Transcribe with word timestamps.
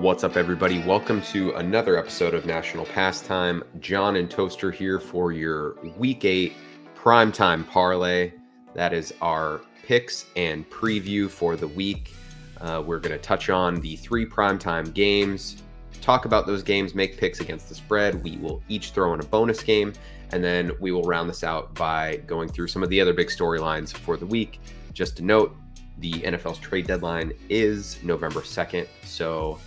What's 0.00 0.22
up, 0.22 0.36
everybody? 0.36 0.78
Welcome 0.84 1.20
to 1.22 1.56
another 1.56 1.98
episode 1.98 2.32
of 2.32 2.46
National 2.46 2.84
Pastime. 2.84 3.64
John 3.80 4.14
and 4.14 4.30
Toaster 4.30 4.70
here 4.70 5.00
for 5.00 5.32
your 5.32 5.74
Week 5.96 6.24
8 6.24 6.52
primetime 6.94 7.66
parlay. 7.66 8.30
That 8.74 8.92
is 8.92 9.12
our 9.20 9.60
picks 9.84 10.26
and 10.36 10.70
preview 10.70 11.28
for 11.28 11.56
the 11.56 11.66
week. 11.66 12.14
Uh, 12.60 12.80
we're 12.86 13.00
going 13.00 13.10
to 13.10 13.18
touch 13.18 13.50
on 13.50 13.80
the 13.80 13.96
three 13.96 14.24
primetime 14.24 14.94
games, 14.94 15.64
talk 16.00 16.26
about 16.26 16.46
those 16.46 16.62
games, 16.62 16.94
make 16.94 17.18
picks 17.18 17.40
against 17.40 17.68
the 17.68 17.74
spread. 17.74 18.22
We 18.22 18.36
will 18.36 18.62
each 18.68 18.92
throw 18.92 19.14
in 19.14 19.20
a 19.20 19.26
bonus 19.26 19.64
game, 19.64 19.92
and 20.30 20.44
then 20.44 20.70
we 20.78 20.92
will 20.92 21.02
round 21.02 21.28
this 21.28 21.42
out 21.42 21.74
by 21.74 22.18
going 22.18 22.50
through 22.50 22.68
some 22.68 22.84
of 22.84 22.88
the 22.88 23.00
other 23.00 23.12
big 23.12 23.30
storylines 23.30 23.92
for 23.92 24.16
the 24.16 24.26
week. 24.26 24.60
Just 24.92 25.16
to 25.16 25.24
note, 25.24 25.56
the 25.98 26.12
NFL's 26.12 26.58
trade 26.58 26.86
deadline 26.86 27.32
is 27.48 27.98
November 28.04 28.42
2nd. 28.42 28.86
So 29.02 29.58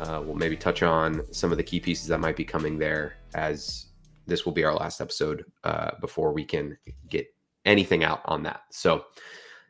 uh, 0.00 0.22
we'll 0.24 0.34
maybe 0.34 0.56
touch 0.56 0.82
on 0.82 1.22
some 1.32 1.52
of 1.52 1.58
the 1.58 1.62
key 1.62 1.78
pieces 1.78 2.06
that 2.08 2.20
might 2.20 2.36
be 2.36 2.44
coming 2.44 2.78
there 2.78 3.16
as 3.34 3.86
this 4.26 4.46
will 4.46 4.52
be 4.52 4.64
our 4.64 4.74
last 4.74 5.00
episode 5.00 5.44
uh, 5.64 5.90
before 6.00 6.32
we 6.32 6.44
can 6.44 6.78
get 7.08 7.26
anything 7.66 8.02
out 8.02 8.20
on 8.24 8.42
that. 8.44 8.62
So, 8.70 9.04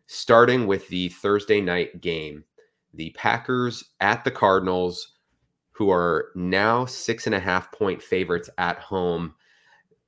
starting 0.07 0.66
with 0.66 0.87
the 0.88 1.09
Thursday 1.09 1.61
night 1.61 2.01
game, 2.01 2.45
the 2.95 3.11
Packers 3.11 3.83
at 4.01 4.23
the 4.24 4.30
Cardinals, 4.30 5.16
who 5.73 5.91
are 5.91 6.30
now 6.37 6.85
six 6.85 7.27
and 7.27 7.35
a 7.35 7.41
half 7.41 7.73
point 7.73 8.01
favorites 8.01 8.51
at 8.59 8.79
home. 8.79 9.35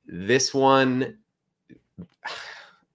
This 0.07 0.55
one, 0.55 1.19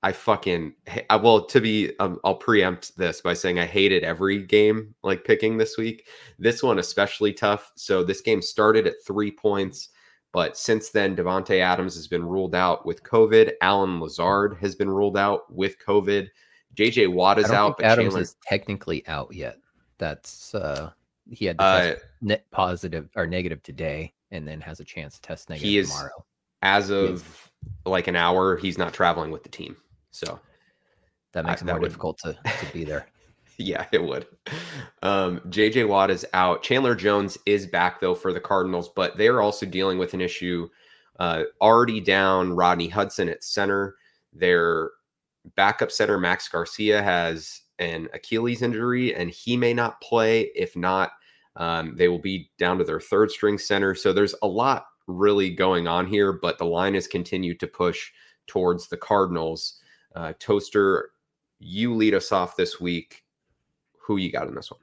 I 0.03 0.11
fucking 0.11 0.73
I 1.09 1.15
well 1.15 1.45
to 1.45 1.59
be 1.59 1.91
um, 1.99 2.19
I'll 2.23 2.35
preempt 2.35 2.95
this 2.97 3.21
by 3.21 3.33
saying 3.33 3.59
I 3.59 3.65
hated 3.65 4.03
every 4.03 4.43
game 4.43 4.93
like 5.03 5.23
picking 5.23 5.57
this 5.57 5.77
week. 5.77 6.07
This 6.37 6.61
one 6.61 6.79
especially 6.79 7.33
tough. 7.33 7.71
So 7.75 8.03
this 8.03 8.21
game 8.21 8.41
started 8.41 8.85
at 8.85 9.03
3 9.05 9.31
points, 9.31 9.89
but 10.33 10.55
since 10.55 10.89
then 10.89 11.15
Davante 11.15 11.59
Adams 11.59 11.95
has 11.95 12.07
been 12.07 12.23
ruled 12.23 12.53
out 12.53 12.85
with 12.85 13.03
COVID. 13.03 13.53
Allen 13.61 13.99
Lazard 13.99 14.57
has 14.61 14.75
been 14.75 14.89
ruled 14.89 15.17
out 15.17 15.51
with 15.53 15.77
COVID. 15.79 16.27
JJ 16.75 17.11
Watt 17.11 17.39
is 17.39 17.49
out, 17.49 17.77
but 17.77 17.85
Adams 17.85 18.09
Chandler... 18.09 18.21
is 18.21 18.35
technically 18.43 19.07
out 19.07 19.33
yet. 19.33 19.57
That's 19.97 20.53
uh 20.53 20.91
he 21.29 21.45
had 21.45 21.57
uh, 21.59 21.95
net 22.21 22.45
positive 22.51 23.09
or 23.15 23.25
negative 23.25 23.61
today 23.63 24.13
and 24.31 24.47
then 24.47 24.61
has 24.61 24.79
a 24.79 24.83
chance 24.83 25.15
to 25.15 25.21
test 25.21 25.49
negative 25.49 25.67
he 25.67 25.77
is, 25.77 25.89
tomorrow. 25.89 26.25
As 26.61 26.89
of 26.91 27.51
like 27.85 28.07
an 28.07 28.15
hour, 28.15 28.57
he's 28.57 28.77
not 28.77 28.93
traveling 28.93 29.31
with 29.31 29.43
the 29.43 29.49
team. 29.49 29.75
So 30.17 30.39
that 31.33 31.45
makes 31.45 31.61
I, 31.61 31.65
it 31.65 31.71
more 31.71 31.79
difficult 31.79 32.17
to, 32.19 32.33
to 32.33 32.73
be 32.73 32.83
there. 32.83 33.07
yeah, 33.57 33.85
it 33.91 34.03
would. 34.03 34.25
Um, 35.03 35.41
JJ 35.49 35.87
Watt 35.87 36.09
is 36.09 36.25
out. 36.33 36.63
Chandler 36.63 36.95
Jones 36.95 37.37
is 37.45 37.67
back 37.67 37.99
though 37.99 38.15
for 38.15 38.33
the 38.33 38.39
Cardinals, 38.39 38.89
but 38.95 39.17
they're 39.17 39.41
also 39.41 39.65
dealing 39.65 39.97
with 39.97 40.13
an 40.13 40.21
issue. 40.21 40.67
Uh, 41.19 41.43
already 41.61 41.99
down 41.99 42.53
Rodney 42.53 42.87
Hudson 42.87 43.29
at 43.29 43.43
center. 43.43 43.95
Their 44.33 44.91
backup 45.55 45.91
center 45.91 46.17
Max 46.17 46.47
Garcia 46.47 47.01
has 47.01 47.61
an 47.79 48.07
Achilles 48.13 48.61
injury, 48.61 49.15
and 49.15 49.29
he 49.29 49.55
may 49.55 49.73
not 49.73 50.01
play. 50.01 50.49
If 50.55 50.75
not, 50.75 51.11
um, 51.55 51.95
they 51.95 52.07
will 52.07 52.19
be 52.19 52.49
down 52.57 52.77
to 52.79 52.83
their 52.83 52.99
third 52.99 53.31
string 53.31 53.57
center. 53.57 53.93
So 53.93 54.13
there's 54.13 54.35
a 54.41 54.47
lot 54.47 54.87
really 55.07 55.49
going 55.49 55.87
on 55.87 56.05
here, 56.05 56.33
but 56.33 56.57
the 56.57 56.65
line 56.65 56.95
has 56.95 57.07
continued 57.07 57.59
to 57.59 57.67
push 57.67 58.11
towards 58.47 58.87
the 58.87 58.97
Cardinals. 58.97 59.79
Uh, 60.17 60.33
Toaster, 60.39 61.11
you 61.59 61.93
lead 61.93 62.15
us 62.15 62.31
off 62.31 62.55
this 62.55 62.81
week. 62.81 63.23
Who 63.99 64.17
you 64.17 64.31
got 64.31 64.47
in 64.47 64.55
this 64.55 64.71
one? 64.71 64.79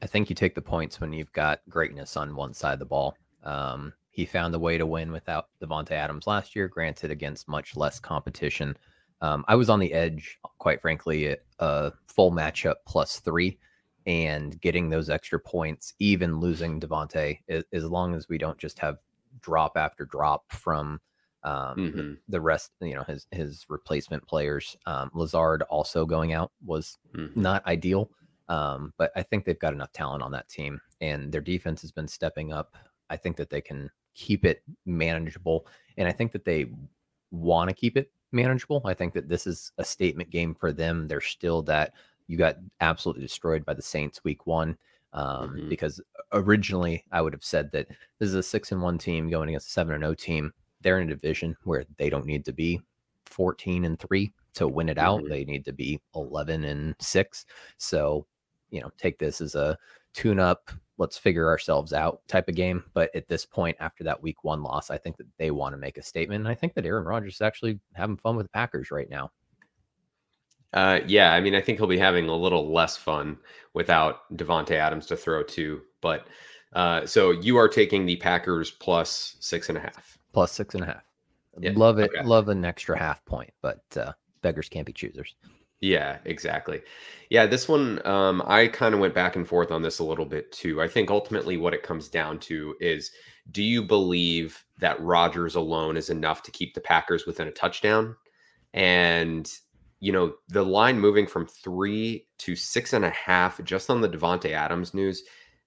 I 0.00 0.06
think 0.06 0.30
you 0.30 0.34
take 0.34 0.54
the 0.54 0.62
points 0.62 0.98
when 0.98 1.12
you've 1.12 1.32
got 1.34 1.60
greatness 1.68 2.16
on 2.16 2.34
one 2.34 2.54
side 2.54 2.72
of 2.72 2.78
the 2.78 2.86
ball. 2.86 3.18
Um, 3.44 3.92
he 4.08 4.24
found 4.24 4.54
a 4.54 4.58
way 4.58 4.78
to 4.78 4.86
win 4.86 5.12
without 5.12 5.48
Davante 5.62 5.90
Adams 5.90 6.26
last 6.26 6.56
year, 6.56 6.68
granted 6.68 7.10
against 7.10 7.48
much 7.48 7.76
less 7.76 8.00
competition. 8.00 8.74
Um, 9.20 9.44
I 9.46 9.56
was 9.56 9.68
on 9.68 9.78
the 9.78 9.92
edge, 9.92 10.38
quite 10.56 10.80
frankly, 10.80 11.36
a 11.58 11.92
full 12.06 12.32
matchup 12.32 12.76
plus 12.86 13.20
three, 13.20 13.58
and 14.06 14.58
getting 14.62 14.88
those 14.88 15.10
extra 15.10 15.38
points, 15.38 15.92
even 15.98 16.40
losing 16.40 16.80
Davante, 16.80 17.40
as 17.50 17.84
long 17.84 18.14
as 18.14 18.26
we 18.26 18.38
don't 18.38 18.56
just 18.56 18.78
have 18.78 18.96
drop 19.42 19.76
after 19.76 20.06
drop 20.06 20.50
from 20.50 20.98
um, 21.42 21.76
mm-hmm. 21.76 22.12
the, 22.28 22.40
rest, 22.40 22.72
you 22.80 22.94
know, 22.94 23.04
his 23.04 23.26
his 23.30 23.64
replacement 23.68 24.26
players, 24.26 24.76
um, 24.86 25.10
Lazard 25.14 25.62
also 25.62 26.04
going 26.04 26.32
out 26.32 26.52
was 26.64 26.98
mm-hmm. 27.14 27.40
not 27.40 27.66
ideal. 27.66 28.10
Um, 28.48 28.92
but 28.98 29.12
I 29.14 29.22
think 29.22 29.44
they've 29.44 29.58
got 29.58 29.72
enough 29.72 29.92
talent 29.92 30.22
on 30.22 30.32
that 30.32 30.48
team, 30.48 30.80
and 31.00 31.30
their 31.30 31.40
defense 31.40 31.80
has 31.82 31.92
been 31.92 32.08
stepping 32.08 32.52
up. 32.52 32.76
I 33.08 33.16
think 33.16 33.36
that 33.36 33.48
they 33.48 33.60
can 33.60 33.90
keep 34.14 34.44
it 34.44 34.62
manageable, 34.86 35.66
and 35.96 36.08
I 36.08 36.12
think 36.12 36.32
that 36.32 36.44
they 36.44 36.66
want 37.30 37.70
to 37.70 37.74
keep 37.74 37.96
it 37.96 38.10
manageable. 38.32 38.82
I 38.84 38.94
think 38.94 39.14
that 39.14 39.28
this 39.28 39.46
is 39.46 39.72
a 39.78 39.84
statement 39.84 40.30
game 40.30 40.54
for 40.54 40.72
them. 40.72 41.06
They're 41.06 41.20
still 41.20 41.62
that 41.62 41.94
you 42.26 42.36
got 42.36 42.56
absolutely 42.80 43.22
destroyed 43.22 43.64
by 43.64 43.74
the 43.74 43.82
Saints 43.82 44.22
week 44.24 44.46
one. 44.46 44.76
Um, 45.12 45.56
mm-hmm. 45.56 45.68
because 45.68 46.00
originally 46.32 47.04
I 47.10 47.20
would 47.20 47.32
have 47.32 47.42
said 47.42 47.72
that 47.72 47.88
this 48.20 48.28
is 48.28 48.36
a 48.36 48.44
six 48.44 48.70
and 48.70 48.80
one 48.80 48.96
team 48.96 49.28
going 49.28 49.48
against 49.48 49.66
a 49.66 49.72
seven 49.72 49.94
and 49.94 50.02
zero 50.02 50.12
oh 50.12 50.14
team 50.14 50.52
they're 50.80 51.00
in 51.00 51.10
a 51.10 51.14
division 51.14 51.56
where 51.64 51.84
they 51.98 52.10
don't 52.10 52.26
need 52.26 52.44
to 52.44 52.52
be 52.52 52.80
14 53.26 53.84
and 53.84 53.98
3 53.98 54.32
to 54.54 54.68
win 54.68 54.88
it 54.88 54.98
out. 54.98 55.20
Mm-hmm. 55.20 55.30
They 55.30 55.44
need 55.44 55.64
to 55.64 55.72
be 55.72 56.00
11 56.14 56.64
and 56.64 56.94
6. 56.98 57.46
So, 57.78 58.26
you 58.70 58.80
know, 58.80 58.90
take 58.98 59.18
this 59.18 59.40
as 59.40 59.54
a 59.54 59.76
tune 60.12 60.40
up, 60.40 60.70
let's 60.98 61.16
figure 61.16 61.48
ourselves 61.48 61.92
out 61.92 62.20
type 62.28 62.48
of 62.48 62.54
game. 62.54 62.84
But 62.92 63.14
at 63.14 63.28
this 63.28 63.46
point, 63.46 63.76
after 63.80 64.04
that 64.04 64.22
week 64.22 64.44
one 64.44 64.62
loss, 64.62 64.90
I 64.90 64.98
think 64.98 65.16
that 65.18 65.26
they 65.38 65.50
want 65.50 65.72
to 65.72 65.78
make 65.78 65.98
a 65.98 66.02
statement. 66.02 66.40
And 66.40 66.48
I 66.48 66.54
think 66.54 66.74
that 66.74 66.84
Aaron 66.84 67.04
Rodgers 67.04 67.36
is 67.36 67.40
actually 67.40 67.78
having 67.94 68.16
fun 68.16 68.36
with 68.36 68.46
the 68.46 68.50
Packers 68.50 68.90
right 68.90 69.08
now. 69.08 69.30
Uh, 70.72 71.00
yeah, 71.06 71.32
I 71.32 71.40
mean, 71.40 71.54
I 71.54 71.60
think 71.60 71.78
he'll 71.78 71.88
be 71.88 71.98
having 71.98 72.28
a 72.28 72.36
little 72.36 72.72
less 72.72 72.96
fun 72.96 73.38
without 73.74 74.32
Davante 74.36 74.72
Adams 74.72 75.06
to 75.06 75.16
throw 75.16 75.42
to. 75.42 75.80
But 76.00 76.28
uh, 76.74 77.06
so 77.06 77.32
you 77.32 77.56
are 77.56 77.68
taking 77.68 78.06
the 78.06 78.16
Packers 78.16 78.70
plus 78.70 79.36
six 79.40 79.68
and 79.68 79.78
a 79.78 79.80
half 79.80 80.19
plus 80.32 80.52
six 80.52 80.74
and 80.74 80.84
a 80.84 80.86
half. 80.86 81.04
Yeah. 81.58 81.72
Love 81.74 81.98
it. 81.98 82.10
Okay. 82.14 82.26
Love 82.26 82.48
an 82.48 82.64
extra 82.64 82.98
half 82.98 83.24
point, 83.24 83.52
but 83.60 83.82
uh, 83.96 84.12
beggars 84.42 84.68
can't 84.68 84.86
be 84.86 84.92
choosers. 84.92 85.34
Yeah, 85.80 86.18
exactly. 86.26 86.82
Yeah, 87.30 87.46
this 87.46 87.66
one, 87.66 88.06
um, 88.06 88.42
I 88.46 88.68
kind 88.68 88.94
of 88.94 89.00
went 89.00 89.14
back 89.14 89.36
and 89.36 89.48
forth 89.48 89.70
on 89.70 89.80
this 89.80 89.98
a 89.98 90.04
little 90.04 90.26
bit 90.26 90.52
too. 90.52 90.82
I 90.82 90.88
think 90.88 91.10
ultimately 91.10 91.56
what 91.56 91.72
it 91.72 91.82
comes 91.82 92.08
down 92.08 92.38
to 92.40 92.74
is 92.80 93.10
do 93.50 93.62
you 93.62 93.82
believe 93.82 94.62
that 94.78 95.00
Rodgers 95.00 95.54
alone 95.54 95.96
is 95.96 96.10
enough 96.10 96.42
to 96.42 96.50
keep 96.50 96.74
the 96.74 96.82
Packers 96.82 97.24
within 97.24 97.48
a 97.48 97.52
touchdown? 97.52 98.14
And, 98.74 99.50
you 100.00 100.12
know, 100.12 100.34
the 100.48 100.62
line 100.62 101.00
moving 101.00 101.26
from 101.26 101.46
three 101.46 102.26
to 102.38 102.54
six 102.54 102.92
and 102.92 103.04
a 103.04 103.10
half 103.10 103.62
just 103.64 103.88
on 103.88 104.02
the 104.02 104.08
Davante 104.08 104.50
Adams 104.50 104.92
news, 104.92 105.22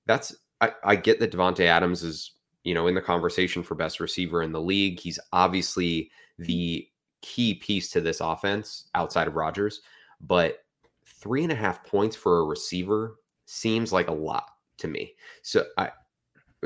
that's, 0.06 0.36
I, 0.62 0.74
I 0.84 0.96
get 0.96 1.20
that 1.20 1.32
Davante 1.32 1.66
Adams 1.66 2.04
is 2.04 2.34
you 2.64 2.74
know, 2.74 2.88
in 2.88 2.96
the 2.96 3.02
conversation 3.02 3.64
for 3.64 3.76
best 3.76 4.00
receiver 4.00 4.42
in 4.44 4.52
the 4.52 4.62
league. 4.62 5.00
He's 5.00 5.20
obviously 5.32 6.10
the 6.38 6.88
key 7.22 7.56
piece 7.56 7.90
to 7.92 8.02
this 8.02 8.20
offense 8.20 8.90
outside 8.96 9.28
of 9.28 9.36
Rodgers, 9.36 9.82
but 10.22 10.60
three 11.06 11.44
and 11.44 11.52
a 11.52 11.56
half 11.56 11.84
points 11.86 12.16
for 12.16 12.40
a 12.40 12.44
receiver 12.44 13.16
seems 13.46 13.94
like 13.94 14.08
a 14.08 14.14
lot 14.14 14.46
to 14.78 14.88
me. 14.88 15.14
So 15.42 15.66
I, 15.78 15.92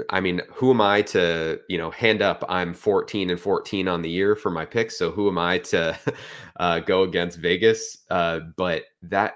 I 0.09 0.19
mean, 0.19 0.41
who 0.51 0.71
am 0.71 0.81
I 0.81 1.01
to, 1.03 1.59
you 1.69 1.77
know, 1.77 1.91
hand 1.91 2.21
up? 2.21 2.43
I'm 2.49 2.73
14 2.73 3.29
and 3.29 3.39
14 3.39 3.87
on 3.87 4.01
the 4.01 4.09
year 4.09 4.35
for 4.35 4.51
my 4.51 4.65
picks. 4.65 4.97
So 4.97 5.11
who 5.11 5.27
am 5.27 5.37
I 5.37 5.59
to 5.59 5.97
uh, 6.59 6.79
go 6.79 7.03
against 7.03 7.39
Vegas? 7.39 7.99
Uh, 8.09 8.41
but 8.55 8.83
that 9.03 9.35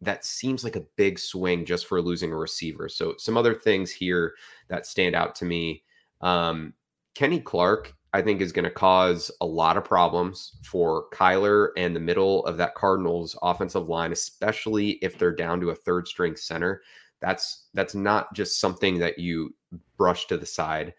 that 0.00 0.24
seems 0.24 0.64
like 0.64 0.74
a 0.74 0.84
big 0.96 1.16
swing 1.16 1.64
just 1.64 1.86
for 1.86 2.02
losing 2.02 2.32
a 2.32 2.36
receiver. 2.36 2.88
So 2.88 3.14
some 3.18 3.36
other 3.36 3.54
things 3.54 3.90
here 3.92 4.34
that 4.68 4.84
stand 4.84 5.14
out 5.14 5.36
to 5.36 5.44
me. 5.44 5.84
Um, 6.22 6.74
Kenny 7.14 7.40
Clark, 7.40 7.94
I 8.12 8.22
think, 8.22 8.40
is 8.40 8.52
going 8.52 8.64
to 8.64 8.70
cause 8.70 9.30
a 9.40 9.46
lot 9.46 9.76
of 9.76 9.84
problems 9.84 10.52
for 10.64 11.06
Kyler 11.12 11.68
and 11.76 11.94
the 11.94 12.00
middle 12.00 12.44
of 12.46 12.56
that 12.58 12.74
Cardinals 12.74 13.36
offensive 13.42 13.88
line, 13.88 14.12
especially 14.12 14.92
if 15.02 15.18
they're 15.18 15.34
down 15.34 15.60
to 15.60 15.70
a 15.70 15.74
third 15.74 16.08
string 16.08 16.36
center. 16.36 16.82
That's 17.20 17.68
that's 17.74 17.94
not 17.94 18.34
just 18.34 18.60
something 18.60 18.98
that 18.98 19.18
you 19.18 19.54
brush 19.96 20.26
to 20.26 20.36
the 20.36 20.46
side. 20.46 20.94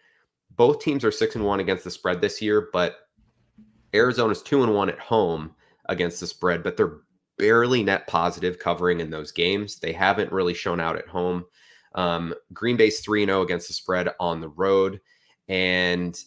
Both 0.56 0.80
teams 0.80 1.04
are 1.04 1.12
six 1.12 1.36
and 1.36 1.46
one 1.46 1.60
against 1.60 1.84
the 1.84 1.92
spread 1.92 2.22
this 2.22 2.42
year, 2.42 2.70
but 2.72 2.98
Arizona's 3.94 4.42
two 4.42 4.64
and 4.64 4.74
one 4.74 4.90
at 4.90 5.00
home 5.00 5.56
against 5.90 6.20
the 6.20 6.28
spread, 6.28 6.64
but 6.64 6.78
they're 6.78 7.02
barely 7.38 7.84
net 7.84 8.08
positive 8.08 8.60
covering 8.60 9.00
in 9.00 9.10
those 9.10 9.32
games. 9.32 9.80
They 9.80 9.92
haven't 9.92 10.32
really 10.32 10.54
shown 10.54 10.80
out 10.80 10.96
at 10.96 11.08
home. 11.08 11.46
Um, 11.96 12.34
Green 12.54 12.78
Bay's 12.78 13.02
3 13.02 13.26
0 13.26 13.42
against 13.42 13.68
the 13.68 13.74
spread 13.74 14.10
on 14.20 14.42
the 14.42 14.50
road. 14.50 15.00
And 15.48 16.18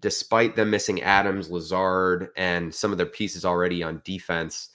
despite 0.00 0.56
them 0.56 0.70
missing 0.70 1.02
Adams, 1.02 1.50
Lazard, 1.50 2.28
and 2.36 2.74
some 2.74 2.92
of 2.92 2.98
their 2.98 3.06
pieces 3.06 3.44
already 3.44 3.82
on 3.82 4.02
defense, 4.04 4.70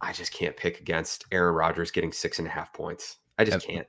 I 0.00 0.12
just 0.12 0.32
can't 0.32 0.56
pick 0.56 0.80
against 0.80 1.24
Aaron 1.32 1.54
Rodgers 1.54 1.90
getting 1.90 2.12
six 2.12 2.38
and 2.38 2.46
a 2.46 2.50
half 2.50 2.72
points. 2.72 3.18
I 3.38 3.44
just 3.44 3.66
can't. 3.66 3.86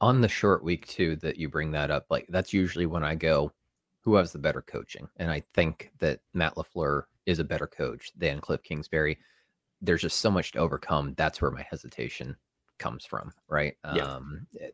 On 0.00 0.20
the 0.20 0.28
short 0.28 0.62
week 0.62 0.86
too, 0.86 1.16
that 1.16 1.38
you 1.38 1.48
bring 1.48 1.70
that 1.72 1.90
up, 1.90 2.06
like 2.10 2.26
that's 2.28 2.52
usually 2.52 2.86
when 2.86 3.04
I 3.04 3.14
go, 3.14 3.52
who 4.00 4.14
has 4.14 4.32
the 4.32 4.38
better 4.38 4.62
coaching? 4.62 5.08
And 5.16 5.30
I 5.30 5.42
think 5.54 5.92
that 5.98 6.20
Matt 6.34 6.56
LaFleur 6.56 7.04
is 7.26 7.38
a 7.38 7.44
better 7.44 7.66
coach 7.66 8.10
than 8.16 8.40
Cliff 8.40 8.62
Kingsbury. 8.62 9.18
There's 9.80 10.02
just 10.02 10.18
so 10.18 10.30
much 10.30 10.52
to 10.52 10.58
overcome. 10.58 11.14
That's 11.16 11.40
where 11.40 11.50
my 11.50 11.64
hesitation 11.68 12.36
comes 12.78 13.04
from, 13.04 13.32
right? 13.48 13.76
Yeah. 13.94 14.04
Um, 14.04 14.46
uh, 14.62 14.68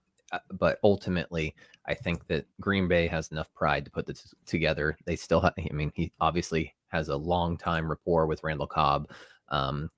but 0.53 0.79
ultimately, 0.83 1.55
I 1.87 1.95
think 1.95 2.27
that 2.27 2.47
Green 2.61 2.89
Bay 2.89 3.07
has 3.07 3.29
enough 3.29 3.53
pride 3.55 3.85
to 3.85 3.91
put 3.91 4.07
this 4.07 4.35
together. 4.45 4.97
They 5.05 5.17
still 5.17 5.41
have, 5.41 5.55
I 5.59 5.73
mean, 5.73 5.93
he 5.95 6.13
obviously 6.21 6.75
has 6.89 7.09
a 7.09 7.17
long 7.17 7.57
time 7.57 7.89
rapport 7.89 8.27
with 8.27 8.43
Randall 8.43 8.67
Cobb. 8.67 9.11
Um, 9.49 9.91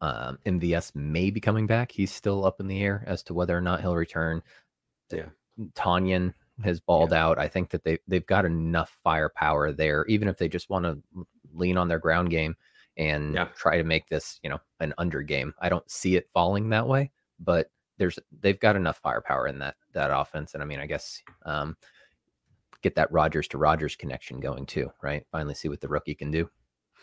um, 0.00 0.38
MVS 0.46 0.94
may 0.94 1.30
be 1.30 1.40
coming 1.40 1.66
back. 1.66 1.90
He's 1.90 2.12
still 2.12 2.44
up 2.44 2.60
in 2.60 2.68
the 2.68 2.82
air 2.82 3.04
as 3.06 3.22
to 3.24 3.34
whether 3.34 3.56
or 3.56 3.60
not 3.60 3.80
he'll 3.80 3.96
return. 3.96 4.42
Yeah. 5.10 5.28
Tonyan 5.74 6.34
has 6.62 6.80
balled 6.80 7.12
yeah. 7.12 7.24
out. 7.24 7.38
I 7.38 7.48
think 7.48 7.70
that 7.70 7.84
they 7.84 7.98
they've 8.06 8.26
got 8.26 8.44
enough 8.44 8.96
firepower 9.02 9.72
there, 9.72 10.04
even 10.06 10.28
if 10.28 10.36
they 10.36 10.48
just 10.48 10.70
want 10.70 10.84
to 10.84 10.98
lean 11.52 11.76
on 11.78 11.88
their 11.88 11.98
ground 11.98 12.30
game 12.30 12.54
and 12.96 13.34
yeah. 13.34 13.48
try 13.56 13.76
to 13.76 13.84
make 13.84 14.08
this, 14.08 14.38
you 14.42 14.50
know, 14.50 14.60
an 14.80 14.94
under 14.98 15.22
game. 15.22 15.54
I 15.60 15.68
don't 15.68 15.88
see 15.90 16.16
it 16.16 16.28
falling 16.32 16.68
that 16.70 16.86
way, 16.86 17.10
but 17.40 17.70
there's 17.98 18.18
they've 18.40 18.60
got 18.60 18.76
enough 18.76 18.98
firepower 18.98 19.46
in 19.46 19.58
that 19.60 19.76
that 19.92 20.10
offense. 20.16 20.54
And 20.54 20.62
I 20.62 20.66
mean, 20.66 20.80
I 20.80 20.86
guess 20.86 21.22
um, 21.44 21.76
get 22.82 22.94
that 22.96 23.12
Rodgers 23.12 23.48
to 23.48 23.58
Rodgers 23.58 23.96
connection 23.96 24.40
going 24.40 24.66
too, 24.66 24.90
right? 25.02 25.24
Finally 25.32 25.54
see 25.54 25.68
what 25.68 25.80
the 25.80 25.88
rookie 25.88 26.14
can 26.14 26.30
do. 26.30 26.48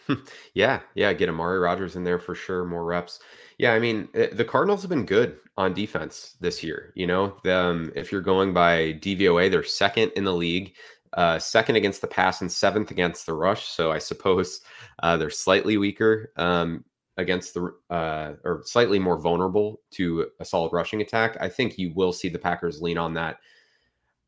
yeah, 0.54 0.80
yeah, 0.96 1.14
get 1.14 1.30
Amari 1.30 1.60
Rodgers 1.60 1.96
in 1.96 2.04
there 2.04 2.20
for 2.20 2.36
sure, 2.36 2.66
more 2.66 2.86
reps. 2.86 3.20
Yeah, 3.58 3.74
I 3.74 3.80
mean, 3.80 4.08
eh, 4.14 4.30
the 4.32 4.46
Cardinals 4.46 4.82
have 4.82 4.90
been 4.90 5.06
good 5.06 5.38
on 5.58 5.74
defense 5.74 6.38
this 6.40 6.64
year. 6.64 6.92
You 6.96 7.08
know, 7.08 7.38
um, 7.46 7.92
if 7.96 8.12
you're 8.12 8.22
going 8.22 8.54
by 8.54 8.94
DVOA, 8.94 9.52
they're 9.52 9.64
second 9.64 10.12
in 10.16 10.24
the 10.24 10.34
league, 10.34 10.74
uh, 11.14 11.40
second 11.40 11.76
against 11.76 12.02
the 12.02 12.08
pass, 12.08 12.42
and 12.42 12.52
seventh 12.52 12.92
against 12.92 13.26
the 13.26 13.34
rush. 13.34 13.68
So 13.68 13.92
I 13.92 14.00
suppose 14.00 14.62
uh, 15.04 15.18
they're 15.18 15.30
slightly 15.30 15.78
weaker 15.78 16.32
um, 16.38 16.84
against 17.22 17.54
the 17.54 17.74
uh, 17.90 18.34
or 18.44 18.62
slightly 18.66 19.00
more 19.00 19.20
vulnerable 19.20 19.82
to 19.92 20.28
a 20.40 20.46
solid 20.46 20.74
rushing 20.74 21.02
attack. 21.02 21.38
I 21.40 21.50
think 21.50 21.78
you 21.78 21.94
will 21.96 22.12
see 22.12 22.30
the 22.30 22.40
Packers 22.40 22.82
lean 22.82 22.98
on 22.98 23.14
that. 23.14 23.38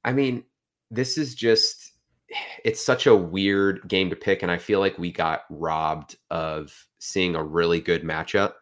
I 0.05 0.13
mean, 0.13 0.43
this 0.89 1.17
is 1.17 1.35
just 1.35 1.93
it's 2.63 2.81
such 2.81 3.05
a 3.07 3.15
weird 3.15 3.87
game 3.87 4.09
to 4.09 4.15
pick, 4.15 4.43
and 4.43 4.51
I 4.51 4.57
feel 4.57 4.79
like 4.79 4.97
we 4.97 5.11
got 5.11 5.41
robbed 5.49 6.15
of 6.31 6.73
seeing 6.99 7.35
a 7.35 7.43
really 7.43 7.81
good 7.81 8.03
matchup. 8.03 8.53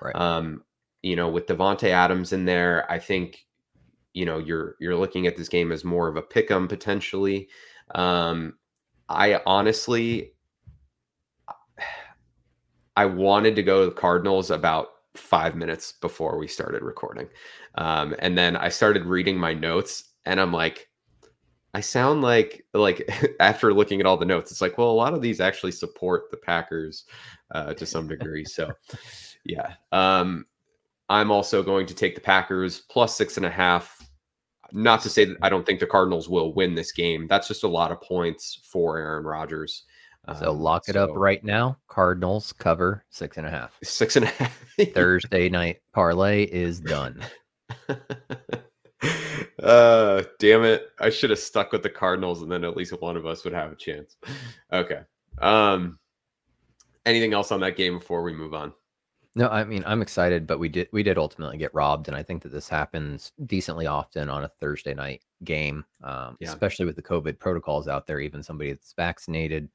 Right. 0.00 0.14
Um, 0.16 0.64
you 1.02 1.16
know, 1.16 1.28
with 1.28 1.46
Davante 1.46 1.88
Adams 1.88 2.32
in 2.32 2.44
there, 2.44 2.90
I 2.90 2.98
think 2.98 3.44
you 4.12 4.24
know 4.24 4.38
you're 4.38 4.76
you're 4.80 4.96
looking 4.96 5.26
at 5.26 5.36
this 5.36 5.48
game 5.48 5.72
as 5.72 5.84
more 5.84 6.08
of 6.08 6.16
a 6.16 6.22
pick 6.22 6.50
'em 6.50 6.68
potentially. 6.68 7.48
Um, 7.94 8.54
I 9.08 9.40
honestly, 9.46 10.34
I 12.96 13.06
wanted 13.06 13.56
to 13.56 13.62
go 13.62 13.80
to 13.80 13.86
the 13.86 14.00
Cardinals 14.00 14.50
about 14.50 14.88
five 15.14 15.54
minutes 15.54 15.92
before 15.92 16.38
we 16.38 16.46
started 16.46 16.82
recording, 16.82 17.28
um, 17.76 18.14
and 18.18 18.36
then 18.36 18.56
I 18.56 18.68
started 18.68 19.04
reading 19.06 19.38
my 19.38 19.54
notes, 19.54 20.10
and 20.24 20.40
I'm 20.40 20.52
like, 20.52 20.88
I 21.72 21.80
sound 21.80 22.22
like 22.22 22.64
like 22.74 23.08
after 23.40 23.72
looking 23.72 24.00
at 24.00 24.06
all 24.06 24.16
the 24.16 24.24
notes, 24.24 24.50
it's 24.50 24.60
like, 24.60 24.78
well, 24.78 24.90
a 24.90 24.92
lot 24.92 25.14
of 25.14 25.22
these 25.22 25.40
actually 25.40 25.72
support 25.72 26.30
the 26.30 26.36
Packers 26.36 27.04
uh, 27.52 27.74
to 27.74 27.86
some 27.86 28.08
degree. 28.08 28.44
So, 28.44 28.72
yeah, 29.44 29.74
um, 29.92 30.46
I'm 31.08 31.30
also 31.30 31.62
going 31.62 31.86
to 31.86 31.94
take 31.94 32.14
the 32.14 32.20
Packers 32.20 32.80
plus 32.90 33.16
six 33.16 33.36
and 33.36 33.46
a 33.46 33.50
half. 33.50 33.96
Not 34.72 35.00
to 35.02 35.08
say 35.08 35.24
that 35.24 35.36
I 35.42 35.48
don't 35.48 35.66
think 35.66 35.80
the 35.80 35.86
Cardinals 35.86 36.28
will 36.28 36.54
win 36.54 36.76
this 36.76 36.92
game. 36.92 37.26
That's 37.28 37.48
just 37.48 37.64
a 37.64 37.68
lot 37.68 37.90
of 37.90 38.00
points 38.00 38.60
for 38.70 38.98
Aaron 38.98 39.24
Rodgers. 39.24 39.84
So 40.38 40.50
um, 40.50 40.60
lock 40.60 40.88
it 40.88 40.94
so, 40.94 41.04
up 41.04 41.10
right 41.14 41.42
now. 41.42 41.78
Cardinals 41.88 42.52
cover 42.52 43.04
six 43.10 43.36
and 43.36 43.46
a 43.46 43.50
half. 43.50 43.76
Six 43.82 44.16
and 44.16 44.26
a 44.26 44.28
half. 44.28 44.64
Thursday 44.94 45.48
night 45.48 45.78
parlay 45.92 46.44
is 46.44 46.80
done. 46.80 47.22
uh 49.62 50.22
damn 50.38 50.62
it 50.62 50.90
i 51.00 51.08
should 51.08 51.30
have 51.30 51.38
stuck 51.38 51.72
with 51.72 51.82
the 51.82 51.88
cardinals 51.88 52.42
and 52.42 52.52
then 52.52 52.64
at 52.64 52.76
least 52.76 52.92
one 53.00 53.16
of 53.16 53.24
us 53.24 53.44
would 53.44 53.52
have 53.52 53.72
a 53.72 53.76
chance 53.76 54.16
okay 54.72 55.00
um 55.40 55.98
anything 57.06 57.32
else 57.32 57.50
on 57.50 57.60
that 57.60 57.76
game 57.76 57.98
before 57.98 58.22
we 58.22 58.32
move 58.32 58.52
on 58.52 58.72
no 59.34 59.48
i 59.48 59.64
mean 59.64 59.82
i'm 59.86 60.02
excited 60.02 60.46
but 60.46 60.58
we 60.58 60.68
did 60.68 60.88
we 60.92 61.02
did 61.02 61.16
ultimately 61.16 61.56
get 61.56 61.74
robbed 61.74 62.08
and 62.08 62.16
i 62.16 62.22
think 62.22 62.42
that 62.42 62.52
this 62.52 62.68
happens 62.68 63.32
decently 63.46 63.86
often 63.86 64.28
on 64.28 64.44
a 64.44 64.50
thursday 64.60 64.94
night 64.94 65.22
game 65.44 65.84
um, 66.02 66.36
yeah. 66.40 66.48
especially 66.48 66.84
with 66.84 66.96
the 66.96 67.02
covid 67.02 67.38
protocols 67.38 67.88
out 67.88 68.06
there 68.06 68.20
even 68.20 68.42
somebody 68.42 68.72
that's 68.72 68.92
vaccinated 68.92 69.68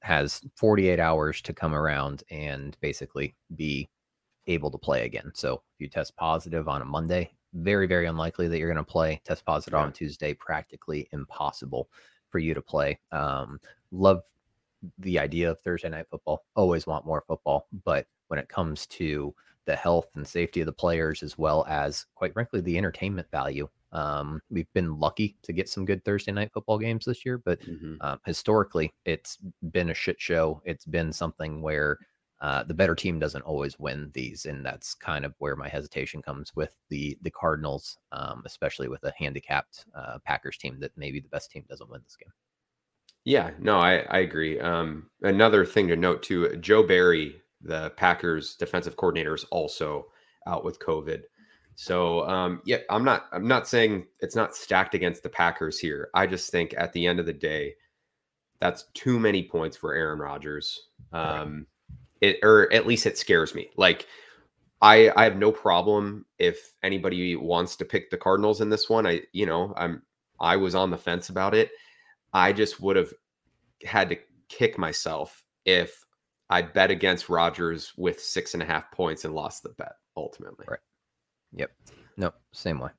has 0.00 0.40
48 0.56 1.00
hours 1.00 1.40
to 1.42 1.52
come 1.52 1.74
around 1.74 2.22
and 2.30 2.76
basically 2.80 3.34
be 3.56 3.88
able 4.46 4.70
to 4.70 4.78
play 4.78 5.04
again 5.04 5.30
so 5.34 5.54
if 5.54 5.80
you 5.80 5.88
test 5.88 6.16
positive 6.16 6.68
on 6.68 6.82
a 6.82 6.84
monday 6.84 7.30
very, 7.54 7.86
very 7.86 8.06
unlikely 8.06 8.48
that 8.48 8.58
you're 8.58 8.72
going 8.72 8.84
to 8.84 8.90
play. 8.90 9.20
Test 9.24 9.44
positive 9.44 9.78
yeah. 9.78 9.84
on 9.84 9.92
Tuesday, 9.92 10.34
practically 10.34 11.08
impossible 11.12 11.88
for 12.30 12.38
you 12.38 12.54
to 12.54 12.62
play. 12.62 12.98
Um, 13.12 13.58
love 13.90 14.22
the 14.98 15.18
idea 15.18 15.50
of 15.50 15.60
Thursday 15.60 15.88
night 15.88 16.06
football. 16.10 16.44
Always 16.54 16.86
want 16.86 17.06
more 17.06 17.24
football, 17.26 17.66
but 17.84 18.06
when 18.28 18.38
it 18.38 18.48
comes 18.48 18.86
to 18.88 19.34
the 19.64 19.76
health 19.76 20.08
and 20.14 20.26
safety 20.26 20.60
of 20.60 20.66
the 20.66 20.72
players, 20.72 21.22
as 21.22 21.36
well 21.36 21.64
as, 21.68 22.06
quite 22.14 22.32
frankly, 22.32 22.60
the 22.60 22.78
entertainment 22.78 23.30
value. 23.30 23.68
Um, 23.92 24.40
we've 24.50 24.72
been 24.74 24.98
lucky 24.98 25.36
to 25.42 25.52
get 25.52 25.68
some 25.68 25.84
good 25.84 26.04
Thursday 26.04 26.32
night 26.32 26.50
football 26.52 26.78
games 26.78 27.04
this 27.04 27.24
year, 27.24 27.38
but 27.38 27.60
mm-hmm. 27.60 27.94
um, 28.00 28.20
historically, 28.26 28.92
it's 29.04 29.38
been 29.70 29.90
a 29.90 29.94
shit 29.94 30.20
show. 30.20 30.60
It's 30.64 30.84
been 30.84 31.12
something 31.12 31.62
where 31.62 31.98
uh, 32.40 32.62
the 32.64 32.74
better 32.74 32.94
team 32.94 33.18
doesn't 33.18 33.42
always 33.42 33.78
win 33.78 34.10
these, 34.14 34.46
and 34.46 34.64
that's 34.64 34.94
kind 34.94 35.24
of 35.24 35.34
where 35.38 35.56
my 35.56 35.68
hesitation 35.68 36.22
comes 36.22 36.54
with 36.54 36.76
the 36.88 37.18
the 37.22 37.30
Cardinals, 37.30 37.98
um, 38.12 38.42
especially 38.46 38.88
with 38.88 39.02
a 39.04 39.12
handicapped 39.18 39.86
uh, 39.94 40.18
Packers 40.24 40.56
team 40.56 40.78
that 40.80 40.92
maybe 40.96 41.20
the 41.20 41.28
best 41.28 41.50
team 41.50 41.64
doesn't 41.68 41.90
win 41.90 42.00
this 42.04 42.16
game. 42.16 42.32
Yeah, 43.24 43.50
no, 43.58 43.78
I 43.78 43.98
I 44.10 44.18
agree. 44.18 44.60
Um, 44.60 45.10
another 45.22 45.64
thing 45.64 45.88
to 45.88 45.96
note 45.96 46.22
too, 46.22 46.56
Joe 46.58 46.84
Barry, 46.84 47.40
the 47.60 47.90
Packers 47.90 48.54
defensive 48.54 48.96
coordinator, 48.96 49.34
is 49.34 49.44
also 49.44 50.06
out 50.46 50.64
with 50.64 50.78
COVID. 50.78 51.22
So 51.80 52.28
um, 52.28 52.60
yeah, 52.64 52.78
I'm 52.90 53.04
not 53.04 53.26
I'm 53.30 53.46
not 53.46 53.68
saying 53.68 54.04
it's 54.18 54.34
not 54.34 54.56
stacked 54.56 54.96
against 54.96 55.22
the 55.22 55.28
Packers 55.28 55.78
here. 55.78 56.10
I 56.12 56.26
just 56.26 56.50
think 56.50 56.74
at 56.76 56.92
the 56.92 57.06
end 57.06 57.20
of 57.20 57.26
the 57.26 57.32
day, 57.32 57.76
that's 58.58 58.86
too 58.94 59.16
many 59.20 59.44
points 59.44 59.76
for 59.76 59.94
Aaron 59.94 60.18
Rodgers. 60.18 60.88
Um, 61.12 61.68
it 62.20 62.40
or 62.42 62.70
at 62.72 62.88
least 62.88 63.06
it 63.06 63.16
scares 63.16 63.54
me. 63.54 63.70
Like 63.76 64.08
I 64.82 65.12
I 65.14 65.22
have 65.22 65.36
no 65.36 65.52
problem 65.52 66.26
if 66.40 66.74
anybody 66.82 67.36
wants 67.36 67.76
to 67.76 67.84
pick 67.84 68.10
the 68.10 68.16
Cardinals 68.16 68.60
in 68.60 68.70
this 68.70 68.90
one. 68.90 69.06
I 69.06 69.22
you 69.30 69.46
know 69.46 69.72
I'm 69.76 70.02
I 70.40 70.56
was 70.56 70.74
on 70.74 70.90
the 70.90 70.98
fence 70.98 71.28
about 71.28 71.54
it. 71.54 71.70
I 72.32 72.52
just 72.52 72.80
would 72.80 72.96
have 72.96 73.14
had 73.84 74.08
to 74.08 74.16
kick 74.48 74.78
myself 74.78 75.44
if 75.64 76.04
I 76.50 76.60
bet 76.60 76.90
against 76.90 77.28
Rodgers 77.28 77.92
with 77.96 78.20
six 78.20 78.54
and 78.54 78.64
a 78.64 78.66
half 78.66 78.90
points 78.90 79.24
and 79.24 79.32
lost 79.32 79.62
the 79.62 79.68
bet 79.68 79.92
ultimately. 80.16 80.66
Right. 80.68 80.80
Yep. 81.54 81.70
No, 82.16 82.32
same 82.52 82.78
way. 82.78 82.90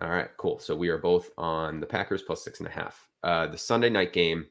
All 0.00 0.10
right, 0.10 0.28
cool. 0.36 0.58
So 0.58 0.76
we 0.76 0.88
are 0.88 0.98
both 0.98 1.30
on 1.36 1.80
the 1.80 1.86
Packers 1.86 2.22
plus 2.22 2.44
six 2.44 2.60
and 2.60 2.68
a 2.68 2.72
half. 2.72 3.08
Uh, 3.22 3.48
the 3.48 3.58
Sunday 3.58 3.90
night 3.90 4.12
game, 4.12 4.46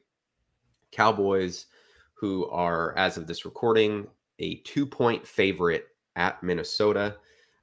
Cowboys 0.92 1.66
who 2.14 2.46
are, 2.48 2.96
as 2.98 3.16
of 3.16 3.26
this 3.26 3.44
recording, 3.44 4.06
a 4.40 4.56
two 4.56 4.86
point 4.86 5.26
favorite 5.26 5.86
at 6.16 6.42
Minnesota. 6.42 7.16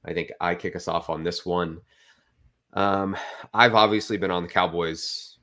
I 0.06 0.14
think 0.14 0.32
I 0.40 0.56
kick 0.56 0.76
us 0.76 0.88
off 0.88 1.10
on 1.10 1.24
this 1.24 1.46
one. 1.46 1.80
Um, 2.74 3.16
I've 3.54 3.76
obviously 3.76 4.18
been 4.18 4.32
on 4.32 4.44
the 4.44 4.50
Cowboys 4.50 5.38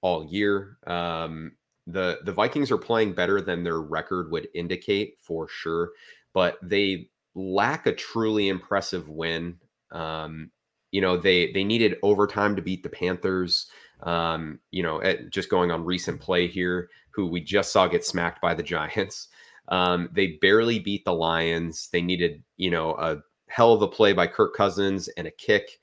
all 0.00 0.26
year. 0.26 0.78
Um, 0.86 1.52
the 1.86 2.18
the 2.24 2.32
Vikings 2.32 2.70
are 2.70 2.78
playing 2.78 3.14
better 3.14 3.40
than 3.40 3.64
their 3.64 3.80
record 3.80 4.30
would 4.30 4.48
indicate 4.54 5.16
for 5.20 5.48
sure, 5.48 5.90
but 6.32 6.58
they 6.62 7.10
lack 7.34 7.86
a 7.86 7.94
truly 7.94 8.48
impressive 8.48 9.08
win. 9.08 9.56
Um, 9.92 10.50
you 10.90 11.00
know, 11.00 11.16
they 11.16 11.52
they 11.52 11.64
needed 11.64 11.96
overtime 12.02 12.56
to 12.56 12.62
beat 12.62 12.82
the 12.82 12.88
Panthers. 12.88 13.66
Um, 14.02 14.60
you 14.70 14.82
know, 14.82 15.02
at, 15.02 15.30
just 15.30 15.50
going 15.50 15.70
on 15.70 15.84
recent 15.84 16.20
play 16.20 16.46
here, 16.46 16.88
who 17.10 17.26
we 17.26 17.40
just 17.40 17.72
saw 17.72 17.88
get 17.88 18.04
smacked 18.04 18.40
by 18.40 18.54
the 18.54 18.62
Giants. 18.62 19.28
Um, 19.70 20.08
they 20.14 20.38
barely 20.40 20.78
beat 20.78 21.04
the 21.04 21.12
Lions. 21.12 21.90
They 21.92 22.00
needed, 22.00 22.42
you 22.56 22.70
know, 22.70 22.94
a 22.94 23.18
hell 23.48 23.74
of 23.74 23.82
a 23.82 23.86
play 23.86 24.14
by 24.14 24.26
Kirk 24.26 24.54
Cousins 24.54 25.08
and 25.08 25.26
a 25.26 25.30
kick 25.30 25.78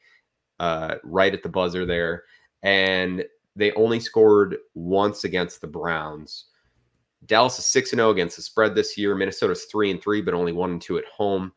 uh, 0.59 0.95
right 1.03 1.33
at 1.33 1.43
the 1.43 1.49
buzzer 1.49 1.85
there. 1.85 2.23
And 2.63 3.23
they 3.55 3.71
only 3.73 3.99
scored 3.99 4.57
once 4.73 5.23
against 5.23 5.61
the 5.61 5.67
Browns. 5.67 6.45
Dallas 7.25 7.59
is 7.59 7.65
6 7.67 7.91
0 7.91 8.09
against 8.09 8.35
the 8.35 8.41
spread 8.41 8.75
this 8.75 8.97
year. 8.97 9.15
Minnesota's 9.15 9.65
3 9.65 9.91
and 9.91 10.01
3, 10.01 10.21
but 10.21 10.33
only 10.33 10.51
1 10.51 10.71
and 10.71 10.81
2 10.81 10.97
at 10.97 11.05
home. 11.05 11.51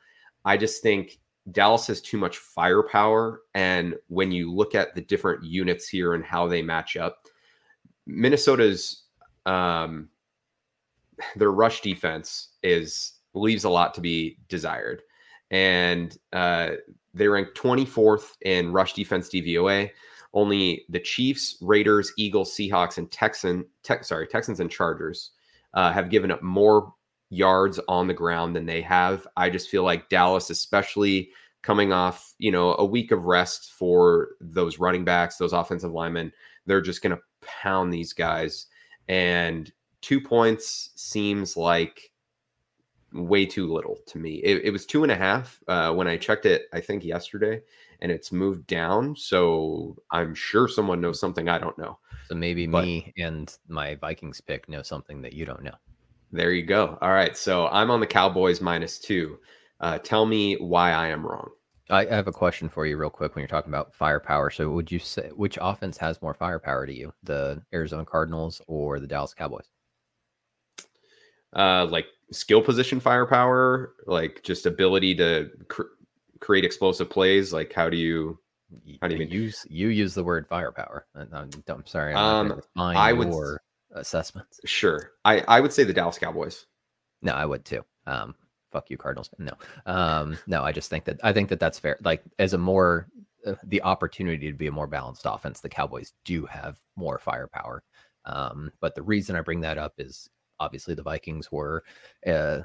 I 0.44 0.56
just 0.56 0.82
think 0.82 1.18
Dallas 1.52 1.86
has 1.86 2.00
too 2.00 2.18
much 2.18 2.38
firepower. 2.38 3.42
And 3.54 3.94
when 4.08 4.32
you 4.32 4.52
look 4.52 4.74
at 4.74 4.94
the 4.94 5.00
different 5.00 5.44
units 5.44 5.88
here 5.88 6.14
and 6.14 6.24
how 6.24 6.46
they 6.46 6.62
match 6.62 6.96
up, 6.96 7.18
Minnesota's 8.06 9.04
um, 9.46 10.08
their 11.36 11.52
rush 11.52 11.80
defense 11.80 12.50
is 12.62 13.14
leaves 13.34 13.64
a 13.64 13.70
lot 13.70 13.94
to 13.94 14.00
be 14.00 14.38
desired. 14.48 15.02
And 15.50 16.16
uh, 16.32 16.70
they 17.14 17.28
rank 17.28 17.48
24th 17.54 18.32
in 18.42 18.72
rush 18.72 18.94
defense 18.94 19.28
DVOA. 19.28 19.90
Only 20.34 20.84
the 20.90 21.00
Chiefs, 21.00 21.56
Raiders, 21.62 22.12
Eagles, 22.18 22.54
Seahawks, 22.54 22.98
and 22.98 23.10
Texan, 23.10 23.64
te- 23.82 24.02
sorry, 24.02 24.26
Texans 24.26 24.60
and 24.60 24.70
Chargers 24.70 25.30
uh, 25.72 25.90
have 25.90 26.10
given 26.10 26.30
up 26.30 26.42
more 26.42 26.92
yards 27.30 27.78
on 27.88 28.06
the 28.06 28.14
ground 28.14 28.56
than 28.56 28.66
they 28.66 28.80
have. 28.82 29.26
I 29.36 29.50
just 29.50 29.68
feel 29.68 29.82
like 29.82 30.08
Dallas, 30.08 30.50
especially 30.50 31.30
coming 31.62 31.92
off, 31.92 32.34
you 32.38 32.50
know, 32.50 32.74
a 32.78 32.84
week 32.84 33.12
of 33.12 33.24
rest 33.24 33.72
for 33.72 34.30
those 34.40 34.78
running 34.78 35.04
backs, 35.04 35.36
those 35.36 35.52
offensive 35.52 35.92
linemen, 35.92 36.32
they're 36.66 36.80
just 36.80 37.02
going 37.02 37.14
to 37.14 37.22
pound 37.40 37.92
these 37.92 38.12
guys. 38.12 38.66
And 39.08 39.70
two 40.00 40.20
points 40.20 40.90
seems 40.96 41.56
like 41.56 42.12
way 43.12 43.46
too 43.46 43.72
little 43.72 43.98
to 44.06 44.18
me. 44.18 44.36
It, 44.36 44.64
it 44.64 44.70
was 44.70 44.86
two 44.86 45.02
and 45.02 45.12
a 45.12 45.16
half 45.16 45.60
uh, 45.68 45.92
when 45.92 46.06
I 46.06 46.16
checked 46.16 46.46
it, 46.46 46.66
I 46.72 46.80
think 46.80 47.04
yesterday, 47.04 47.60
and 48.00 48.12
it's 48.12 48.32
moved 48.32 48.66
down. 48.66 49.16
So 49.16 49.96
I'm 50.10 50.34
sure 50.34 50.68
someone 50.68 51.00
knows 51.00 51.18
something 51.18 51.48
I 51.48 51.58
don't 51.58 51.78
know. 51.78 51.98
So 52.28 52.34
maybe 52.34 52.66
but, 52.66 52.84
me 52.84 53.12
and 53.16 53.54
my 53.68 53.94
Vikings 53.96 54.40
pick 54.40 54.68
know 54.68 54.82
something 54.82 55.22
that 55.22 55.32
you 55.32 55.44
don't 55.46 55.62
know. 55.62 55.74
There 56.32 56.52
you 56.52 56.62
go. 56.62 56.98
All 57.00 57.12
right. 57.12 57.36
So 57.36 57.68
I'm 57.68 57.90
on 57.90 58.00
the 58.00 58.06
Cowboys 58.06 58.60
minus 58.60 58.98
two. 58.98 59.38
Uh, 59.80 59.98
tell 59.98 60.26
me 60.26 60.56
why 60.56 60.92
I 60.92 61.08
am 61.08 61.26
wrong. 61.26 61.50
I 61.90 62.04
have 62.04 62.26
a 62.28 62.32
question 62.32 62.68
for 62.68 62.84
you, 62.84 62.98
real 62.98 63.08
quick. 63.08 63.34
When 63.34 63.40
you're 63.40 63.48
talking 63.48 63.70
about 63.70 63.94
firepower, 63.94 64.50
so 64.50 64.68
would 64.70 64.92
you 64.92 64.98
say 64.98 65.30
which 65.34 65.58
offense 65.60 65.96
has 65.96 66.20
more 66.20 66.34
firepower 66.34 66.86
to 66.86 66.92
you, 66.92 67.14
the 67.22 67.62
Arizona 67.72 68.04
Cardinals 68.04 68.60
or 68.66 69.00
the 69.00 69.06
Dallas 69.06 69.32
Cowboys? 69.32 69.70
Uh, 71.56 71.86
like 71.86 72.06
skill 72.30 72.60
position 72.60 73.00
firepower, 73.00 73.94
like 74.06 74.42
just 74.42 74.66
ability 74.66 75.14
to 75.14 75.50
cr- 75.68 75.82
create 76.40 76.64
explosive 76.64 77.08
plays. 77.08 77.54
Like 77.54 77.72
how 77.72 77.88
do 77.88 77.96
you 77.96 78.38
how 79.00 79.08
do 79.08 79.16
you 79.16 79.24
use 79.24 79.66
you 79.70 79.88
use 79.88 80.12
the 80.12 80.24
word 80.24 80.46
firepower? 80.46 81.06
I'm, 81.14 81.50
I'm 81.68 81.86
sorry. 81.86 82.14
I'm 82.14 82.52
um, 82.52 82.62
I 82.76 83.14
would 83.14 83.32
assessments. 83.92 84.60
Sure, 84.64 85.12
I 85.24 85.40
I 85.48 85.60
would 85.60 85.72
say 85.72 85.84
the 85.84 85.92
Dallas 85.92 86.18
Cowboys. 86.18 86.66
No, 87.22 87.32
I 87.32 87.44
would 87.46 87.64
too. 87.64 87.84
Um, 88.06 88.34
fuck 88.70 88.90
you, 88.90 88.96
Cardinals. 88.96 89.30
No, 89.38 89.52
um, 89.86 90.38
no, 90.46 90.62
I 90.62 90.72
just 90.72 90.90
think 90.90 91.04
that 91.04 91.18
I 91.22 91.32
think 91.32 91.48
that 91.48 91.60
that's 91.60 91.78
fair. 91.78 91.98
Like 92.02 92.22
as 92.38 92.54
a 92.54 92.58
more 92.58 93.08
uh, 93.46 93.54
the 93.64 93.82
opportunity 93.82 94.50
to 94.50 94.56
be 94.56 94.66
a 94.66 94.72
more 94.72 94.86
balanced 94.86 95.22
offense, 95.24 95.60
the 95.60 95.68
Cowboys 95.68 96.12
do 96.24 96.46
have 96.46 96.78
more 96.96 97.18
firepower. 97.18 97.82
Um, 98.24 98.70
but 98.80 98.94
the 98.94 99.02
reason 99.02 99.36
I 99.36 99.40
bring 99.40 99.60
that 99.62 99.78
up 99.78 99.94
is 99.98 100.28
obviously 100.60 100.94
the 100.94 101.02
Vikings 101.02 101.50
were 101.50 101.84
a 102.26 102.34
uh, 102.34 102.62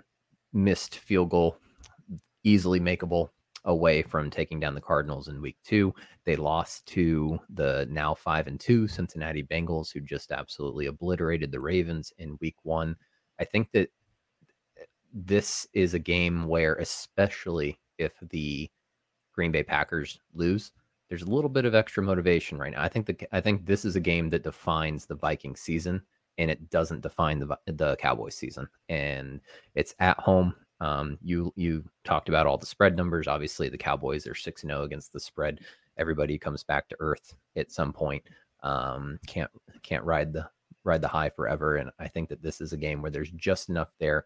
missed 0.51 0.97
field 0.97 1.29
goal, 1.29 1.57
easily 2.43 2.79
makeable 2.79 3.29
away 3.65 4.01
from 4.01 4.29
taking 4.29 4.60
down 4.60 4.75
the 4.75 4.82
Cardinals 4.82 5.27
in 5.27 5.41
week 5.41 5.58
two. 5.63 5.93
They 6.25 6.36
lost 6.36 6.86
to 6.88 7.39
the 7.50 7.88
now 7.89 8.13
five 8.13 8.48
and 8.48 8.60
two 8.60 8.88
Cincinnati 8.88 9.43
Bengals, 9.43 9.91
who 9.91 10.00
just 10.01 10.32
absolutely 10.32 10.88
obliterated 10.88 11.51
the 11.51 11.60
Ravens 11.60 12.12
in 12.17 12.38
week 12.41 12.58
one. 12.63 12.96
I 13.39 13.46
think 13.46 13.72
that 13.72 13.89
eh, 14.77 14.86
this 15.13 15.67
is 15.74 15.93
a 15.93 16.00
game 16.00 16.48
where, 16.48 16.75
especially 16.75 17.79
if 17.98 18.13
the 18.29 18.70
Green 19.34 19.51
Bay 19.51 19.63
Packers 19.63 20.20
lose, 20.34 20.72
there's 21.10 21.24
a 21.24 21.29
little 21.29 21.50
bit 21.50 21.65
of 21.65 21.75
extra 21.75 22.03
motivation 22.03 22.58
right 22.58 22.72
now. 22.72 22.82
I 22.82 22.89
think 22.89 23.05
that 23.08 23.24
I 23.32 23.41
think 23.41 23.65
this 23.65 23.86
is 23.86 23.96
a 23.96 24.01
game 24.01 24.29
that 24.32 24.43
defines 24.43 25.05
the 25.05 25.15
Viking 25.15 25.55
season 25.55 26.01
and 26.38 26.50
it 26.50 26.70
doesn't 26.70 27.01
define 27.01 27.39
the 27.39 27.58
the 27.67 27.96
Cowboys 27.98 28.36
season. 28.36 28.67
And 28.89 29.41
it's 29.75 29.96
at 30.00 30.20
home. 30.20 30.55
Um, 30.83 31.17
you 31.23 31.53
you 31.55 31.85
talked 32.03 32.27
about 32.27 32.45
all 32.45 32.57
the 32.57 32.65
spread 32.65 32.97
numbers. 32.97 33.27
Obviously, 33.27 33.69
the 33.69 33.77
Cowboys 33.77 34.27
are 34.27 34.35
six 34.35 34.63
zero 34.63 34.81
oh 34.81 34.83
against 34.83 35.13
the 35.13 35.19
spread. 35.19 35.61
Everybody 35.97 36.37
comes 36.37 36.63
back 36.63 36.89
to 36.89 36.97
earth 36.99 37.33
at 37.55 37.71
some 37.71 37.93
point. 37.93 38.23
Um, 38.63 39.17
can't 39.25 39.49
can't 39.81 40.03
ride 40.03 40.33
the 40.33 40.49
ride 40.83 41.01
the 41.01 41.07
high 41.07 41.29
forever. 41.29 41.77
And 41.77 41.89
I 41.99 42.09
think 42.09 42.27
that 42.29 42.41
this 42.41 42.59
is 42.59 42.73
a 42.73 42.77
game 42.77 43.01
where 43.01 43.11
there's 43.11 43.31
just 43.31 43.69
enough 43.69 43.89
there. 43.99 44.25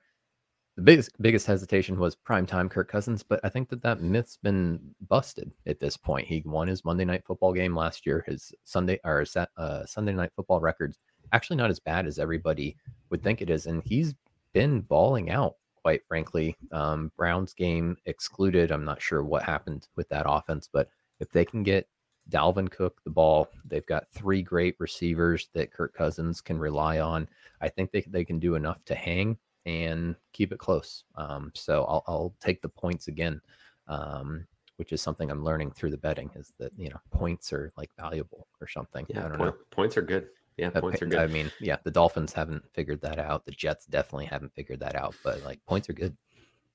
The 0.77 0.81
biggest 0.81 1.11
biggest 1.21 1.45
hesitation 1.45 1.99
was 1.99 2.15
prime 2.15 2.47
time 2.47 2.69
Kirk 2.69 2.89
Cousins, 2.89 3.21
but 3.21 3.39
I 3.43 3.49
think 3.49 3.69
that 3.69 3.83
that 3.83 4.01
myth's 4.01 4.37
been 4.37 4.79
busted 5.07 5.51
at 5.67 5.79
this 5.79 5.95
point. 5.95 6.27
He 6.27 6.41
won 6.45 6.67
his 6.67 6.83
Monday 6.85 7.05
night 7.05 7.23
football 7.25 7.53
game 7.53 7.75
last 7.75 8.05
year. 8.05 8.23
His 8.27 8.51
Sunday 8.63 8.99
or 9.03 9.25
uh, 9.57 9.85
Sunday 9.85 10.13
night 10.13 10.31
football 10.35 10.59
records 10.59 10.97
actually 11.33 11.57
not 11.57 11.69
as 11.69 11.79
bad 11.79 12.07
as 12.07 12.19
everybody 12.19 12.77
would 13.11 13.21
think 13.21 13.41
it 13.41 13.49
is. 13.49 13.67
And 13.67 13.83
he's 13.85 14.15
been 14.53 14.81
balling 14.81 15.29
out, 15.29 15.55
quite 15.81 16.05
frankly. 16.07 16.55
Um, 16.71 17.11
Browns 17.17 17.53
game 17.53 17.97
excluded. 18.05 18.71
I'm 18.71 18.85
not 18.85 19.01
sure 19.01 19.23
what 19.23 19.43
happened 19.43 19.87
with 19.95 20.09
that 20.09 20.25
offense, 20.27 20.69
but 20.71 20.89
if 21.19 21.29
they 21.31 21.45
can 21.45 21.63
get 21.63 21.87
Dalvin 22.29 22.69
Cook 22.69 23.01
the 23.03 23.09
ball, 23.09 23.49
they've 23.65 23.85
got 23.85 24.11
three 24.11 24.41
great 24.41 24.75
receivers 24.79 25.49
that 25.53 25.71
Kirk 25.71 25.93
Cousins 25.93 26.41
can 26.41 26.59
rely 26.59 26.99
on. 26.99 27.27
I 27.61 27.69
think 27.69 27.91
they, 27.91 28.01
they 28.01 28.25
can 28.25 28.39
do 28.39 28.55
enough 28.55 28.83
to 28.85 28.95
hang 28.95 29.37
and 29.65 30.15
keep 30.33 30.51
it 30.51 30.59
close. 30.59 31.03
Um, 31.15 31.51
so 31.55 31.83
I'll, 31.85 32.03
I'll, 32.07 32.35
take 32.39 32.61
the 32.61 32.69
points 32.69 33.07
again. 33.07 33.41
Um, 33.87 34.45
which 34.77 34.93
is 34.93 35.01
something 35.01 35.31
I'm 35.31 35.43
learning 35.43 35.71
through 35.71 35.91
the 35.91 35.97
betting 35.97 36.29
is 36.35 36.53
that 36.59 36.71
you 36.77 36.89
know 36.89 36.99
points 37.11 37.51
are 37.51 37.71
like 37.77 37.89
valuable 37.99 38.47
or 38.61 38.67
something. 38.67 39.05
Yeah, 39.09 39.25
I 39.25 39.29
don't 39.29 39.37
point, 39.37 39.55
know. 39.55 39.61
Points 39.71 39.97
are 39.97 40.01
good. 40.01 40.27
Yeah, 40.57 40.71
points 40.71 41.01
are 41.01 41.05
good. 41.05 41.19
I 41.19 41.27
mean, 41.27 41.51
yeah, 41.59 41.77
the 41.83 41.91
Dolphins 41.91 42.33
haven't 42.33 42.63
figured 42.73 43.01
that 43.01 43.19
out. 43.19 43.45
The 43.45 43.51
Jets 43.51 43.85
definitely 43.85 44.25
haven't 44.25 44.53
figured 44.55 44.79
that 44.79 44.95
out, 44.95 45.15
but 45.23 45.43
like 45.43 45.63
points 45.65 45.89
are 45.89 45.93
good. 45.93 46.17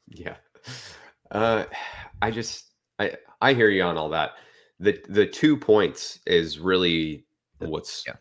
Yeah. 0.08 0.36
Uh 1.30 1.64
I 2.22 2.30
just 2.30 2.72
I 2.98 3.16
I 3.40 3.54
hear 3.54 3.70
you 3.70 3.82
on 3.82 3.98
all 3.98 4.08
that. 4.10 4.32
The 4.78 5.00
the 5.08 5.26
two 5.26 5.56
points 5.56 6.20
is 6.26 6.58
really 6.58 7.24
what's 7.58 8.04
yeah. 8.06 8.14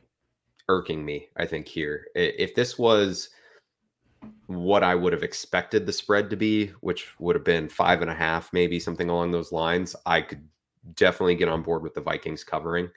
irking 0.67 1.03
me, 1.05 1.29
I 1.37 1.45
think, 1.45 1.67
here. 1.67 2.07
If 2.15 2.55
this 2.55 2.77
was 2.77 3.29
what 4.47 4.83
I 4.83 4.95
would 4.95 5.13
have 5.13 5.23
expected 5.23 5.85
the 5.85 5.93
spread 5.93 6.29
to 6.29 6.35
be, 6.35 6.67
which 6.81 7.07
would 7.19 7.35
have 7.35 7.45
been 7.45 7.69
five 7.69 8.01
and 8.01 8.11
a 8.11 8.15
half, 8.15 8.51
maybe 8.53 8.79
something 8.79 9.09
along 9.09 9.31
those 9.31 9.51
lines, 9.51 9.95
I 10.05 10.21
could 10.21 10.47
definitely 10.95 11.35
get 11.35 11.49
on 11.49 11.61
board 11.61 11.83
with 11.83 11.93
the 11.93 12.01
Vikings 12.01 12.43
covering 12.43 12.89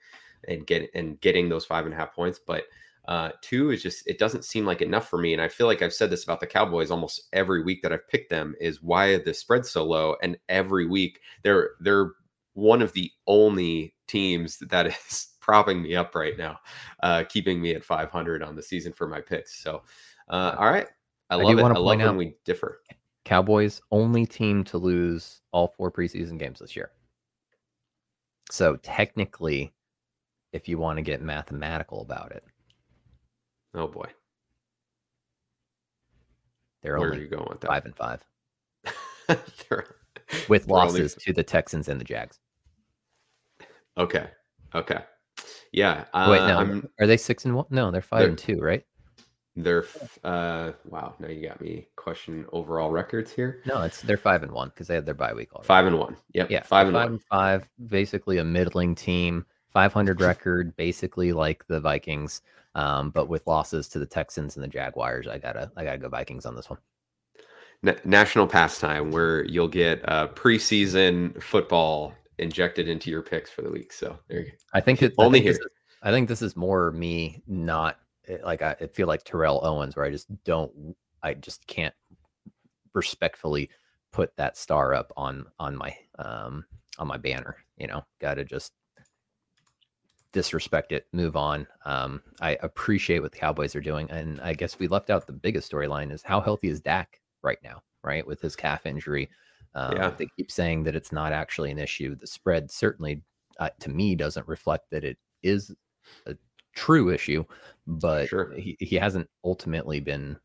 and 0.48 0.66
get 0.66 0.90
and 0.94 1.20
getting 1.20 1.48
those 1.48 1.64
five 1.64 1.84
and 1.84 1.94
a 1.94 1.96
half 1.96 2.14
points. 2.14 2.38
But 2.38 2.64
uh, 3.06 3.30
two 3.42 3.70
is 3.70 3.82
just 3.82 4.06
it 4.06 4.18
doesn't 4.18 4.44
seem 4.44 4.64
like 4.64 4.82
enough 4.82 5.08
for 5.08 5.18
me. 5.18 5.32
And 5.32 5.42
I 5.42 5.48
feel 5.48 5.66
like 5.66 5.82
I've 5.82 5.92
said 5.92 6.10
this 6.10 6.24
about 6.24 6.40
the 6.40 6.46
Cowboys 6.46 6.90
almost 6.90 7.28
every 7.32 7.62
week 7.62 7.82
that 7.82 7.92
I've 7.92 8.08
picked 8.08 8.30
them 8.30 8.54
is 8.60 8.82
why 8.82 9.18
the 9.18 9.34
spread 9.34 9.66
so 9.66 9.84
low. 9.84 10.16
And 10.22 10.38
every 10.48 10.86
week 10.86 11.20
they're 11.42 11.72
they're 11.80 12.12
one 12.54 12.82
of 12.82 12.92
the 12.92 13.10
only 13.26 13.94
teams 14.06 14.58
that 14.58 14.86
is 15.08 15.28
propping 15.40 15.82
me 15.82 15.94
up 15.94 16.14
right 16.14 16.38
now, 16.38 16.58
uh, 17.02 17.24
keeping 17.28 17.60
me 17.60 17.74
at 17.74 17.84
500 17.84 18.42
on 18.42 18.56
the 18.56 18.62
season 18.62 18.92
for 18.92 19.06
my 19.06 19.20
picks. 19.20 19.62
So, 19.62 19.82
uh, 20.28 20.54
all 20.58 20.70
right, 20.70 20.86
I 21.28 21.34
love 21.34 21.58
I 21.58 21.60
it. 21.60 21.64
I 21.64 21.78
love 21.78 21.98
when 21.98 22.16
we 22.16 22.34
differ. 22.44 22.80
Cowboys 23.24 23.80
only 23.90 24.26
team 24.26 24.64
to 24.64 24.78
lose 24.78 25.42
all 25.52 25.68
four 25.68 25.90
preseason 25.90 26.38
games 26.38 26.58
this 26.58 26.76
year. 26.76 26.90
So 28.50 28.76
technically, 28.76 29.72
if 30.52 30.68
you 30.68 30.78
want 30.78 30.98
to 30.98 31.02
get 31.02 31.22
mathematical 31.22 32.02
about 32.02 32.32
it. 32.32 32.44
Oh 33.74 33.88
boy. 33.88 34.06
They're 36.82 36.98
Where 36.98 37.08
only 37.08 37.18
are 37.18 37.22
you 37.22 37.28
going 37.28 37.48
with 37.48 37.60
that? 37.60 37.68
Five 37.68 37.84
and 37.86 37.96
five. 37.96 38.24
with 40.48 40.68
losses 40.68 41.14
only... 41.14 41.24
to 41.24 41.32
the 41.32 41.42
Texans 41.42 41.88
and 41.88 42.00
the 42.00 42.04
Jags. 42.04 42.38
Okay. 43.96 44.28
Okay. 44.74 44.98
Yeah. 45.72 46.04
Uh, 46.12 46.28
Wait, 46.30 46.46
no. 46.46 46.58
I'm... 46.58 46.88
Are 47.00 47.06
they 47.06 47.16
six 47.16 47.44
and 47.44 47.56
one? 47.56 47.66
No, 47.70 47.90
they're 47.90 48.02
5 48.02 48.18
they're, 48.18 48.28
and 48.28 48.38
two, 48.38 48.60
right? 48.60 48.84
They're 49.56 49.84
uh 50.24 50.72
wow, 50.84 51.14
now 51.20 51.28
you 51.28 51.46
got 51.46 51.60
me 51.60 51.86
question 51.96 52.44
overall 52.52 52.90
records 52.90 53.30
here. 53.30 53.62
No, 53.66 53.82
it's 53.82 54.02
they're 54.02 54.16
five 54.16 54.42
and 54.42 54.52
one 54.52 54.70
because 54.70 54.88
they 54.88 54.94
had 54.96 55.06
their 55.06 55.14
bye 55.14 55.32
week 55.32 55.52
already. 55.52 55.66
Five 55.68 55.86
and 55.86 55.98
one. 55.98 56.16
Yep. 56.32 56.50
Yeah. 56.50 56.62
Five 56.62 56.88
and 56.88 56.96
five 56.96 57.04
one. 57.04 57.12
and 57.12 57.22
five, 57.22 57.68
basically 57.86 58.38
a 58.38 58.44
middling 58.44 58.94
team. 58.94 59.46
500 59.74 60.20
record, 60.22 60.74
basically 60.76 61.32
like 61.32 61.66
the 61.66 61.80
Vikings, 61.80 62.40
um, 62.74 63.10
but 63.10 63.28
with 63.28 63.46
losses 63.46 63.88
to 63.88 63.98
the 63.98 64.06
Texans 64.06 64.56
and 64.56 64.64
the 64.64 64.68
Jaguars. 64.68 65.26
I 65.26 65.36
gotta, 65.38 65.70
I 65.76 65.84
gotta 65.84 65.98
go 65.98 66.08
Vikings 66.08 66.46
on 66.46 66.56
this 66.56 66.70
one. 66.70 66.78
national 68.04 68.46
pastime 68.46 69.10
where 69.10 69.44
you'll 69.44 69.68
get 69.68 70.00
uh, 70.08 70.28
preseason 70.28 71.40
football 71.42 72.14
injected 72.38 72.88
into 72.88 73.10
your 73.10 73.22
picks 73.22 73.50
for 73.50 73.62
the 73.62 73.70
week. 73.70 73.92
So 73.92 74.18
there 74.28 74.40
you 74.40 74.46
go. 74.46 74.52
I 74.72 74.80
think 74.80 75.02
it 75.02 75.12
only 75.18 75.40
I 75.40 75.42
think 75.42 75.56
here. 75.56 75.66
Is, 75.66 75.70
I 76.02 76.10
think 76.10 76.28
this 76.28 76.42
is 76.42 76.56
more 76.56 76.92
me 76.92 77.42
not 77.46 77.98
like 78.42 78.62
I, 78.62 78.74
feel 78.92 79.06
like 79.06 79.24
Terrell 79.24 79.60
Owens, 79.64 79.96
where 79.96 80.04
I 80.04 80.10
just 80.10 80.28
don't, 80.44 80.96
I 81.22 81.34
just 81.34 81.66
can't 81.66 81.94
respectfully 82.92 83.70
put 84.12 84.36
that 84.36 84.56
star 84.56 84.94
up 84.94 85.12
on 85.16 85.44
on 85.58 85.76
my 85.76 85.96
um 86.18 86.64
on 86.98 87.08
my 87.08 87.16
banner. 87.16 87.56
You 87.76 87.88
know, 87.88 88.04
got 88.20 88.34
to 88.34 88.44
just 88.44 88.72
disrespect 90.32 90.92
it, 90.92 91.06
move 91.12 91.36
on. 91.36 91.66
Um, 91.84 92.22
I 92.40 92.58
appreciate 92.62 93.20
what 93.20 93.32
the 93.32 93.38
Cowboys 93.38 93.74
are 93.74 93.80
doing, 93.80 94.10
and 94.10 94.40
I 94.40 94.54
guess 94.54 94.78
we 94.78 94.88
left 94.88 95.10
out 95.10 95.26
the 95.26 95.32
biggest 95.32 95.70
storyline 95.70 96.12
is 96.12 96.22
how 96.22 96.40
healthy 96.40 96.68
is 96.68 96.80
Dak 96.80 97.20
right 97.42 97.58
now, 97.62 97.82
right, 98.02 98.26
with 98.26 98.40
his 98.40 98.56
calf 98.56 98.86
injury. 98.86 99.30
Um, 99.74 99.96
yeah. 99.96 100.10
They 100.10 100.28
keep 100.36 100.50
saying 100.50 100.84
that 100.84 100.94
it's 100.94 101.12
not 101.12 101.32
actually 101.32 101.70
an 101.70 101.78
issue. 101.78 102.14
The 102.14 102.26
spread 102.26 102.70
certainly, 102.70 103.22
uh, 103.58 103.70
to 103.80 103.90
me, 103.90 104.14
doesn't 104.14 104.46
reflect 104.46 104.90
that 104.90 105.04
it 105.04 105.18
is 105.42 105.74
a 106.26 106.36
true 106.74 107.10
issue, 107.10 107.44
but 107.86 108.28
sure. 108.28 108.52
he, 108.52 108.76
he 108.80 108.96
hasn't 108.96 109.28
ultimately 109.44 110.00
been 110.00 110.38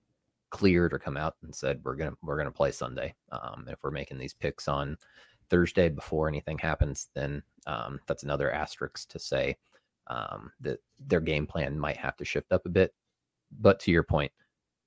cleared 0.50 0.94
or 0.94 1.00
come 1.00 1.18
out 1.18 1.36
and 1.44 1.54
said 1.54 1.80
we're 1.84 1.96
gonna 1.96 2.16
we're 2.24 2.38
gonna 2.38 2.52
play 2.52 2.72
Sunday. 2.72 3.14
Um, 3.32 3.66
if 3.68 3.78
we're 3.84 3.92
making 3.92 4.18
these 4.18 4.34
picks 4.34 4.68
on 4.68 4.98
Thursday 5.50 5.90
before 5.90 6.28
anything 6.28 6.58
happens, 6.58 7.10
then 7.14 7.44
um, 7.68 8.00
that's 8.08 8.24
another 8.24 8.52
asterisk 8.52 9.10
to 9.10 9.20
say 9.20 9.58
um, 10.08 10.52
that 10.62 10.80
their 11.00 11.22
game 11.22 11.46
plan 11.46 11.80
might 11.80 11.98
have 11.98 12.18
to 12.18 12.26
shift 12.26 12.52
up 12.52 12.66
a 12.66 12.70
bit. 12.70 12.94
But 13.60 13.80
to 13.82 13.92
your 13.92 14.04
point, 14.04 14.32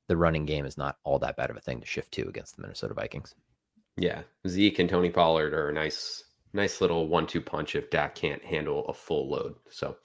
the 0.09 0.17
running 0.17 0.45
game 0.45 0.67
is 0.67 0.77
not 0.79 0.97
all 1.05 1.19
that 1.21 1.37
bad 1.37 1.51
of 1.51 1.57
a 1.57 1.61
thing 1.61 1.81
to 1.81 1.87
shift 1.87 2.13
to 2.13 2.29
against 2.29 2.57
the 2.57 2.63
Minnesota 2.63 2.95
Vikings. 2.95 3.35
Yeah, 3.97 4.23
Zeke 4.49 4.79
and 4.79 4.89
Tony 4.89 5.11
Pollard 5.11 5.53
are 5.53 5.69
a 5.69 5.73
nice, 5.73 6.25
nice 6.53 6.81
little 6.81 7.09
one-two 7.09 7.41
punch 7.41 7.75
if 7.75 7.91
Dak 7.91 8.15
can't 8.15 8.45
handle 8.45 8.87
a 8.87 8.95
full 8.95 9.31
load. 9.31 9.55
So, 9.71 9.97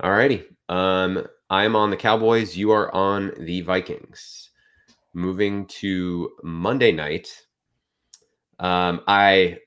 all 0.00 0.10
righty, 0.10 0.44
um, 0.68 1.26
I'm 1.50 1.76
on 1.76 1.90
the 1.90 1.96
Cowboys. 1.96 2.56
You 2.56 2.72
are 2.72 2.94
on 2.94 3.32
the 3.38 3.60
Vikings. 3.62 4.50
Moving 5.14 5.66
to 5.66 6.30
Monday 6.42 6.92
night. 6.92 7.46
Um, 8.58 9.02
I 9.06 9.58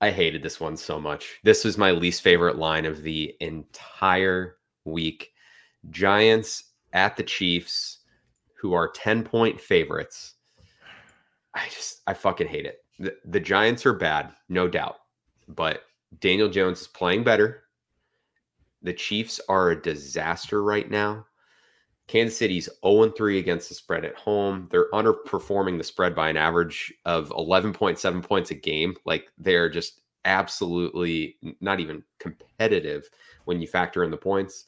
I 0.00 0.10
hated 0.10 0.42
this 0.42 0.60
one 0.60 0.76
so 0.76 1.00
much. 1.00 1.40
This 1.44 1.64
was 1.64 1.78
my 1.78 1.90
least 1.90 2.20
favorite 2.20 2.58
line 2.58 2.84
of 2.84 3.02
the 3.02 3.34
entire 3.40 4.58
week. 4.84 5.32
Giants 5.90 6.72
at 6.92 7.16
the 7.16 7.22
Chiefs, 7.22 8.00
who 8.60 8.74
are 8.74 8.88
10 8.88 9.24
point 9.24 9.60
favorites. 9.60 10.34
I 11.54 11.66
just, 11.70 12.02
I 12.06 12.14
fucking 12.14 12.48
hate 12.48 12.66
it. 12.66 12.84
The, 12.98 13.16
the 13.24 13.40
Giants 13.40 13.86
are 13.86 13.94
bad, 13.94 14.32
no 14.48 14.68
doubt, 14.68 14.96
but 15.48 15.82
Daniel 16.20 16.48
Jones 16.48 16.82
is 16.82 16.88
playing 16.88 17.24
better. 17.24 17.64
The 18.82 18.92
Chiefs 18.92 19.40
are 19.48 19.70
a 19.70 19.82
disaster 19.82 20.62
right 20.62 20.90
now. 20.90 21.26
Kansas 22.06 22.36
City's 22.36 22.68
0 22.84 23.10
3 23.10 23.38
against 23.38 23.68
the 23.68 23.74
spread 23.74 24.04
at 24.04 24.14
home. 24.14 24.68
They're 24.70 24.90
underperforming 24.90 25.78
the 25.78 25.84
spread 25.84 26.14
by 26.14 26.28
an 26.28 26.36
average 26.36 26.92
of 27.06 27.30
11.7 27.30 28.22
points 28.22 28.50
a 28.50 28.54
game. 28.54 28.94
Like 29.06 29.26
they're 29.38 29.70
just 29.70 30.02
absolutely 30.26 31.36
not 31.60 31.80
even 31.80 32.02
competitive 32.18 33.08
when 33.44 33.60
you 33.60 33.66
factor 33.66 34.04
in 34.04 34.10
the 34.10 34.16
points. 34.16 34.66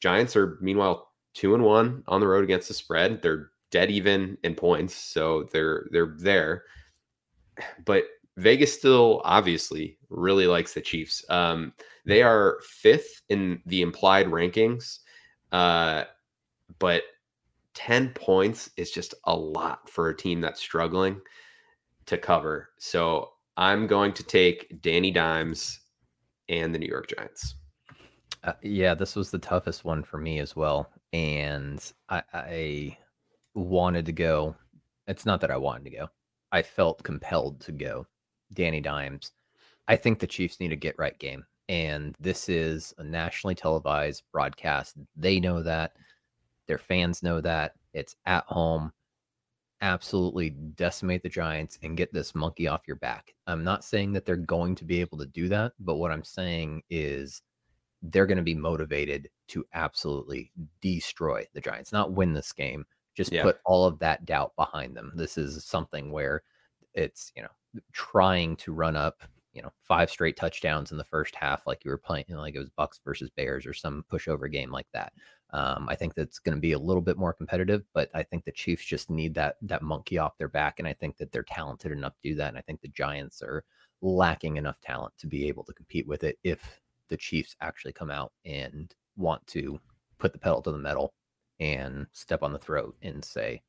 Giants 0.00 0.36
are 0.36 0.58
meanwhile 0.60 1.12
2 1.34 1.54
and 1.54 1.64
1 1.64 2.04
on 2.08 2.20
the 2.20 2.28
road 2.28 2.44
against 2.44 2.68
the 2.68 2.74
spread. 2.74 3.22
They're 3.22 3.50
dead 3.70 3.90
even 3.90 4.36
in 4.42 4.54
points, 4.54 4.94
so 4.94 5.48
they're 5.52 5.86
they're 5.90 6.14
there. 6.18 6.64
But 7.86 8.04
Vegas 8.36 8.72
still 8.72 9.22
obviously 9.24 9.98
really 10.10 10.46
likes 10.46 10.74
the 10.74 10.80
Chiefs. 10.80 11.24
Um, 11.28 11.72
they 12.04 12.22
are 12.22 12.58
fifth 12.62 13.22
in 13.28 13.62
the 13.66 13.82
implied 13.82 14.26
rankings. 14.26 14.98
Uh, 15.52 16.04
but 16.78 17.02
10 17.74 18.10
points 18.10 18.70
is 18.76 18.90
just 18.90 19.14
a 19.24 19.34
lot 19.34 19.88
for 19.88 20.08
a 20.08 20.16
team 20.16 20.40
that's 20.40 20.60
struggling 20.60 21.20
to 22.06 22.18
cover. 22.18 22.70
So 22.78 23.30
I'm 23.56 23.86
going 23.86 24.12
to 24.14 24.22
take 24.22 24.80
Danny 24.82 25.10
Dimes 25.10 25.80
and 26.48 26.74
the 26.74 26.78
New 26.78 26.86
York 26.86 27.12
Giants. 27.16 27.54
Uh, 28.44 28.52
yeah, 28.62 28.94
this 28.94 29.16
was 29.16 29.30
the 29.30 29.38
toughest 29.38 29.84
one 29.84 30.02
for 30.02 30.18
me 30.18 30.38
as 30.38 30.54
well. 30.54 30.90
And 31.12 31.80
I, 32.08 32.22
I 32.32 32.98
wanted 33.54 34.06
to 34.06 34.12
go. 34.12 34.54
It's 35.06 35.26
not 35.26 35.40
that 35.40 35.50
I 35.50 35.56
wanted 35.56 35.84
to 35.84 35.96
go, 35.96 36.10
I 36.52 36.62
felt 36.62 37.02
compelled 37.02 37.60
to 37.60 37.72
go. 37.72 38.06
Danny 38.52 38.80
Dimes. 38.80 39.32
I 39.88 39.96
think 39.96 40.18
the 40.18 40.26
Chiefs 40.26 40.60
need 40.60 40.72
a 40.72 40.76
get 40.76 40.98
right 40.98 41.18
game. 41.18 41.44
And 41.68 42.14
this 42.20 42.48
is 42.48 42.94
a 42.98 43.04
nationally 43.04 43.54
televised 43.54 44.22
broadcast. 44.32 44.96
They 45.16 45.40
know 45.40 45.62
that. 45.62 45.92
Their 46.68 46.78
fans 46.78 47.22
know 47.22 47.40
that 47.40 47.72
it's 47.92 48.16
at 48.26 48.44
home. 48.44 48.92
Absolutely 49.80 50.50
decimate 50.50 51.22
the 51.22 51.28
Giants 51.28 51.78
and 51.82 51.96
get 51.96 52.12
this 52.12 52.34
monkey 52.34 52.66
off 52.66 52.86
your 52.86 52.96
back. 52.96 53.34
I'm 53.46 53.64
not 53.64 53.84
saying 53.84 54.12
that 54.12 54.24
they're 54.24 54.36
going 54.36 54.74
to 54.76 54.84
be 54.84 55.00
able 55.00 55.18
to 55.18 55.26
do 55.26 55.48
that, 55.48 55.72
but 55.80 55.96
what 55.96 56.10
I'm 56.10 56.24
saying 56.24 56.82
is 56.88 57.42
they're 58.02 58.26
going 58.26 58.38
to 58.38 58.42
be 58.42 58.54
motivated 58.54 59.28
to 59.48 59.64
absolutely 59.74 60.50
destroy 60.80 61.46
the 61.52 61.60
Giants, 61.60 61.92
not 61.92 62.12
win 62.12 62.32
this 62.32 62.52
game, 62.52 62.84
just 63.16 63.32
yeah. 63.32 63.42
put 63.42 63.58
all 63.64 63.86
of 63.86 63.98
that 63.98 64.24
doubt 64.24 64.52
behind 64.56 64.96
them. 64.96 65.12
This 65.14 65.38
is 65.38 65.64
something 65.64 66.10
where 66.10 66.42
it's, 66.94 67.32
you 67.36 67.42
know, 67.42 67.48
trying 67.92 68.56
to 68.56 68.72
run 68.72 68.96
up, 68.96 69.22
you 69.52 69.62
know, 69.62 69.72
five 69.82 70.10
straight 70.10 70.36
touchdowns 70.36 70.92
in 70.92 70.98
the 70.98 71.04
first 71.04 71.34
half, 71.34 71.66
like 71.66 71.84
you 71.84 71.90
were 71.90 71.98
playing, 71.98 72.24
you 72.28 72.34
know, 72.34 72.40
like 72.40 72.54
it 72.54 72.60
was 72.60 72.70
Bucks 72.76 73.00
versus 73.04 73.30
Bears 73.30 73.66
or 73.66 73.72
some 73.72 74.04
pushover 74.10 74.50
game 74.50 74.70
like 74.70 74.88
that. 74.92 75.12
Um, 75.50 75.86
I 75.88 75.94
think 75.94 76.14
that's 76.14 76.38
going 76.38 76.56
to 76.56 76.60
be 76.60 76.72
a 76.72 76.78
little 76.78 77.00
bit 77.00 77.16
more 77.16 77.32
competitive, 77.32 77.84
but 77.94 78.10
I 78.14 78.22
think 78.22 78.44
the 78.44 78.52
Chiefs 78.52 78.84
just 78.84 79.10
need 79.10 79.32
that 79.34 79.56
that 79.62 79.82
monkey 79.82 80.18
off 80.18 80.36
their 80.36 80.48
back, 80.48 80.78
and 80.78 80.88
I 80.88 80.92
think 80.92 81.16
that 81.18 81.30
they're 81.32 81.44
talented 81.44 81.92
enough 81.92 82.14
to 82.14 82.30
do 82.30 82.34
that. 82.34 82.48
And 82.48 82.58
I 82.58 82.62
think 82.62 82.80
the 82.80 82.88
Giants 82.88 83.42
are 83.42 83.64
lacking 84.02 84.56
enough 84.56 84.80
talent 84.80 85.14
to 85.18 85.26
be 85.26 85.48
able 85.48 85.64
to 85.64 85.72
compete 85.72 86.06
with 86.06 86.24
it 86.24 86.38
if 86.42 86.80
the 87.08 87.16
Chiefs 87.16 87.54
actually 87.60 87.92
come 87.92 88.10
out 88.10 88.32
and 88.44 88.94
want 89.16 89.46
to 89.46 89.80
put 90.18 90.32
the 90.32 90.38
pedal 90.38 90.60
to 90.62 90.72
the 90.72 90.78
metal 90.78 91.14
and 91.60 92.06
step 92.12 92.42
on 92.42 92.52
the 92.52 92.58
throat 92.58 92.96
and 93.02 93.24
say, 93.24 93.62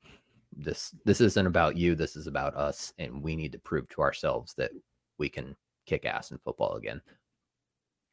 "This 0.57 0.93
this 1.05 1.21
isn't 1.21 1.47
about 1.47 1.77
you. 1.77 1.95
This 1.95 2.15
is 2.15 2.27
about 2.27 2.55
us, 2.55 2.93
and 2.97 3.21
we 3.21 3.35
need 3.35 3.51
to 3.53 3.59
prove 3.59 3.87
to 3.89 4.01
ourselves 4.01 4.53
that 4.57 4.71
we 5.17 5.29
can 5.29 5.55
kick 5.85 6.05
ass 6.05 6.31
in 6.31 6.39
football 6.39 6.75
again." 6.75 7.01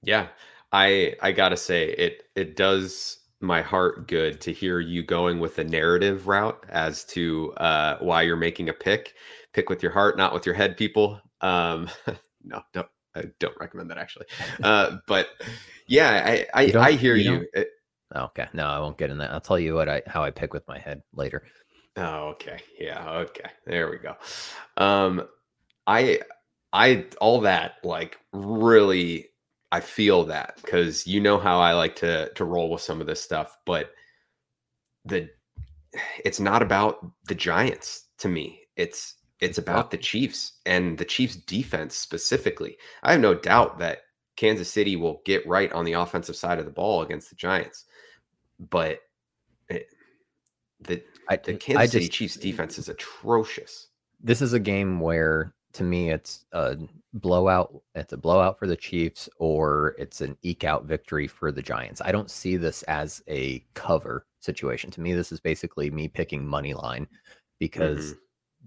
Yeah, 0.02 0.28
I 0.72 1.14
I 1.22 1.32
gotta 1.32 1.56
say 1.56 1.90
it 1.90 2.24
it 2.34 2.56
does 2.56 3.24
my 3.40 3.62
heart 3.62 4.08
good 4.08 4.40
to 4.40 4.52
hear 4.52 4.80
you 4.80 5.02
going 5.02 5.38
with 5.38 5.56
the 5.56 5.64
narrative 5.64 6.26
route 6.26 6.64
as 6.70 7.04
to 7.04 7.52
uh, 7.58 7.98
why 7.98 8.22
you're 8.22 8.36
making 8.36 8.68
a 8.68 8.72
pick. 8.72 9.14
Pick 9.52 9.68
with 9.68 9.82
your 9.82 9.92
heart, 9.92 10.16
not 10.16 10.34
with 10.34 10.46
your 10.46 10.54
head, 10.54 10.76
people. 10.76 11.20
Um, 11.40 11.88
no, 12.44 12.62
don't 12.72 12.88
I 13.14 13.24
don't 13.38 13.56
recommend 13.60 13.90
that 13.90 13.98
actually. 13.98 14.26
Uh, 14.62 14.96
but 15.06 15.28
yeah, 15.86 16.44
I 16.54 16.62
I, 16.62 16.72
I 16.76 16.92
hear 16.92 17.14
you. 17.14 17.32
you. 17.32 17.46
It, 17.54 17.68
okay, 18.14 18.48
no, 18.52 18.66
I 18.66 18.80
won't 18.80 18.98
get 18.98 19.10
in 19.10 19.18
that. 19.18 19.30
I'll 19.30 19.40
tell 19.40 19.58
you 19.58 19.74
what 19.74 19.88
I 19.88 20.02
how 20.06 20.24
I 20.24 20.30
pick 20.30 20.52
with 20.52 20.66
my 20.66 20.78
head 20.78 21.02
later. 21.12 21.46
Oh, 21.96 22.28
okay, 22.30 22.58
yeah, 22.78 23.08
okay, 23.10 23.50
there 23.66 23.88
we 23.90 23.98
go. 23.98 24.16
Um, 24.76 25.28
I 25.86 26.20
I 26.72 27.06
all 27.20 27.40
that 27.42 27.74
like 27.84 28.18
really 28.32 29.28
I 29.70 29.80
feel 29.80 30.24
that 30.24 30.56
because 30.56 31.06
you 31.06 31.20
know 31.20 31.38
how 31.38 31.60
I 31.60 31.72
like 31.72 31.94
to 31.96 32.30
to 32.34 32.44
roll 32.44 32.70
with 32.70 32.82
some 32.82 33.00
of 33.00 33.06
this 33.06 33.22
stuff, 33.22 33.56
but 33.64 33.92
the 35.04 35.30
it's 36.24 36.40
not 36.40 36.62
about 36.62 37.06
the 37.28 37.34
Giants 37.34 38.08
to 38.18 38.28
me. 38.28 38.60
It's 38.76 39.16
it's 39.40 39.58
about 39.58 39.90
the 39.90 39.98
Chiefs 39.98 40.54
and 40.66 40.98
the 40.98 41.04
Chiefs 41.04 41.36
defense 41.36 41.94
specifically. 41.96 42.76
I 43.04 43.12
have 43.12 43.20
no 43.20 43.34
doubt 43.34 43.78
that 43.78 43.98
Kansas 44.36 44.70
City 44.70 44.96
will 44.96 45.22
get 45.24 45.46
right 45.46 45.72
on 45.72 45.84
the 45.84 45.92
offensive 45.92 46.36
side 46.36 46.58
of 46.58 46.64
the 46.64 46.70
ball 46.72 47.02
against 47.02 47.30
the 47.30 47.36
Giants, 47.36 47.84
but 48.58 48.98
it, 49.68 49.88
the 51.28 51.40
the 51.52 51.54
Kansas 51.54 51.82
I 51.82 51.86
City 51.86 52.08
Chiefs 52.08 52.36
defense 52.36 52.78
is 52.78 52.88
atrocious. 52.88 53.88
This 54.20 54.40
is 54.42 54.52
a 54.52 54.60
game 54.60 55.00
where 55.00 55.54
to 55.74 55.82
me 55.82 56.10
it's 56.10 56.46
a 56.52 56.76
blowout 57.14 57.82
it's 57.94 58.12
a 58.12 58.16
blowout 58.16 58.58
for 58.58 58.66
the 58.66 58.76
chiefs 58.76 59.28
or 59.38 59.94
it's 59.98 60.20
an 60.20 60.36
eke 60.42 60.64
out 60.64 60.84
victory 60.84 61.26
for 61.26 61.52
the 61.52 61.62
giants 61.62 62.00
i 62.04 62.10
don't 62.10 62.30
see 62.30 62.56
this 62.56 62.82
as 62.84 63.22
a 63.28 63.62
cover 63.74 64.26
situation 64.40 64.90
to 64.90 65.00
me 65.00 65.12
this 65.12 65.30
is 65.30 65.40
basically 65.40 65.90
me 65.90 66.08
picking 66.08 66.46
money 66.46 66.74
line 66.74 67.06
because 67.58 68.12
mm-hmm. 68.12 68.18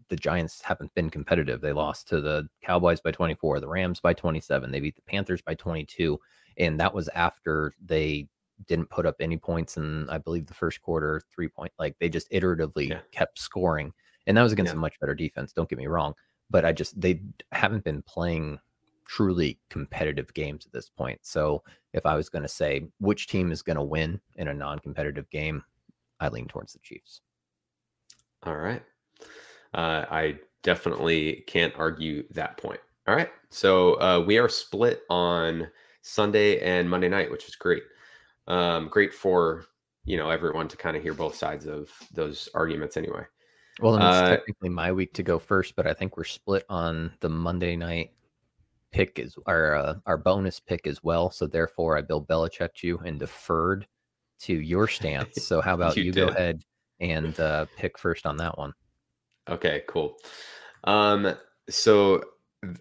the 0.10 0.16
giants 0.16 0.62
haven't 0.62 0.94
been 0.96 1.10
competitive 1.10 1.60
they 1.60 1.74
lost 1.74 2.08
to 2.08 2.22
the 2.22 2.48
cowboys 2.62 3.02
by 3.02 3.12
24 3.12 3.60
the 3.60 3.68
rams 3.68 4.00
by 4.00 4.14
27 4.14 4.72
they 4.72 4.80
beat 4.80 4.96
the 4.96 5.02
panthers 5.04 5.42
by 5.42 5.56
22 5.56 6.20
and 6.58 6.80
that 6.80 6.94
was 6.94 7.10
after 7.10 7.74
they 7.86 8.28
didn't 8.66 8.90
put 8.90 9.06
up 9.06 9.16
any 9.20 9.38
points 9.38 9.78
in 9.78 10.10
i 10.10 10.18
believe 10.18 10.48
the 10.48 10.54
first 10.54 10.82
quarter 10.82 11.22
three 11.34 11.48
point 11.48 11.72
like 11.78 11.96
they 12.00 12.10
just 12.10 12.30
iteratively 12.32 12.90
yeah. 12.90 13.00
kept 13.12 13.38
scoring 13.38 13.94
and 14.26 14.36
that 14.36 14.44
was 14.44 14.52
against 14.52 14.72
yeah. 14.72 14.78
a 14.78 14.80
much 14.80 15.00
better 15.00 15.14
defense 15.14 15.54
don't 15.54 15.70
get 15.70 15.78
me 15.78 15.88
wrong 15.88 16.14
but 16.50 16.66
I 16.66 16.72
just 16.72 17.00
they 17.00 17.22
haven't 17.52 17.84
been 17.84 18.02
playing 18.04 18.60
truly 19.06 19.60
competitive 19.70 20.34
games 20.34 20.66
at 20.66 20.74
this 20.74 20.90
point. 20.90 21.20
So 21.24 21.64
if 21.94 22.06
I 22.06 22.16
was 22.16 22.30
going 22.30 22.44
to 22.44 22.50
say 22.50 22.88
which 23.00 23.28
team 23.28 23.52
is 23.52 23.62
going 23.62 23.78
to 23.78 23.84
win 23.84 24.20
in 24.36 24.50
a 24.50 24.54
non-competitive 24.54 25.30
game, 25.30 25.64
I 26.20 26.30
lean 26.30 26.48
towards 26.48 26.74
the 26.74 26.80
Chiefs. 26.80 27.22
All 28.44 28.58
right. 28.58 28.84
Uh, 29.74 30.06
I 30.10 30.40
definitely 30.64 31.44
can't 31.48 31.74
argue 31.78 32.24
that 32.32 32.58
point. 32.58 32.80
All 33.08 33.16
right. 33.16 33.30
So 33.50 33.94
uh, 34.02 34.24
we 34.26 34.38
are 34.38 34.50
split 34.50 35.04
on 35.10 35.68
Sunday 36.02 36.60
and 36.60 36.90
Monday 36.90 37.10
night, 37.10 37.32
which 37.32 37.48
is 37.48 37.56
great. 37.56 37.84
Um, 38.48 38.88
great 38.88 39.14
for 39.14 39.66
you 40.06 40.18
know 40.18 40.30
everyone 40.30 40.68
to 40.70 40.78
kind 40.78 40.96
of 40.96 41.04
hear 41.04 41.14
both 41.14 41.36
sides 41.36 41.68
of 41.68 41.90
those 42.14 42.50
arguments 42.54 42.98
anyway. 42.98 43.24
Well, 43.80 43.96
it's 43.96 44.04
uh, 44.04 44.30
technically 44.30 44.70
my 44.70 44.92
week 44.92 45.14
to 45.14 45.24
go 45.24 45.38
first, 45.38 45.76
but 45.76 45.86
I 45.86 45.94
think 45.94 46.18
we're 46.18 46.24
split 46.24 46.66
on 46.70 47.12
the 47.20 47.30
Monday 47.30 47.76
night 47.76 48.12
pick 48.92 49.20
is 49.20 49.36
our 49.46 49.76
uh, 49.76 49.96
our 50.06 50.18
bonus 50.18 50.60
pick 50.60 50.88
as 50.88 51.04
well. 51.04 51.30
So 51.30 51.48
therefore, 51.48 51.98
I 51.98 52.02
Bill 52.02 52.24
Belichick 52.24 52.84
you 52.84 52.98
and 53.00 53.20
deferred 53.20 53.88
to 54.42 54.54
your 54.54 54.88
stance. 54.88 55.44
So 55.46 55.62
how 55.62 55.74
about 55.76 55.98
you, 55.98 56.04
you 56.04 56.12
go 56.12 56.28
ahead 56.28 56.64
and 57.00 57.40
uh, 57.40 57.66
pick 57.78 57.98
first 57.98 58.26
on 58.26 58.38
that 58.38 58.58
one? 58.58 58.74
Okay, 59.50 59.84
cool. 59.88 60.18
Um, 60.84 61.36
so 61.70 62.24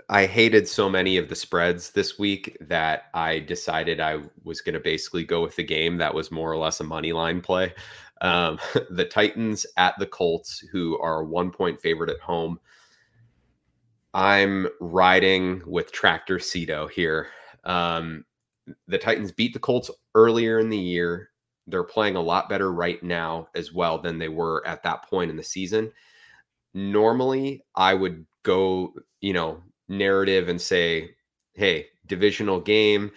I 0.08 0.24
hated 0.24 0.66
so 0.66 0.88
many 0.88 1.18
of 1.18 1.28
the 1.28 1.34
spreads 1.34 1.90
this 1.90 2.18
week 2.18 2.56
that 2.62 3.04
I 3.12 3.40
decided 3.40 4.00
I 4.00 4.20
was 4.42 4.62
going 4.62 4.72
to 4.72 4.80
basically 4.80 5.24
go 5.24 5.42
with 5.42 5.56
the 5.56 5.64
game 5.64 5.98
that 5.98 6.14
was 6.14 6.30
more 6.30 6.50
or 6.50 6.56
less 6.56 6.80
a 6.80 6.84
money 6.84 7.12
line 7.12 7.42
play. 7.42 7.74
Um, 8.22 8.58
the 8.90 9.04
Titans 9.04 9.66
at 9.76 9.94
the 9.98 10.06
Colts, 10.06 10.64
who 10.72 10.98
are 11.00 11.24
one 11.24 11.50
point 11.50 11.80
favorite 11.80 12.10
at 12.10 12.20
home. 12.20 12.58
I'm 14.14 14.68
riding 14.80 15.60
with 15.66 15.92
Tractor 15.92 16.38
Cito 16.38 16.86
here. 16.86 17.28
Um, 17.64 18.24
the 18.88 18.98
Titans 18.98 19.30
beat 19.30 19.52
the 19.52 19.58
Colts 19.58 19.90
earlier 20.14 20.58
in 20.58 20.70
the 20.70 20.78
year. 20.78 21.30
They're 21.66 21.84
playing 21.84 22.16
a 22.16 22.22
lot 22.22 22.48
better 22.48 22.72
right 22.72 23.02
now 23.02 23.48
as 23.54 23.74
well 23.74 23.98
than 23.98 24.18
they 24.18 24.30
were 24.30 24.66
at 24.66 24.82
that 24.84 25.02
point 25.02 25.30
in 25.30 25.36
the 25.36 25.42
season. 25.42 25.92
Normally, 26.72 27.62
I 27.74 27.92
would 27.92 28.24
go, 28.42 28.94
you 29.20 29.34
know, 29.34 29.62
narrative 29.88 30.48
and 30.48 30.60
say, 30.60 31.10
hey, 31.54 31.86
divisional 32.06 32.60
game. 32.60 33.10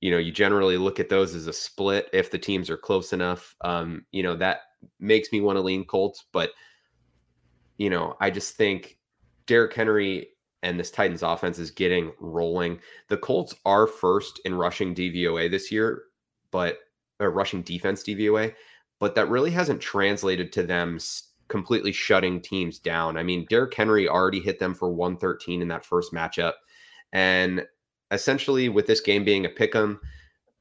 You 0.00 0.10
know, 0.10 0.18
you 0.18 0.30
generally 0.30 0.76
look 0.76 1.00
at 1.00 1.08
those 1.08 1.34
as 1.34 1.46
a 1.46 1.52
split 1.52 2.08
if 2.12 2.30
the 2.30 2.38
teams 2.38 2.68
are 2.68 2.76
close 2.76 3.12
enough. 3.12 3.54
Um, 3.62 4.04
you 4.12 4.22
know, 4.22 4.36
that 4.36 4.60
makes 5.00 5.32
me 5.32 5.40
want 5.40 5.56
to 5.56 5.62
lean 5.62 5.84
Colts, 5.84 6.24
but 6.32 6.50
you 7.78 7.90
know, 7.90 8.16
I 8.20 8.30
just 8.30 8.56
think 8.56 8.98
Derrick 9.46 9.74
Henry 9.74 10.28
and 10.62 10.78
this 10.78 10.90
Titans 10.90 11.22
offense 11.22 11.58
is 11.58 11.70
getting 11.70 12.12
rolling. 12.18 12.80
The 13.08 13.16
Colts 13.16 13.54
are 13.64 13.86
first 13.86 14.40
in 14.44 14.54
rushing 14.54 14.94
DVOA 14.94 15.50
this 15.50 15.70
year, 15.70 16.04
but 16.50 16.78
uh, 17.20 17.28
rushing 17.28 17.62
defense 17.62 18.02
DVOA, 18.02 18.54
but 18.98 19.14
that 19.14 19.28
really 19.28 19.50
hasn't 19.50 19.80
translated 19.80 20.52
to 20.52 20.62
them 20.62 20.98
completely 21.48 21.92
shutting 21.92 22.40
teams 22.40 22.78
down. 22.78 23.16
I 23.16 23.22
mean, 23.22 23.46
Derrick 23.48 23.74
Henry 23.74 24.08
already 24.08 24.40
hit 24.40 24.58
them 24.58 24.74
for 24.74 24.90
113 24.90 25.62
in 25.62 25.68
that 25.68 25.84
first 25.84 26.12
matchup. 26.12 26.54
And 27.12 27.66
essentially, 28.10 28.68
with 28.68 28.86
this 28.86 29.00
game 29.00 29.24
being 29.24 29.44
a 29.44 29.48
pick 29.48 29.74
'em, 29.74 30.00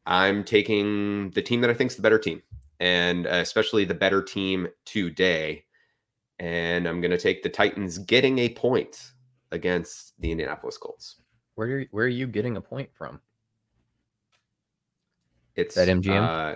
I'm 0.06 0.44
taking 0.44 1.32
the 1.32 1.42
team 1.42 1.62
that 1.62 1.70
I 1.70 1.74
think 1.74 1.92
is 1.92 1.96
the 1.96 2.04
better 2.04 2.20
team, 2.20 2.42
and 2.80 3.26
especially 3.26 3.86
the 3.86 3.94
better 3.94 4.22
team 4.22 4.68
today. 4.86 5.66
And 6.40 6.88
I'm 6.88 7.02
going 7.02 7.12
to 7.12 7.18
take 7.18 7.44
the 7.44 7.50
Titans 7.50 7.98
getting 7.98 8.40
a 8.40 8.50
point 8.50 9.14
against 9.52 10.20
the 10.20 10.32
Indianapolis 10.32 10.78
Colts. 10.78 11.16
Where 11.56 11.80
are, 11.80 11.86
where 11.92 12.06
are 12.06 12.10
you 12.10 12.28
getting 12.28 12.58
a 12.58 12.62
point 12.62 12.90
from? 12.94 13.22
It's 15.56 15.76
BetMGM. 15.78 16.56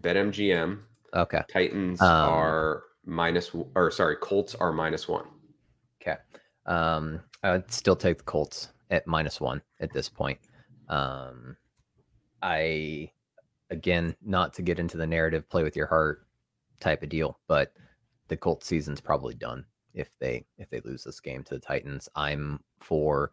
BetMGM. 0.00 0.80
Okay. 1.14 1.40
Titans 1.48 2.00
um, 2.02 2.08
are 2.08 2.82
minus, 3.06 3.50
or 3.74 3.90
sorry, 3.90 4.16
Colts 4.16 4.54
are 4.54 4.72
minus 4.72 5.08
one. 5.08 5.26
Okay. 6.00 6.16
Um, 6.66 7.20
I'd 7.42 7.70
still 7.70 7.96
take 7.96 8.18
the 8.18 8.24
Colts 8.24 8.68
at 8.90 9.06
minus 9.06 9.40
one 9.40 9.62
at 9.80 9.92
this 9.92 10.08
point. 10.08 10.38
Um, 10.88 11.56
I, 12.42 13.10
again, 13.70 14.14
not 14.24 14.54
to 14.54 14.62
get 14.62 14.78
into 14.78 14.96
the 14.96 15.06
narrative, 15.06 15.48
play 15.48 15.62
with 15.62 15.76
your 15.76 15.86
heart 15.86 16.26
type 16.80 17.02
of 17.02 17.08
deal, 17.08 17.38
but 17.46 17.72
the 18.28 18.36
Colts 18.36 18.66
season's 18.66 19.00
probably 19.00 19.34
done 19.34 19.64
if 19.94 20.10
they 20.18 20.44
if 20.58 20.68
they 20.70 20.80
lose 20.80 21.04
this 21.04 21.20
game 21.20 21.42
to 21.44 21.54
the 21.54 21.60
Titans. 21.60 22.08
I'm 22.14 22.60
for 22.80 23.32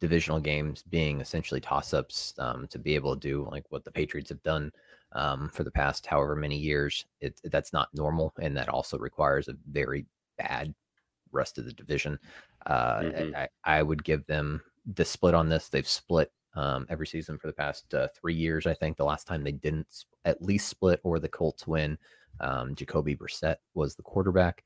divisional 0.00 0.40
games 0.40 0.82
being 0.82 1.20
essentially 1.20 1.60
toss 1.60 1.94
ups 1.94 2.34
um, 2.38 2.66
to 2.68 2.78
be 2.78 2.94
able 2.94 3.14
to 3.14 3.28
do 3.28 3.48
like 3.50 3.64
what 3.70 3.84
the 3.84 3.90
Patriots 3.90 4.28
have 4.28 4.42
done 4.42 4.70
um, 5.12 5.50
for 5.52 5.64
the 5.64 5.70
past 5.70 6.06
however 6.06 6.36
many 6.36 6.56
years. 6.56 7.06
It, 7.20 7.40
that's 7.44 7.72
not 7.72 7.88
normal, 7.94 8.32
and 8.40 8.56
that 8.56 8.68
also 8.68 8.98
requires 8.98 9.48
a 9.48 9.56
very 9.70 10.06
bad 10.38 10.74
rest 11.32 11.58
of 11.58 11.64
the 11.64 11.72
division. 11.72 12.18
Uh, 12.66 13.00
mm-hmm. 13.00 13.36
I, 13.36 13.48
I, 13.64 13.82
would 13.82 14.02
give 14.02 14.26
them 14.26 14.60
the 14.94 15.04
split 15.04 15.34
on 15.34 15.48
this. 15.48 15.68
They've 15.68 15.88
split 15.88 16.32
um, 16.54 16.86
every 16.88 17.06
season 17.06 17.38
for 17.38 17.46
the 17.46 17.52
past 17.52 17.92
uh, 17.94 18.08
three 18.14 18.34
years. 18.34 18.66
I 18.66 18.74
think 18.74 18.96
the 18.96 19.04
last 19.04 19.26
time 19.26 19.44
they 19.44 19.52
didn't 19.52 20.04
at 20.24 20.42
least 20.42 20.68
split 20.68 21.00
or 21.04 21.18
the 21.18 21.28
Colts 21.28 21.66
win, 21.66 21.98
um, 22.40 22.74
Jacoby 22.74 23.14
Brissett 23.14 23.56
was 23.74 23.94
the 23.94 24.02
quarterback. 24.02 24.64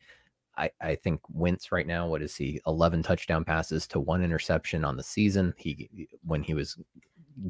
I, 0.57 0.71
I 0.81 0.95
think 0.95 1.21
Wentz 1.33 1.73
right 1.73 1.87
now, 1.87 2.07
what 2.07 2.23
is 2.23 2.37
he? 2.37 2.61
11 2.67 3.03
touchdown 3.03 3.45
passes 3.45 3.87
to 3.89 4.01
one 4.01 4.23
interception 4.23 4.85
on 4.85 4.97
the 4.97 5.03
season. 5.03 5.55
He, 5.57 6.09
when 6.25 6.43
he 6.43 6.55
was 6.55 6.77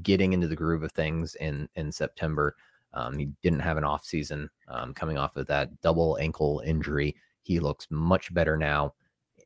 getting 0.02 0.32
into 0.32 0.46
the 0.46 0.56
groove 0.56 0.82
of 0.82 0.92
things 0.92 1.34
in, 1.36 1.68
in 1.74 1.90
September, 1.90 2.56
um, 2.92 3.18
he 3.18 3.28
didn't 3.42 3.60
have 3.60 3.76
an 3.76 3.84
off 3.84 4.04
season 4.04 4.48
um, 4.68 4.94
coming 4.94 5.18
off 5.18 5.36
of 5.36 5.46
that 5.46 5.80
double 5.80 6.18
ankle 6.20 6.62
injury. 6.64 7.14
He 7.42 7.60
looks 7.60 7.86
much 7.90 8.32
better 8.34 8.56
now. 8.56 8.94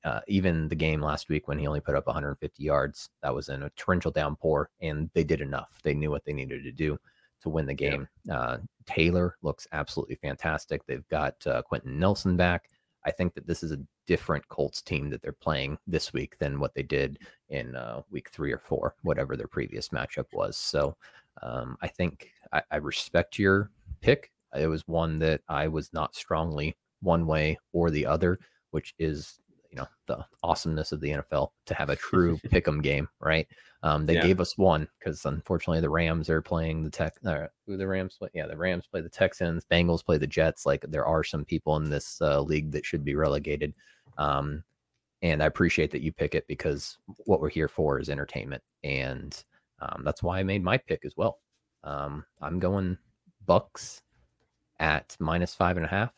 Uh, 0.04 0.20
even 0.28 0.68
the 0.68 0.74
game 0.74 1.00
last 1.00 1.30
week 1.30 1.48
when 1.48 1.58
he 1.58 1.66
only 1.66 1.80
put 1.80 1.94
up 1.94 2.06
150 2.06 2.62
yards, 2.62 3.08
that 3.22 3.34
was 3.34 3.48
in 3.48 3.62
a 3.62 3.70
torrential 3.70 4.10
downpour, 4.10 4.68
and 4.82 5.08
they 5.14 5.24
did 5.24 5.40
enough. 5.40 5.78
They 5.82 5.94
knew 5.94 6.10
what 6.10 6.24
they 6.26 6.34
needed 6.34 6.62
to 6.62 6.72
do 6.72 6.98
to 7.40 7.48
win 7.48 7.64
the 7.64 7.74
game. 7.74 8.06
Yeah. 8.24 8.38
Uh, 8.38 8.58
Taylor 8.86 9.36
looks 9.42 9.66
absolutely 9.72 10.16
fantastic. 10.16 10.84
They've 10.86 11.08
got 11.08 11.34
uh, 11.46 11.62
Quenton 11.62 11.98
Nelson 11.98 12.36
back. 12.36 12.68
I 13.06 13.10
think 13.10 13.34
that 13.34 13.46
this 13.46 13.62
is 13.62 13.72
a 13.72 13.80
different 14.06 14.46
Colts 14.48 14.82
team 14.82 15.10
that 15.10 15.22
they're 15.22 15.32
playing 15.32 15.78
this 15.86 16.12
week 16.12 16.38
than 16.38 16.58
what 16.58 16.74
they 16.74 16.82
did 16.82 17.18
in 17.48 17.76
uh, 17.76 18.02
week 18.10 18.30
three 18.30 18.52
or 18.52 18.58
four, 18.58 18.96
whatever 19.02 19.36
their 19.36 19.46
previous 19.46 19.90
matchup 19.90 20.26
was. 20.32 20.56
So 20.56 20.96
um, 21.42 21.76
I 21.82 21.88
think 21.88 22.30
I, 22.54 22.62
I 22.70 22.76
respect 22.76 23.38
your 23.38 23.70
pick. 24.00 24.30
It 24.56 24.68
was 24.68 24.86
one 24.86 25.18
that 25.18 25.42
I 25.48 25.68
was 25.68 25.92
not 25.92 26.14
strongly 26.14 26.76
one 27.02 27.26
way 27.26 27.58
or 27.72 27.90
the 27.90 28.06
other, 28.06 28.38
which 28.70 28.94
is 28.98 29.40
you 29.70 29.76
know 29.76 29.86
the 30.06 30.24
awesomeness 30.44 30.92
of 30.92 31.00
the 31.00 31.10
NFL 31.10 31.50
to 31.66 31.74
have 31.74 31.90
a 31.90 31.96
true 31.96 32.38
pick'em 32.46 32.80
game, 32.82 33.08
right? 33.20 33.48
Um, 33.82 34.06
they 34.06 34.14
yeah. 34.14 34.22
gave 34.22 34.40
us 34.40 34.56
one 34.56 34.88
because 34.98 35.24
unfortunately 35.24 35.80
the 35.80 35.90
Rams 35.90 36.30
are 36.30 36.40
playing 36.40 36.84
the 36.84 36.90
Tech. 36.90 37.14
Uh, 37.26 37.48
who 37.66 37.76
the 37.76 37.86
Rams 37.86 38.16
play? 38.16 38.28
Yeah, 38.32 38.46
the 38.46 38.56
Rams 38.56 38.86
play 38.86 39.00
the 39.00 39.08
Texans. 39.08 39.66
Bengals 39.70 40.04
play 40.04 40.16
the 40.16 40.26
Jets. 40.26 40.64
Like 40.64 40.84
there 40.88 41.04
are 41.04 41.24
some 41.24 41.44
people 41.44 41.76
in 41.76 41.90
this 41.90 42.18
uh, 42.22 42.40
league 42.40 42.70
that 42.70 42.86
should 42.86 43.04
be 43.04 43.16
relegated. 43.16 43.74
Um, 44.16 44.62
and 45.22 45.42
I 45.42 45.46
appreciate 45.46 45.90
that 45.90 46.02
you 46.02 46.12
pick 46.12 46.34
it 46.34 46.46
because 46.46 46.98
what 47.24 47.40
we're 47.40 47.48
here 47.48 47.68
for 47.68 47.98
is 47.98 48.10
entertainment, 48.10 48.62
and 48.84 49.42
um, 49.80 50.02
that's 50.04 50.22
why 50.22 50.38
I 50.38 50.44
made 50.44 50.62
my 50.62 50.78
pick 50.78 51.04
as 51.04 51.16
well. 51.16 51.40
Um, 51.84 52.24
I'm 52.40 52.58
going 52.58 52.98
Bucks 53.46 54.02
at 54.80 55.16
minus 55.20 55.54
five 55.54 55.76
and 55.76 55.86
a 55.86 55.88
half 55.88 56.12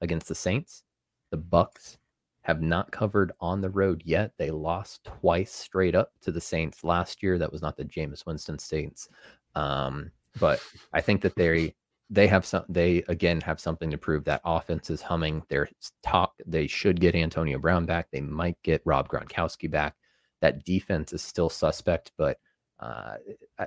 against 0.00 0.26
the 0.26 0.34
Saints. 0.34 0.82
The 1.30 1.36
Bucks 1.36 1.98
have 2.42 2.60
not 2.60 2.90
covered 2.90 3.32
on 3.40 3.60
the 3.60 3.70
road 3.70 4.02
yet. 4.04 4.32
They 4.36 4.50
lost 4.50 5.04
twice 5.04 5.52
straight 5.52 5.94
up 5.94 6.10
to 6.22 6.32
the 6.32 6.40
Saints 6.40 6.82
last 6.82 7.22
year. 7.22 7.38
That 7.38 7.52
was 7.52 7.62
not 7.62 7.76
the 7.76 7.84
Jameis 7.84 8.26
Winston 8.26 8.58
Saints. 8.58 9.08
Um, 9.54 10.10
but 10.40 10.60
I 10.92 11.00
think 11.00 11.20
that 11.22 11.36
they 11.36 11.74
they 12.10 12.26
have 12.26 12.44
some 12.44 12.64
they 12.68 13.04
again 13.08 13.40
have 13.42 13.60
something 13.60 13.90
to 13.90 13.98
prove. 13.98 14.24
That 14.24 14.40
offense 14.44 14.90
is 14.90 15.02
humming. 15.02 15.42
They're 15.48 15.68
talk 16.02 16.34
they 16.46 16.66
should 16.66 17.00
get 17.00 17.14
Antonio 17.14 17.58
Brown 17.58 17.86
back. 17.86 18.08
They 18.10 18.20
might 18.20 18.56
get 18.62 18.82
Rob 18.84 19.08
Gronkowski 19.08 19.70
back. 19.70 19.94
That 20.40 20.64
defense 20.64 21.12
is 21.12 21.22
still 21.22 21.48
suspect, 21.48 22.12
but 22.18 22.38
uh, 22.80 23.14
I, 23.58 23.66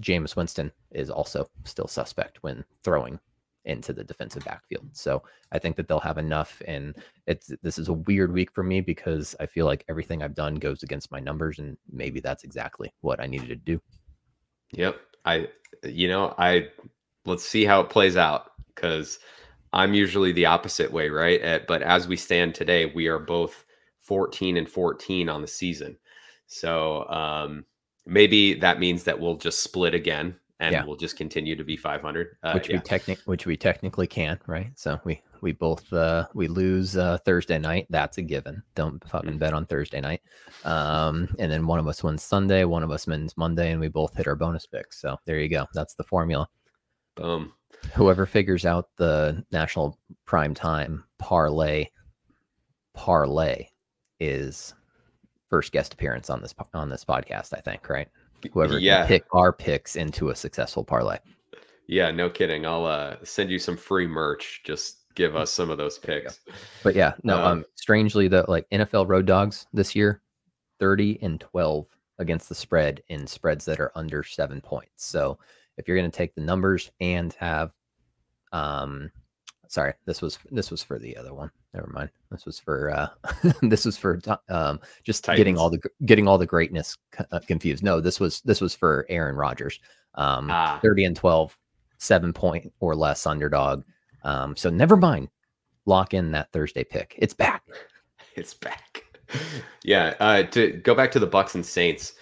Jameis 0.00 0.36
Winston 0.36 0.72
is 0.90 1.10
also 1.10 1.48
still 1.64 1.86
suspect 1.86 2.42
when 2.42 2.64
throwing 2.82 3.18
into 3.64 3.92
the 3.92 4.04
defensive 4.04 4.44
backfield. 4.44 4.88
So 4.92 5.22
I 5.52 5.58
think 5.58 5.76
that 5.76 5.88
they'll 5.88 6.00
have 6.00 6.18
enough. 6.18 6.60
And 6.66 6.96
it's 7.26 7.52
this 7.62 7.78
is 7.78 7.88
a 7.88 7.92
weird 7.92 8.32
week 8.32 8.50
for 8.52 8.62
me 8.62 8.80
because 8.80 9.36
I 9.40 9.46
feel 9.46 9.66
like 9.66 9.84
everything 9.88 10.22
I've 10.22 10.34
done 10.34 10.56
goes 10.56 10.82
against 10.82 11.12
my 11.12 11.20
numbers, 11.20 11.58
and 11.58 11.76
maybe 11.90 12.20
that's 12.20 12.44
exactly 12.44 12.92
what 13.00 13.20
I 13.20 13.26
needed 13.26 13.48
to 13.48 13.56
do. 13.56 13.80
Yep. 14.72 14.96
I 15.24 15.48
you 15.84 16.08
know, 16.08 16.34
I 16.38 16.68
let's 17.24 17.46
see 17.46 17.64
how 17.64 17.80
it 17.80 17.90
plays 17.90 18.16
out 18.16 18.52
because 18.74 19.18
I'm 19.72 19.94
usually 19.94 20.32
the 20.32 20.46
opposite 20.46 20.92
way, 20.92 21.08
right? 21.08 21.40
Eh, 21.42 21.60
but 21.66 21.82
as 21.82 22.08
we 22.08 22.16
stand 22.16 22.54
today, 22.54 22.86
we 22.86 23.06
are 23.06 23.18
both 23.18 23.64
14 24.00 24.56
and 24.56 24.68
14 24.68 25.28
on 25.28 25.40
the 25.40 25.48
season. 25.48 25.96
So 26.46 27.08
um 27.08 27.64
maybe 28.06 28.54
that 28.54 28.78
means 28.80 29.04
that 29.04 29.18
we'll 29.18 29.36
just 29.36 29.60
split 29.62 29.94
again 29.94 30.34
and 30.60 30.72
Yeah. 30.72 30.84
we'll 30.84 30.96
just 30.96 31.16
continue 31.16 31.56
to 31.56 31.64
be 31.64 31.76
500. 31.76 32.36
Uh, 32.42 32.52
which 32.52 32.68
yeah. 32.68 32.76
we 32.76 32.82
technic 32.82 33.18
which 33.24 33.46
we 33.46 33.56
technically 33.56 34.06
can, 34.06 34.38
right? 34.46 34.70
So 34.76 35.00
we 35.04 35.20
we 35.40 35.52
both 35.52 35.92
uh 35.92 36.28
we 36.34 36.46
lose 36.46 36.96
uh 36.96 37.18
Thursday 37.24 37.58
night. 37.58 37.86
That's 37.90 38.18
a 38.18 38.22
given. 38.22 38.62
Don't 38.76 39.02
fucking 39.08 39.32
Mhm. 39.34 39.38
bet 39.38 39.54
on 39.54 39.66
Thursday 39.66 40.00
night. 40.00 40.22
Um 40.64 41.28
and 41.38 41.50
then 41.50 41.66
one 41.66 41.78
of 41.80 41.88
us 41.88 42.02
wins 42.04 42.22
Sunday, 42.22 42.64
one 42.64 42.82
of 42.84 42.90
us 42.92 43.06
wins 43.06 43.36
Monday, 43.36 43.72
and 43.72 43.80
we 43.80 43.88
both 43.88 44.14
hit 44.16 44.28
our 44.28 44.36
bonus 44.36 44.66
picks. 44.66 45.00
So 45.00 45.16
there 45.26 45.38
you 45.40 45.48
go. 45.48 45.66
That's 45.74 45.94
the 45.94 46.04
formula. 46.04 46.48
Boom. 47.16 47.52
Whoever 47.94 48.26
figures 48.26 48.64
out 48.64 48.88
the 48.96 49.44
national 49.50 49.98
prime 50.24 50.54
time 50.54 51.02
parlay 51.18 51.86
parlay 52.94 53.66
is 54.20 54.74
first 55.52 55.70
guest 55.70 55.92
appearance 55.92 56.30
on 56.30 56.40
this 56.40 56.54
on 56.72 56.88
this 56.88 57.04
podcast, 57.04 57.52
I 57.52 57.60
think, 57.60 57.86
right? 57.90 58.08
Whoever 58.54 58.78
yeah. 58.78 59.00
can 59.00 59.08
pick 59.08 59.24
our 59.32 59.52
picks 59.52 59.96
into 59.96 60.30
a 60.30 60.34
successful 60.34 60.82
parlay. 60.82 61.18
Yeah, 61.88 62.10
no 62.10 62.30
kidding. 62.30 62.64
I'll 62.64 62.86
uh, 62.86 63.16
send 63.22 63.50
you 63.50 63.58
some 63.58 63.76
free 63.76 64.06
merch. 64.06 64.62
Just 64.64 65.14
give 65.14 65.36
us 65.36 65.52
some 65.52 65.68
of 65.68 65.76
those 65.76 65.98
There 65.98 66.16
you 66.16 66.22
go. 66.22 66.28
picks. 66.30 66.40
But 66.82 66.94
yeah, 66.94 67.12
no. 67.22 67.36
Uh, 67.36 67.52
Um, 67.52 67.64
strangely, 67.74 68.28
the 68.28 68.46
like 68.48 68.66
NFL 68.70 69.06
road 69.06 69.26
dogs 69.26 69.66
this 69.74 69.94
year, 69.94 70.22
thirty 70.80 71.18
and 71.20 71.38
twelve 71.38 71.86
against 72.18 72.48
the 72.48 72.54
spread 72.54 73.02
in 73.10 73.26
spreads 73.26 73.66
that 73.66 73.78
are 73.78 73.92
under 73.94 74.22
seven 74.22 74.62
points. 74.62 75.04
So 75.04 75.38
if 75.76 75.86
you're 75.86 75.98
going 75.98 76.10
to 76.10 76.16
take 76.16 76.34
the 76.34 76.40
numbers 76.40 76.90
and 77.00 77.34
have, 77.34 77.72
um, 78.52 79.10
sorry, 79.68 79.92
this 80.06 80.22
was 80.22 80.38
this 80.50 80.70
was 80.70 80.82
for 80.82 80.98
the 80.98 81.14
other 81.14 81.34
one. 81.34 81.50
Never 81.74 81.88
mind. 81.88 82.10
This 82.30 82.44
was 82.44 82.58
for 82.58 82.90
uh, 82.90 83.08
this 83.62 83.84
was 83.86 83.96
for 83.96 84.20
um, 84.48 84.78
just 85.04 85.24
getting 85.26 85.56
all 85.56 85.70
the 85.70 85.80
getting 86.04 86.28
all 86.28 86.36
the 86.38 86.46
greatness 86.46 86.96
uh, 87.30 87.40
confused. 87.46 87.82
No, 87.82 88.00
this 88.00 88.20
was 88.20 88.40
this 88.42 88.60
was 88.60 88.74
for 88.74 89.06
Aaron 89.08 89.36
Rodgers. 89.36 89.80
Um, 90.14 90.50
Ah. 90.50 90.78
30 90.82 91.06
and 91.06 91.16
12, 91.16 91.56
seven 91.98 92.32
point 92.34 92.70
or 92.80 92.94
less 92.94 93.26
underdog. 93.26 93.82
Um, 94.24 94.54
so 94.56 94.68
never 94.68 94.96
mind. 94.96 95.28
Lock 95.86 96.12
in 96.14 96.30
that 96.32 96.52
Thursday 96.52 96.84
pick. 96.84 97.14
It's 97.18 97.34
back. 97.34 97.62
It's 98.34 98.54
back. 98.54 99.02
yeah. 99.84 100.14
Uh, 100.18 100.42
to 100.44 100.72
go 100.84 100.94
back 100.94 101.12
to 101.12 101.18
the 101.18 101.26
Bucks 101.26 101.54
and 101.54 101.66
Saints, 101.66 102.14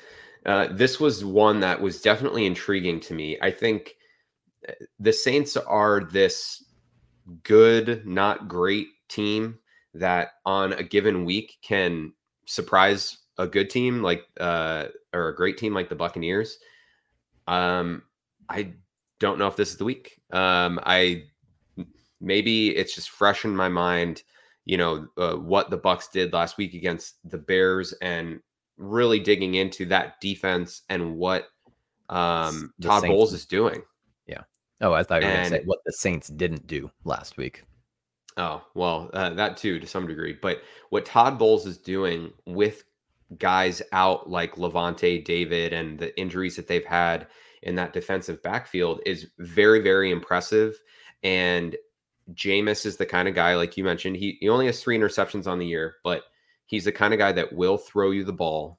uh, 0.44 0.66
this 0.72 0.98
was 0.98 1.24
one 1.24 1.60
that 1.60 1.80
was 1.80 2.00
definitely 2.02 2.46
intriguing 2.46 2.98
to 2.98 3.14
me. 3.14 3.38
I 3.40 3.52
think 3.52 3.94
uh, 4.68 4.72
the 4.98 5.12
Saints 5.12 5.56
are 5.56 6.02
this 6.02 6.64
good, 7.44 8.04
not 8.04 8.48
great 8.48 8.88
team 9.10 9.58
that 9.94 10.28
on 10.46 10.72
a 10.74 10.82
given 10.82 11.24
week 11.24 11.58
can 11.62 12.12
surprise 12.46 13.18
a 13.38 13.46
good 13.46 13.70
team 13.70 14.02
like 14.02 14.24
uh, 14.38 14.86
or 15.12 15.28
a 15.28 15.36
great 15.36 15.58
team 15.58 15.74
like 15.74 15.88
the 15.88 15.94
Buccaneers. 15.94 16.58
Um, 17.46 18.02
I 18.48 18.72
don't 19.18 19.38
know 19.38 19.46
if 19.46 19.56
this 19.56 19.70
is 19.70 19.76
the 19.76 19.84
week. 19.84 20.20
Um, 20.32 20.80
I 20.84 21.24
maybe 22.20 22.76
it's 22.76 22.94
just 22.94 23.10
fresh 23.10 23.44
in 23.44 23.56
my 23.56 23.68
mind 23.68 24.22
you 24.66 24.76
know 24.76 25.06
uh, 25.16 25.34
what 25.34 25.70
the 25.70 25.76
bucks 25.76 26.08
did 26.08 26.32
last 26.32 26.58
week 26.58 26.74
against 26.74 27.16
the 27.30 27.38
bears 27.38 27.94
and 28.02 28.40
really 28.76 29.18
digging 29.18 29.54
into 29.54 29.86
that 29.86 30.20
defense 30.20 30.82
and 30.90 31.16
what 31.16 31.48
um 32.10 32.72
todd 32.82 33.02
Saints- 33.02 33.08
bowles 33.08 33.32
is 33.32 33.46
doing 33.46 33.82
Yeah. 34.26 34.42
Oh, 34.80 34.92
I 34.92 35.02
thought 35.02 35.22
you 35.22 35.28
were 35.28 35.34
going 35.34 35.50
to 35.50 35.56
say 35.58 35.62
what 35.64 35.80
the 35.84 35.92
Saints 35.92 36.28
didn't 36.28 36.66
do 36.66 36.90
last 37.04 37.36
week. 37.36 37.64
Oh 38.40 38.62
well 38.72 39.10
uh, 39.12 39.30
that 39.34 39.58
too 39.58 39.78
to 39.78 39.86
some 39.86 40.06
degree 40.06 40.32
but 40.32 40.62
what 40.88 41.04
todd 41.04 41.38
bowles 41.38 41.66
is 41.66 41.76
doing 41.76 42.32
with 42.46 42.84
guys 43.36 43.82
out 43.92 44.30
like 44.30 44.56
lavonte 44.56 45.22
david 45.26 45.74
and 45.74 45.98
the 45.98 46.18
injuries 46.18 46.56
that 46.56 46.66
they've 46.66 46.84
had 46.86 47.26
in 47.62 47.74
that 47.74 47.92
defensive 47.92 48.42
backfield 48.42 49.02
is 49.04 49.26
very 49.38 49.80
very 49.80 50.10
impressive 50.10 50.80
and 51.22 51.76
Jameis 52.32 52.86
is 52.86 52.96
the 52.96 53.06
kind 53.06 53.26
of 53.26 53.34
guy, 53.34 53.56
like 53.56 53.76
you 53.76 53.82
mentioned, 53.82 54.16
he, 54.16 54.38
he 54.40 54.48
only 54.48 54.66
has 54.66 54.80
three 54.80 54.96
interceptions 54.96 55.48
on 55.48 55.58
the 55.58 55.66
year, 55.66 55.96
but 56.04 56.22
he's 56.66 56.84
the 56.84 56.92
kind 56.92 57.12
of 57.12 57.18
guy 57.18 57.32
that 57.32 57.52
will 57.52 57.76
throw 57.76 58.12
you 58.12 58.22
the 58.22 58.32
ball. 58.32 58.78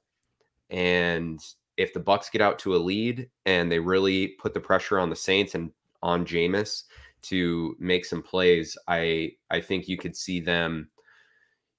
And 0.70 1.38
if 1.76 1.92
the 1.92 2.00
Bucks 2.00 2.30
get 2.30 2.40
out 2.40 2.58
to 2.60 2.74
a 2.74 2.78
lead 2.78 3.28
and 3.44 3.70
they 3.70 3.78
really 3.78 4.28
put 4.28 4.54
the 4.54 4.60
pressure 4.60 4.98
on 4.98 5.10
the 5.10 5.16
Saints 5.16 5.54
and 5.54 5.70
on 6.02 6.24
Jameis 6.24 6.84
to 7.22 7.76
make 7.78 8.04
some 8.04 8.22
plays, 8.22 8.76
I 8.88 9.32
I 9.50 9.60
think 9.60 9.88
you 9.88 9.96
could 9.96 10.16
see 10.16 10.40
them, 10.40 10.90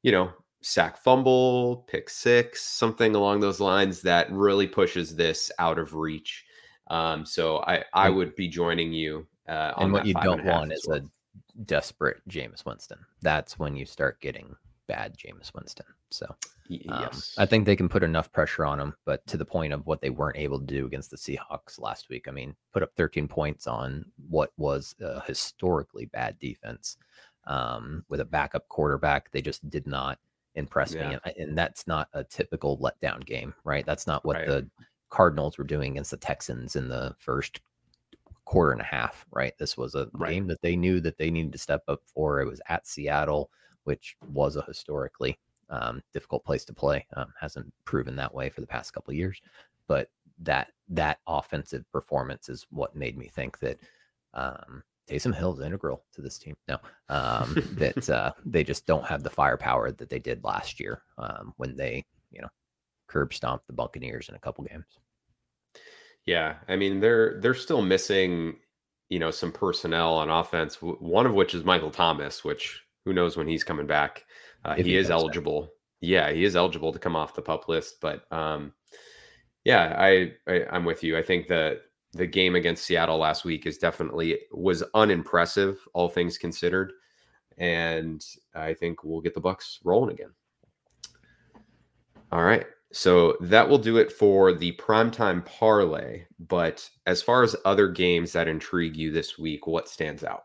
you 0.02 0.12
know, 0.12 0.32
sack 0.62 0.98
fumble, 0.98 1.86
pick 1.88 2.10
six, 2.10 2.62
something 2.64 3.16
along 3.16 3.40
those 3.42 3.60
lines 3.60 4.02
that 4.02 4.32
really 4.32 4.68
pushes 4.68 5.16
this 5.16 5.52
out 5.60 5.78
of 5.80 5.94
reach. 5.94 6.46
Um, 6.88 7.26
so 7.26 7.60
I 7.68 7.84
I 7.94 8.10
would 8.10 8.36
be 8.36 8.48
joining 8.48 8.94
you. 8.94 9.28
Uh, 9.48 9.74
on 9.76 9.86
And 9.86 9.94
what 9.94 10.06
you 10.06 10.14
don't 10.14 10.40
and 10.40 10.48
want 10.48 10.72
as 10.72 10.80
is 10.80 10.88
well. 10.88 10.98
a 11.00 11.62
desperate 11.66 12.18
Jameis 12.30 12.66
Winston. 12.66 13.00
That's 13.22 13.60
when 13.60 13.76
you 13.76 13.86
start 13.86 14.22
getting 14.22 14.56
bad 14.94 15.18
Jameis 15.18 15.54
Winston. 15.56 15.86
So 16.12 16.26
um, 16.28 16.38
yes. 16.70 17.34
I 17.38 17.46
think 17.46 17.66
they 17.66 17.76
can 17.76 17.90
put 17.90 18.04
enough 18.04 18.32
pressure 18.32 18.64
on 18.66 18.80
him, 18.80 18.94
but 19.06 19.26
to 19.28 19.38
the 19.38 19.46
point 19.46 19.74
of 19.74 19.86
what 19.88 20.02
they 20.02 20.12
weren't 20.12 20.38
able 20.38 20.60
to 20.60 20.66
do 20.66 20.86
against 20.86 21.10
the 21.12 21.18
Seahawks 21.18 21.80
last 21.80 22.10
week. 22.10 22.28
I 22.28 22.32
mean, 22.32 22.56
put 22.72 22.84
up 22.84 22.92
13 22.96 23.28
points 23.28 23.66
on 23.68 24.06
what 24.30 24.52
was 24.58 24.96
a 25.02 25.22
historically 25.26 26.06
bad 26.06 26.38
defense 26.40 26.98
um, 27.48 28.06
with 28.10 28.20
a 28.20 28.26
backup 28.26 28.68
quarterback. 28.70 29.32
They 29.32 29.42
just 29.42 29.68
did 29.70 29.88
not 29.88 30.20
impress 30.56 30.94
Yeah. 30.94 31.10
me, 31.10 31.18
and, 31.26 31.36
and 31.38 31.58
that's 31.58 31.88
not 31.88 32.08
a 32.14 32.24
typical 32.24 32.78
letdown 32.78 33.26
game, 33.26 33.54
right? 33.64 33.86
That's 33.86 34.06
not 34.06 34.24
what 34.24 34.36
Right. 34.38 34.48
the 34.48 34.70
Cardinals 35.10 35.58
were 35.58 35.64
doing 35.64 35.92
against 35.94 36.12
the 36.12 36.18
Texans 36.18 36.76
in 36.76 36.88
the 36.88 37.16
first 37.18 37.62
quarter 38.46 38.72
and 38.72 38.82
a 38.82 38.86
half, 38.86 39.26
right? 39.32 39.54
This 39.58 39.76
was 39.78 39.96
a 39.96 40.08
Right. 40.14 40.34
game 40.34 40.48
that 40.48 40.62
they 40.62 40.76
knew 40.76 41.00
that 41.02 41.18
they 41.18 41.32
needed 41.32 41.52
to 41.54 41.58
step 41.58 41.84
up 41.88 42.02
for. 42.06 42.40
It 42.42 42.46
was 42.46 42.62
at 42.68 42.86
Seattle, 42.86 43.50
which 43.84 44.16
was 44.32 44.56
a 44.56 44.64
historically 44.64 45.38
um, 45.70 46.02
difficult 46.14 46.44
place 46.46 46.66
to 46.66 46.74
play. 46.74 47.06
Um, 47.16 47.34
hasn't 47.40 47.72
proven 47.86 48.16
that 48.16 48.34
way 48.34 48.50
for 48.50 48.62
the 48.62 48.68
past 48.68 48.94
couple 48.94 49.12
of 49.12 49.18
years, 49.18 49.42
but 49.88 50.10
that 50.40 50.70
that 50.90 51.20
offensive 51.28 51.90
performance 51.92 52.50
is 52.50 52.66
what 52.70 52.96
made 52.96 53.18
me 53.18 53.28
think 53.28 53.60
that 53.60 53.78
um, 54.34 54.84
Taysom 55.10 55.36
Hill 55.36 55.54
is 55.54 55.66
integral 55.66 56.04
to 56.14 56.22
this 56.22 56.38
team. 56.38 56.56
No, 56.68 56.78
um, 57.10 57.56
that 57.74 58.10
uh, 58.10 58.32
they 58.46 58.64
just 58.64 58.86
don't 58.86 59.06
have 59.06 59.24
the 59.24 59.30
firepower 59.30 59.92
that 59.92 60.10
they 60.10 60.20
did 60.20 60.44
last 60.44 60.80
year 60.80 61.02
um, 61.18 61.54
when 61.58 61.76
they, 61.76 62.06
you 62.32 62.42
know, 62.42 62.50
curb 63.08 63.34
stomped 63.34 63.68
the 63.68 63.74
Buccaneers 63.74 64.30
in 64.30 64.36
a 64.36 64.40
couple 64.40 64.64
games. 64.64 64.86
Yeah, 66.26 66.56
I 66.68 66.76
mean 66.76 67.00
they're 67.00 67.40
they're 67.42 67.54
still 67.54 67.82
missing, 67.82 68.56
you 69.10 69.20
know, 69.20 69.32
some 69.32 69.52
personnel 69.52 70.16
on 70.16 70.30
offense. 70.30 70.78
One 70.82 71.26
of 71.26 71.34
which 71.34 71.54
is 71.54 71.66
Michael 71.66 71.92
Thomas, 71.92 72.44
which 72.44 72.83
who 73.06 73.14
knows 73.14 73.38
when 73.38 73.48
he's 73.48 73.64
coming 73.64 73.88
back. 73.88 74.26
Uh, 74.66 74.76
he, 74.76 74.84
he 74.84 74.96
is 74.96 75.08
comes 75.08 75.10
back. 75.10 75.22
eligible. 75.22 75.70
Yeah, 76.02 76.32
he 76.32 76.44
is 76.44 76.56
eligible 76.56 76.92
to 76.92 77.00
come 77.00 77.16
off 77.16 77.36
the 77.36 77.42
pup 77.42 77.68
list. 77.68 78.02
But 78.02 78.32
um, 78.32 78.74
yeah, 79.64 79.96
I, 79.98 80.34
I 80.48 80.66
I'm 80.72 80.86
with 80.86 81.04
you. 81.04 81.18
I 81.18 81.22
think 81.22 81.48
that 81.48 81.82
the 82.12 82.28
game 82.28 82.56
against 82.56 82.86
Seattle 82.86 83.18
last 83.18 83.46
week 83.46 83.66
is 83.66 83.78
definitely 83.78 84.40
was 84.52 84.84
unimpressive, 84.94 85.80
all 85.94 86.10
things 86.10 86.38
considered, 86.38 86.94
and 87.58 88.24
I 88.54 88.74
think 88.74 89.04
we'll 89.04 89.22
get 89.22 89.34
the 89.34 89.42
Bucks 89.42 89.80
rolling 89.84 90.14
again. 90.14 90.32
All 92.32 92.44
right. 92.44 92.66
So 92.92 93.38
that 93.42 93.68
will 93.68 93.80
do 93.80 93.98
it 93.98 94.12
for 94.12 94.54
the 94.54 94.74
primetime 94.74 95.44
parlay. 95.46 96.26
But 96.40 96.88
as 97.08 97.22
far 97.22 97.42
as 97.42 97.56
other 97.66 97.88
games 97.88 98.32
that 98.34 98.48
intrigue 98.48 98.96
you 98.96 99.12
this 99.12 99.40
week, 99.40 99.66
what 99.66 99.90
stands 99.90 100.24
out? 100.24 100.44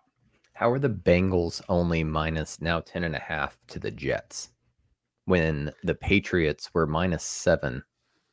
How 0.58 0.72
are 0.72 0.80
the 0.80 0.90
Bengals 0.90 1.62
only 1.68 2.02
minus 2.02 2.60
now 2.60 2.80
10 2.80 3.04
and 3.04 3.14
a 3.14 3.20
half 3.20 3.56
to 3.68 3.78
the 3.78 3.92
Jets 3.92 4.48
when 5.26 5.70
the 5.84 5.94
Patriots 5.94 6.68
were 6.74 6.84
minus 6.84 7.22
seven 7.22 7.80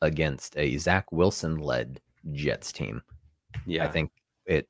against 0.01 0.57
a 0.57 0.75
Zach 0.77 1.11
Wilson 1.11 1.59
led 1.59 2.01
Jets 2.31 2.71
team? 2.71 3.03
Yeah. 3.67 3.85
I 3.85 3.89
think 3.89 4.09
it 4.47 4.67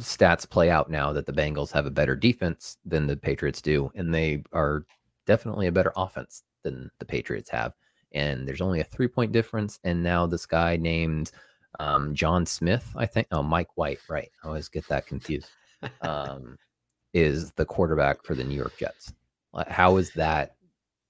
stats 0.00 0.48
play 0.48 0.70
out 0.70 0.88
now 0.88 1.12
that 1.12 1.26
the 1.26 1.32
Bengals 1.32 1.72
have 1.72 1.86
a 1.86 1.90
better 1.90 2.14
defense 2.14 2.76
than 2.84 3.08
the 3.08 3.16
Patriots 3.16 3.60
do, 3.60 3.90
and 3.96 4.14
they 4.14 4.44
are 4.52 4.86
definitely 5.26 5.66
a 5.66 5.72
better 5.72 5.92
offense 5.96 6.44
than 6.62 6.88
the 7.00 7.04
Patriots 7.04 7.50
have. 7.50 7.72
And 8.12 8.46
there's 8.46 8.60
only 8.60 8.78
a 8.78 8.84
three 8.84 9.08
point 9.08 9.32
difference. 9.32 9.80
And 9.82 10.00
now 10.00 10.28
this 10.28 10.46
guy 10.46 10.76
named 10.76 11.32
um, 11.80 12.14
John 12.14 12.46
Smith, 12.46 12.88
I 12.94 13.06
think, 13.06 13.26
oh, 13.32 13.42
Mike 13.42 13.76
White, 13.76 13.98
right? 14.08 14.30
I 14.44 14.46
always 14.46 14.68
get 14.68 14.86
that 14.86 15.08
confused. 15.08 15.48
Um, 16.00 16.56
is 17.14 17.52
the 17.52 17.64
quarterback 17.64 18.24
for 18.24 18.34
the 18.34 18.44
New 18.44 18.54
York 18.54 18.76
Jets. 18.78 19.12
How 19.68 19.96
is 19.98 20.10
that 20.12 20.56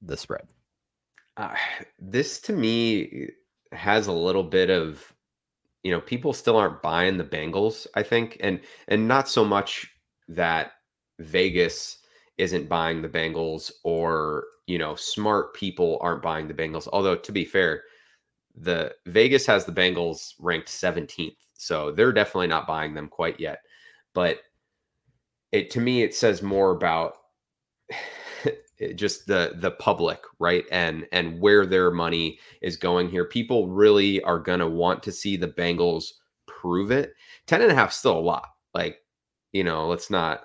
the 0.01 0.17
spread? 0.17 0.49
Uh, 1.37 1.55
this 1.99 2.41
to 2.41 2.53
me 2.53 3.29
has 3.73 4.07
a 4.07 4.13
little 4.13 4.43
bit 4.43 4.69
of 4.69 5.13
you 5.83 5.91
know 5.91 6.01
people 6.01 6.33
still 6.33 6.57
aren't 6.57 6.83
buying 6.83 7.17
the 7.17 7.25
Bengals 7.25 7.87
I 7.95 8.03
think 8.03 8.37
and 8.41 8.61
and 8.89 9.09
not 9.09 9.29
so 9.29 9.45
much 9.45 9.89
that 10.29 10.73
Vegas 11.21 11.99
isn't 12.39 12.69
buying 12.69 13.01
the 13.01 13.09
Bengals 13.09 13.71
or 13.83 14.45
you 14.67 14.79
know 14.79 14.95
smart 14.95 15.55
people 15.55 15.99
aren't 16.03 16.23
buying 16.23 16.49
the 16.49 16.55
Bengals 16.55 16.89
although 16.93 17.17
to 17.17 17.33
be 17.33 17.45
fair 17.45 17.83
the 18.55 18.95
Vegas 19.07 19.47
has 19.47 19.65
the 19.65 19.73
Bengals 19.73 20.35
ranked 20.39 20.69
17th 20.69 21.37
So 21.55 21.91
they're 21.93 22.13
definitely 22.13 22.49
not 22.49 22.67
buying 22.67 22.95
them 22.95 23.09
quite 23.09 23.41
yet. 23.41 23.61
But 24.15 24.41
it 25.53 25.71
to 25.71 25.81
me, 25.81 26.03
it 26.03 26.15
says 26.15 26.43
more 26.43 26.73
about 26.73 27.19
just 28.97 29.27
the 29.27 29.53
the 29.57 29.71
public 29.73 30.21
right 30.41 30.65
and 30.73 31.07
and 31.13 31.41
where 31.41 31.65
their 31.65 31.91
money 31.91 32.39
is 32.63 32.77
going 32.77 33.09
here. 33.09 33.25
People 33.25 33.69
really 33.69 34.21
are 34.23 34.41
going 34.41 34.59
to 34.59 34.67
want 34.67 35.03
to 35.05 35.13
see 35.13 35.37
the 35.37 35.49
bengals 35.49 36.07
prove 36.47 36.91
it. 36.91 37.13
10 37.47 37.63
and 37.63 37.71
a 37.71 37.75
half 37.75 37.93
still 37.93 38.19
a 38.19 38.21
lot. 38.21 38.49
Like 38.75 38.99
you 39.53 39.63
know 39.63 39.87
let's 39.87 40.11
not 40.11 40.45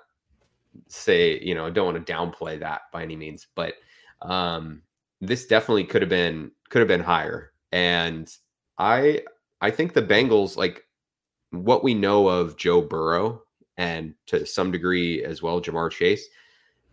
say 0.90 1.40
you 1.42 1.56
know 1.56 1.72
don't 1.72 1.94
want 1.94 2.06
to 2.06 2.14
downplay 2.14 2.60
that 2.60 2.82
by 2.94 3.02
any 3.02 3.16
means 3.16 3.48
but 3.56 3.74
um 4.22 4.82
this 5.22 5.48
definitely 5.48 5.84
could 5.84 6.04
have 6.04 6.10
been 6.10 6.52
could 6.70 6.80
have 6.80 6.88
been 6.88 7.02
higher. 7.02 7.52
And 7.72 8.32
i 8.78 9.22
i 9.62 9.72
think 9.72 9.94
the 9.94 10.02
bengals 10.02 10.56
like 10.56 10.84
what 11.52 11.84
we 11.84 11.94
know 11.94 12.28
of 12.28 12.58
joe 12.58 12.82
burrow 12.82 13.42
and 13.78 14.14
to 14.26 14.46
some 14.46 14.72
degree 14.72 15.24
as 15.24 15.42
well 15.42 15.62
Ja'Marr 15.62 15.92
Chase 15.92 16.28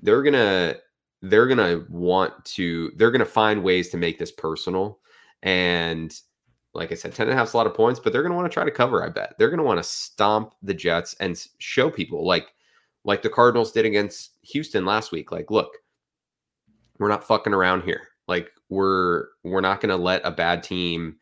they're 0.03 0.23
gonna 0.23 0.77
they're 1.25 1.47
going 1.47 1.59
to 1.59 1.87
want 1.89 2.45
to, 2.45 2.93
they're 2.97 3.11
going 3.11 3.21
to 3.21 3.25
find 3.25 3.63
ways 3.63 3.89
to 3.89 3.97
make 3.97 4.19
this 4.19 4.31
personal. 4.31 4.99
And 5.43 6.15
like 6.75 6.93
I 6.93 6.95
said, 6.95 7.15
10 7.15 7.29
and 7.29 7.35
a 7.35 7.37
half 7.37 7.49
is 7.49 7.55
a 7.55 7.57
lot 7.57 7.67
of 7.67 7.75
points, 7.75 7.99
but 7.99 8.13
they're 8.13 8.23
going 8.23 8.33
to 8.33 8.37
want 8.37 8.51
to 8.51 8.55
try 8.55 8.65
to 8.65 8.71
cover, 8.71 9.03
I 9.03 9.09
bet. 9.09 9.35
They're 9.39 9.49
going 9.49 9.59
to 9.59 9.65
want 9.65 9.79
to 9.79 9.89
stomp 9.89 10.55
the 10.63 10.75
Jets 10.75 11.17
and 11.21 11.43
show 11.59 11.91
people 11.91 12.27
like, 12.27 12.49
like 13.05 13.23
the 13.23 13.31
Cardinals 13.31 13.73
did 13.73 13.87
against 13.87 14.33
Houston 14.43 14.85
last 14.85 15.13
week. 15.13 15.33
Like, 15.33 15.51
look, 15.51 15.79
we're 16.99 17.09
not 17.09 17.25
fucking 17.25 17.55
around 17.55 17.83
here. 17.83 18.09
Like 18.29 18.51
we're 18.71 19.27
we're 19.43 19.61
not 19.61 19.81
going 19.81 19.91
to 19.91 20.03
let 20.03 20.23
a 20.25 20.31
bad 20.31 20.63
team 20.63 21.17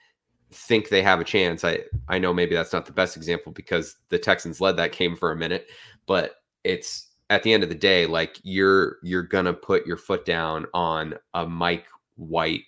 think 0.55 0.89
they 0.89 1.03
have 1.03 1.21
a 1.21 1.25
chance. 1.25 1.65
I 1.65 1.81
I 2.09 2.19
know 2.19 2.33
maybe 2.33 2.55
that's 2.55 2.73
not 2.73 2.87
the 2.87 2.93
best 2.93 3.17
example 3.17 3.53
because 3.53 3.97
the 4.09 4.19
Texans 4.19 4.61
led 4.61 4.77
that 4.77 4.93
game 4.93 5.17
for 5.17 5.33
a 5.33 5.37
minute, 5.37 5.69
but 6.07 6.37
it's 6.65 7.11
at 7.31 7.43
the 7.43 7.53
end 7.53 7.63
of 7.63 7.69
the 7.69 7.75
day, 7.75 8.07
like 8.07 8.39
you're 8.43 8.99
you're 9.03 9.23
gonna 9.23 9.53
put 9.53 9.87
your 9.87 9.97
foot 9.97 10.25
down 10.25 10.67
on 10.75 11.15
a 11.35 11.47
Mike 11.47 11.87
White 12.17 12.65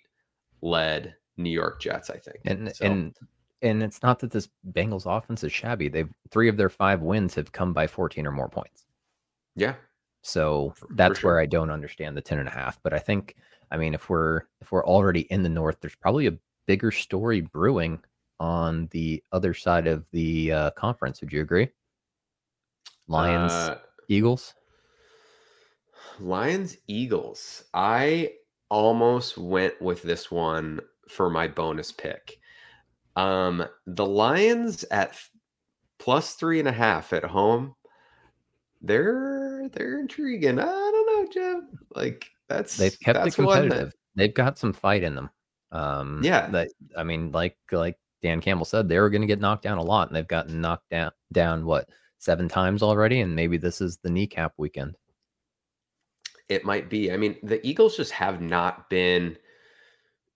led 0.62 1.14
New 1.36 1.50
York 1.50 1.80
Jets, 1.80 2.10
I 2.10 2.16
think. 2.16 2.38
And 2.44 2.74
so. 2.74 2.84
and 2.84 3.14
and 3.62 3.82
it's 3.82 4.02
not 4.02 4.18
that 4.20 4.30
this 4.30 4.48
Bengals 4.72 5.06
offense 5.06 5.42
is 5.42 5.52
shabby. 5.52 5.88
They've 5.88 6.12
three 6.30 6.48
of 6.48 6.56
their 6.56 6.68
five 6.68 7.00
wins 7.00 7.34
have 7.34 7.52
come 7.52 7.72
by 7.72 7.86
14 7.86 8.26
or 8.26 8.30
more 8.32 8.48
points. 8.48 8.84
Yeah. 9.56 9.74
So 10.22 10.74
that's 10.90 11.20
sure. 11.20 11.32
where 11.32 11.40
I 11.40 11.46
don't 11.46 11.70
understand 11.70 12.16
the 12.16 12.22
10 12.22 12.38
and 12.38 12.48
a 12.48 12.52
half. 12.52 12.78
But 12.82 12.92
I 12.92 12.98
think, 12.98 13.36
I 13.70 13.76
mean, 13.76 13.94
if 13.94 14.08
we're 14.08 14.42
if 14.60 14.72
we're 14.72 14.84
already 14.84 15.20
in 15.22 15.42
the 15.42 15.48
north, 15.48 15.78
there's 15.80 15.96
probably 15.96 16.26
a 16.26 16.32
bigger 16.66 16.90
story 16.90 17.40
brewing 17.40 18.00
on 18.40 18.88
the 18.90 19.22
other 19.32 19.54
side 19.54 19.86
of 19.86 20.04
the 20.12 20.52
uh, 20.52 20.70
conference. 20.72 21.20
Would 21.20 21.32
you 21.32 21.40
agree? 21.40 21.68
Lions. 23.08 23.52
Uh, 23.52 23.78
Eagles? 24.08 24.54
Lions, 26.20 26.76
Eagles. 26.86 27.64
I 27.74 28.32
almost 28.68 29.38
went 29.38 29.80
with 29.80 30.02
this 30.02 30.30
one 30.30 30.80
for 31.08 31.30
my 31.30 31.48
bonus 31.48 31.92
pick. 31.92 32.38
Um, 33.16 33.64
the 33.86 34.06
Lions 34.06 34.84
at 34.90 35.16
plus 35.98 36.34
three 36.34 36.58
and 36.58 36.68
a 36.68 36.72
half 36.72 37.12
at 37.12 37.24
home. 37.24 37.74
They're 38.82 39.68
they're 39.72 40.00
intriguing. 40.00 40.58
I 40.58 40.64
don't 40.64 41.06
know, 41.06 41.32
Jeff. 41.32 41.62
Like 41.94 42.30
that's 42.48 42.76
they've 42.76 42.98
kept 43.00 43.18
that's 43.18 43.38
it 43.38 43.42
competitive. 43.42 43.90
That, 43.90 43.94
they've 44.14 44.34
got 44.34 44.58
some 44.58 44.72
fight 44.72 45.02
in 45.02 45.14
them. 45.14 45.30
Um, 45.74 46.20
yeah. 46.22 46.48
That 46.48 46.68
I 46.96 47.02
mean, 47.02 47.32
like 47.32 47.56
like 47.70 47.98
Dan 48.22 48.40
Campbell 48.40 48.64
said, 48.64 48.88
they 48.88 48.98
were 48.98 49.10
going 49.10 49.20
to 49.20 49.26
get 49.26 49.40
knocked 49.40 49.64
down 49.64 49.78
a 49.78 49.82
lot, 49.82 50.08
and 50.08 50.16
they've 50.16 50.26
gotten 50.26 50.60
knocked 50.60 50.88
down 50.88 51.10
down 51.32 51.66
what 51.66 51.88
seven 52.18 52.48
times 52.48 52.82
already, 52.82 53.20
and 53.20 53.36
maybe 53.36 53.58
this 53.58 53.80
is 53.80 53.98
the 53.98 54.10
kneecap 54.10 54.54
weekend. 54.56 54.96
It 56.48 56.64
might 56.64 56.88
be. 56.88 57.12
I 57.12 57.16
mean, 57.16 57.36
the 57.42 57.64
Eagles 57.66 57.96
just 57.96 58.12
have 58.12 58.40
not 58.40 58.88
been 58.88 59.36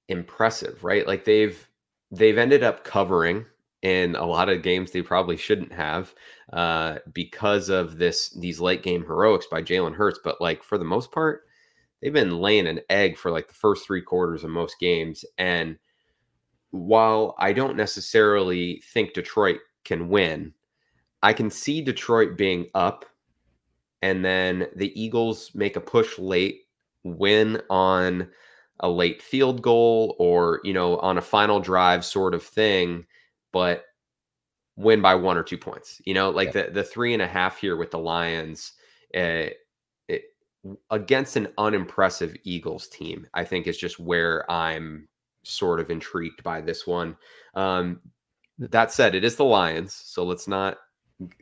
impressive, 0.08 0.82
right? 0.82 1.06
Like 1.06 1.24
they've 1.24 1.68
they've 2.10 2.38
ended 2.38 2.62
up 2.62 2.84
covering 2.84 3.46
in 3.82 4.16
a 4.16 4.26
lot 4.26 4.48
of 4.48 4.62
games 4.62 4.90
they 4.90 5.02
probably 5.02 5.36
shouldn't 5.36 5.72
have 5.72 6.12
uh, 6.52 6.98
because 7.12 7.68
of 7.68 7.96
this 7.96 8.30
these 8.30 8.60
late 8.60 8.82
game 8.82 9.02
heroics 9.02 9.46
by 9.46 9.62
Jalen 9.62 9.94
Hurts. 9.94 10.18
But 10.22 10.40
like 10.40 10.62
for 10.62 10.78
the 10.78 10.84
most 10.84 11.12
part, 11.12 11.44
they've 12.00 12.12
been 12.12 12.38
laying 12.38 12.66
an 12.66 12.80
egg 12.90 13.16
for 13.16 13.30
like 13.30 13.48
the 13.48 13.54
first 13.54 13.86
three 13.86 14.02
quarters 14.02 14.44
of 14.44 14.50
most 14.50 14.76
games. 14.80 15.24
And 15.36 15.78
while 16.70 17.34
I 17.38 17.52
don't 17.52 17.76
necessarily 17.76 18.82
think 18.92 19.14
Detroit 19.14 19.60
can 19.84 20.08
win, 20.08 20.52
I 21.22 21.32
can 21.32 21.50
see 21.50 21.80
Detroit 21.80 22.36
being 22.36 22.66
up 22.74 23.04
and 24.02 24.24
then 24.24 24.68
the 24.76 25.00
Eagles 25.00 25.50
make 25.54 25.76
a 25.76 25.80
push 25.80 26.18
late, 26.18 26.66
win 27.02 27.60
on 27.68 28.28
a 28.80 28.88
late 28.88 29.22
field 29.22 29.60
goal 29.60 30.14
or, 30.18 30.60
you 30.62 30.72
know, 30.72 30.98
on 30.98 31.18
a 31.18 31.22
final 31.22 31.58
drive 31.58 32.04
sort 32.04 32.34
of 32.34 32.42
thing, 32.44 33.04
but 33.52 33.84
win 34.76 35.02
by 35.02 35.16
one 35.16 35.36
or 35.36 35.42
two 35.42 35.58
points. 35.58 36.00
You 36.04 36.14
know, 36.14 36.30
like 36.30 36.54
yeah. 36.54 36.66
the, 36.66 36.70
the 36.70 36.84
three 36.84 37.12
and 37.12 37.22
a 37.22 37.26
half 37.26 37.58
here 37.58 37.76
with 37.76 37.90
the 37.90 37.98
Lions 37.98 38.74
uh, 39.16 39.46
against 40.90 41.36
an 41.36 41.48
unimpressive 41.58 42.36
Eagles 42.44 42.88
team, 42.88 43.26
I 43.34 43.44
think 43.44 43.66
is 43.66 43.78
just 43.78 43.98
where 43.98 44.50
I'm 44.50 45.08
sort 45.42 45.80
of 45.80 45.90
intrigued 45.90 46.42
by 46.42 46.60
this 46.60 46.86
one. 46.86 47.16
Um, 47.54 48.00
that 48.58 48.92
said, 48.92 49.14
it 49.14 49.24
is 49.24 49.36
the 49.36 49.44
Lions, 49.44 49.94
so 49.94 50.24
let's 50.24 50.48
not 50.48 50.78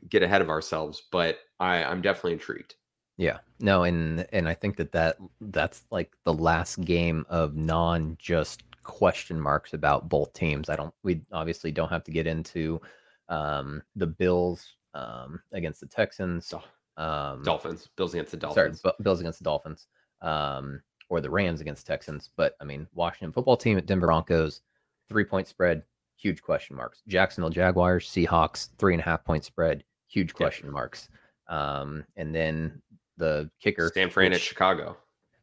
get 0.08 0.22
ahead 0.22 0.42
of 0.42 0.50
ourselves, 0.50 1.02
but 1.10 1.38
I, 1.60 1.82
I'm 1.84 2.02
definitely 2.02 2.34
intrigued. 2.34 2.74
Yeah, 3.16 3.38
no, 3.60 3.84
and 3.84 4.26
and 4.32 4.46
I 4.46 4.52
think 4.52 4.76
that 4.76 4.92
that 4.92 5.16
that's 5.40 5.84
like 5.90 6.12
the 6.24 6.34
last 6.34 6.82
game 6.82 7.24
of 7.30 7.56
non 7.56 8.16
just 8.20 8.62
question 8.82 9.40
marks 9.40 9.72
about 9.72 10.10
both 10.10 10.34
teams. 10.34 10.68
I 10.68 10.76
don't. 10.76 10.92
We 11.02 11.22
obviously 11.32 11.72
don't 11.72 11.88
have 11.88 12.04
to 12.04 12.10
get 12.10 12.26
into 12.26 12.80
um, 13.30 13.82
the 13.94 14.06
Bills 14.06 14.74
um, 14.92 15.40
against 15.52 15.80
the 15.80 15.86
Texans, 15.86 16.46
um, 16.96 17.42
Dolphins, 17.42 17.88
Bills 17.96 18.14
against 18.14 18.30
the 18.30 18.36
Dolphins. 18.36 18.80
Sorry, 18.80 18.94
Bills 19.02 19.20
against 19.20 19.38
the 19.38 19.44
Dolphins, 19.44 19.86
um, 20.22 20.80
or 21.08 21.20
the 21.20 21.30
Rams 21.30 21.60
against 21.60 21.86
Texans. 21.86 22.30
But 22.36 22.56
I 22.60 22.64
mean, 22.64 22.86
Washington 22.94 23.32
football 23.32 23.56
team 23.56 23.78
at 23.78 23.86
Denver 23.86 24.06
Broncos, 24.06 24.62
three 25.08 25.24
point 25.24 25.48
spread, 25.48 25.82
huge 26.16 26.42
question 26.42 26.76
marks. 26.76 27.02
Jacksonville 27.06 27.50
Jaguars, 27.50 28.08
Seahawks, 28.08 28.70
three 28.78 28.94
and 28.94 29.00
a 29.00 29.04
half 29.04 29.24
point 29.24 29.44
spread, 29.44 29.84
huge 30.08 30.34
question 30.34 30.66
yep. 30.66 30.72
marks. 30.72 31.08
Um, 31.48 32.04
and 32.16 32.34
then 32.34 32.82
the 33.16 33.50
kicker, 33.60 33.90
San 33.94 34.10
Fran 34.10 34.32
at 34.32 34.40
Chicago. 34.40 34.96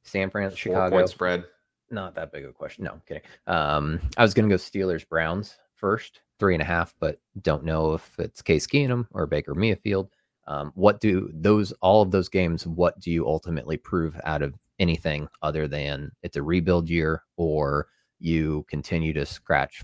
San 0.03 0.29
Fran 0.29 0.47
at 0.47 0.57
Chicago. 0.57 0.95
point 0.95 1.09
spread. 1.09 1.45
Not 1.89 2.15
that 2.15 2.31
big 2.31 2.43
of 2.43 2.49
a 2.49 2.53
question. 2.53 2.85
No, 2.85 2.91
I'm 2.91 3.01
kidding. 3.07 3.21
Um, 3.45 4.01
I 4.17 4.23
was 4.23 4.33
going 4.33 4.49
to 4.49 4.53
go 4.53 4.57
Steelers 4.57 5.07
Browns 5.07 5.55
first, 5.75 6.21
three 6.39 6.55
and 6.55 6.61
a 6.61 6.65
half, 6.65 6.95
but 6.99 7.19
don't 7.41 7.63
know 7.63 7.93
if 7.93 8.19
it's 8.19 8.41
Case 8.41 8.65
Keenum 8.65 9.07
or 9.11 9.27
Baker 9.27 9.53
Mayfield. 9.53 10.09
Um, 10.47 10.71
what 10.75 10.99
do 10.99 11.29
those 11.33 11.71
all 11.81 12.01
of 12.01 12.11
those 12.11 12.29
games? 12.29 12.67
What 12.67 12.99
do 12.99 13.11
you 13.11 13.27
ultimately 13.27 13.77
prove 13.77 14.19
out 14.25 14.41
of 14.41 14.53
anything 14.79 15.27
other 15.41 15.67
than 15.67 16.11
it's 16.23 16.35
a 16.37 16.43
rebuild 16.43 16.89
year 16.89 17.23
or 17.37 17.87
you 18.19 18.65
continue 18.69 19.13
to 19.13 19.25
scratch 19.25 19.83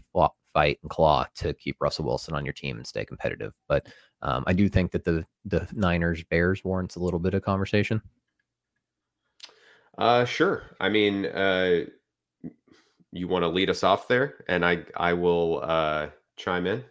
fight 0.53 0.79
and 0.81 0.89
claw 0.89 1.25
to 1.35 1.53
keep 1.53 1.77
Russell 1.79 2.05
Wilson 2.05 2.33
on 2.33 2.45
your 2.45 2.53
team 2.53 2.77
and 2.77 2.87
stay 2.87 3.05
competitive. 3.05 3.53
But 3.67 3.87
um, 4.21 4.43
I 4.47 4.53
do 4.53 4.67
think 4.67 4.91
that 4.91 5.03
the 5.03 5.25
the 5.45 5.67
Niners 5.73 6.23
Bears 6.23 6.63
warrants 6.63 6.95
a 6.95 6.99
little 6.99 7.19
bit 7.19 7.33
of 7.33 7.43
conversation. 7.43 8.01
Uh, 9.97 10.25
sure. 10.25 10.63
I 10.79 10.89
mean, 10.89 11.25
uh, 11.25 11.81
you 13.11 13.27
want 13.27 13.43
to 13.43 13.49
lead 13.49 13.69
us 13.69 13.83
off 13.83 14.07
there, 14.07 14.45
and 14.47 14.65
I 14.65 14.85
I 14.95 15.13
will 15.13 15.61
uh, 15.63 16.07
chime 16.37 16.67
in. 16.67 16.83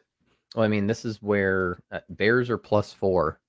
Well, 0.55 0.65
I 0.65 0.69
mean, 0.69 0.87
this 0.87 1.05
is 1.05 1.23
where 1.23 1.83
uh, 1.93 2.01
Bears 2.11 2.49
are 2.51 2.59
plus 2.59 2.93
four, 2.93 3.41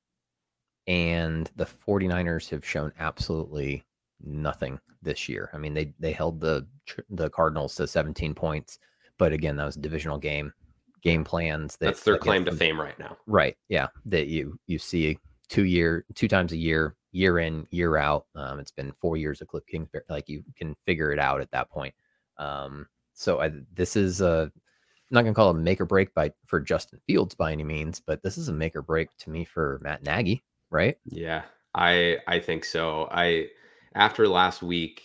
and 0.90 1.50
the 1.56 1.68
49ers 1.68 2.50
have 2.50 2.66
shown 2.66 2.92
absolutely 3.00 3.86
nothing 4.22 4.80
this 5.04 5.30
year. 5.30 5.52
I 5.54 5.58
mean, 5.60 5.74
they 5.74 5.94
they 6.00 6.12
held 6.12 6.42
the 6.42 6.68
the 7.12 7.30
Cardinals 7.30 7.76
to 7.76 7.88
17 7.88 8.34
points. 8.34 8.80
But 9.20 9.32
again, 9.32 9.56
that 9.58 9.66
was 9.66 9.78
a 9.78 9.82
divisional 9.82 10.18
game. 10.18 10.52
Game 11.04 11.24
plans. 11.24 11.78
That, 11.78 11.88
That's 11.88 12.04
their 12.04 12.18
claim 12.18 12.44
to 12.46 12.52
fame 12.52 12.82
right 12.82 12.98
now. 12.98 13.16
Right. 13.28 13.56
Yeah. 13.70 13.88
That 14.06 14.28
you 14.28 14.60
you 14.66 14.80
see 14.80 15.20
two 15.48 15.64
year 15.66 16.06
two 16.16 16.28
times 16.28 16.54
a 16.54 16.58
year, 16.58 16.96
year 17.12 17.38
in 17.38 17.68
year 17.70 17.96
out. 17.96 18.26
Um, 18.36 18.60
it's 18.60 18.72
been 18.72 18.92
four 19.00 19.16
years 19.16 19.42
of 19.42 19.48
Cliff 19.48 19.66
Kingsbury. 19.68 20.04
Like 20.10 20.28
you 20.28 20.44
can 20.58 20.76
figure 20.86 21.14
it 21.14 21.20
out 21.20 21.40
at 21.40 21.52
that 21.52 21.70
point. 21.70 21.94
Um, 22.38 22.88
so 23.14 23.42
I, 23.42 23.52
this 23.74 23.96
is 23.96 24.22
a 24.22 24.52
I'm 24.52 25.16
not 25.16 25.22
gonna 25.22 25.36
call 25.36 25.52
it 25.52 25.56
a 25.56 25.60
make 25.60 25.80
or 25.80 25.86
break 25.86 26.14
by 26.16 26.32
for 26.48 26.60
Justin 26.60 27.00
Fields 27.06 27.36
by 27.36 27.52
any 27.52 27.64
means, 27.64 28.02
but 28.04 28.24
this 28.24 28.40
is 28.40 28.50
a 28.50 28.54
make 28.54 28.76
or 28.76 28.82
break 28.82 29.16
to 29.18 29.30
me 29.30 29.46
for 29.46 29.80
Matt 29.84 30.04
Nagy, 30.04 30.44
right? 30.70 30.98
Yeah, 31.06 31.44
I 31.76 32.18
I 32.28 32.40
think 32.40 32.66
so. 32.66 33.08
I 33.12 33.48
after 33.96 34.28
last 34.28 34.62
week, 34.62 35.02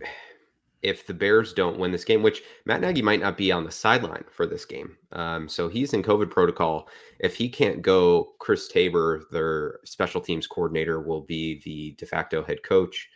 if 0.82 1.06
the 1.06 1.14
Bears 1.14 1.54
don't 1.54 1.78
win 1.78 1.92
this 1.92 2.04
game, 2.04 2.22
which 2.22 2.42
Matt 2.66 2.82
Nagy 2.82 3.00
might 3.00 3.20
not 3.20 3.38
be 3.38 3.50
on 3.50 3.64
the 3.64 3.70
sideline 3.70 4.24
for 4.30 4.46
this 4.46 4.66
game, 4.66 4.96
um, 5.12 5.48
so 5.48 5.68
he's 5.68 5.94
in 5.94 6.02
COVID 6.02 6.30
protocol. 6.30 6.88
If 7.20 7.36
he 7.36 7.48
can't 7.48 7.80
go, 7.80 8.34
Chris 8.38 8.68
Tabor, 8.68 9.24
their 9.30 9.80
special 9.84 10.20
teams 10.20 10.46
coordinator, 10.46 11.00
will 11.00 11.22
be 11.22 11.62
the 11.64 11.92
de 11.96 12.04
facto 12.06 12.44
head 12.44 12.62
coach. 12.62 13.08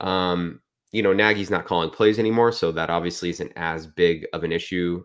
Um, 0.00 0.60
you 0.92 1.02
know, 1.02 1.12
Nagy's 1.12 1.50
not 1.50 1.66
calling 1.66 1.90
plays 1.90 2.20
anymore, 2.20 2.52
so 2.52 2.70
that 2.70 2.90
obviously 2.90 3.30
isn't 3.30 3.52
as 3.56 3.88
big 3.88 4.26
of 4.32 4.44
an 4.44 4.52
issue 4.52 5.04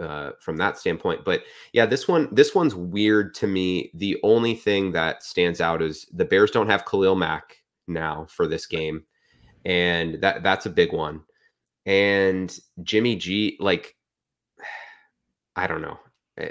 uh, 0.00 0.32
from 0.40 0.56
that 0.56 0.78
standpoint. 0.78 1.24
But 1.24 1.42
yeah, 1.72 1.86
this 1.86 2.08
one, 2.08 2.28
this 2.32 2.54
one's 2.54 2.74
weird 2.74 3.34
to 3.34 3.46
me. 3.46 3.90
The 3.94 4.18
only 4.22 4.54
thing 4.54 4.92
that 4.92 5.22
stands 5.22 5.60
out 5.60 5.82
is 5.82 6.06
the 6.12 6.24
Bears 6.24 6.50
don't 6.50 6.68
have 6.68 6.86
Khalil 6.86 7.16
Mack 7.16 7.56
now 7.86 8.26
for 8.30 8.46
this 8.46 8.66
game, 8.66 9.04
and 9.64 10.20
that 10.22 10.42
that's 10.42 10.66
a 10.66 10.70
big 10.70 10.92
one. 10.92 11.22
And 11.86 12.56
Jimmy 12.82 13.16
G, 13.16 13.56
like, 13.60 13.96
I 15.56 15.66
don't 15.66 15.82
know. 15.82 15.98
Eh, 16.38 16.50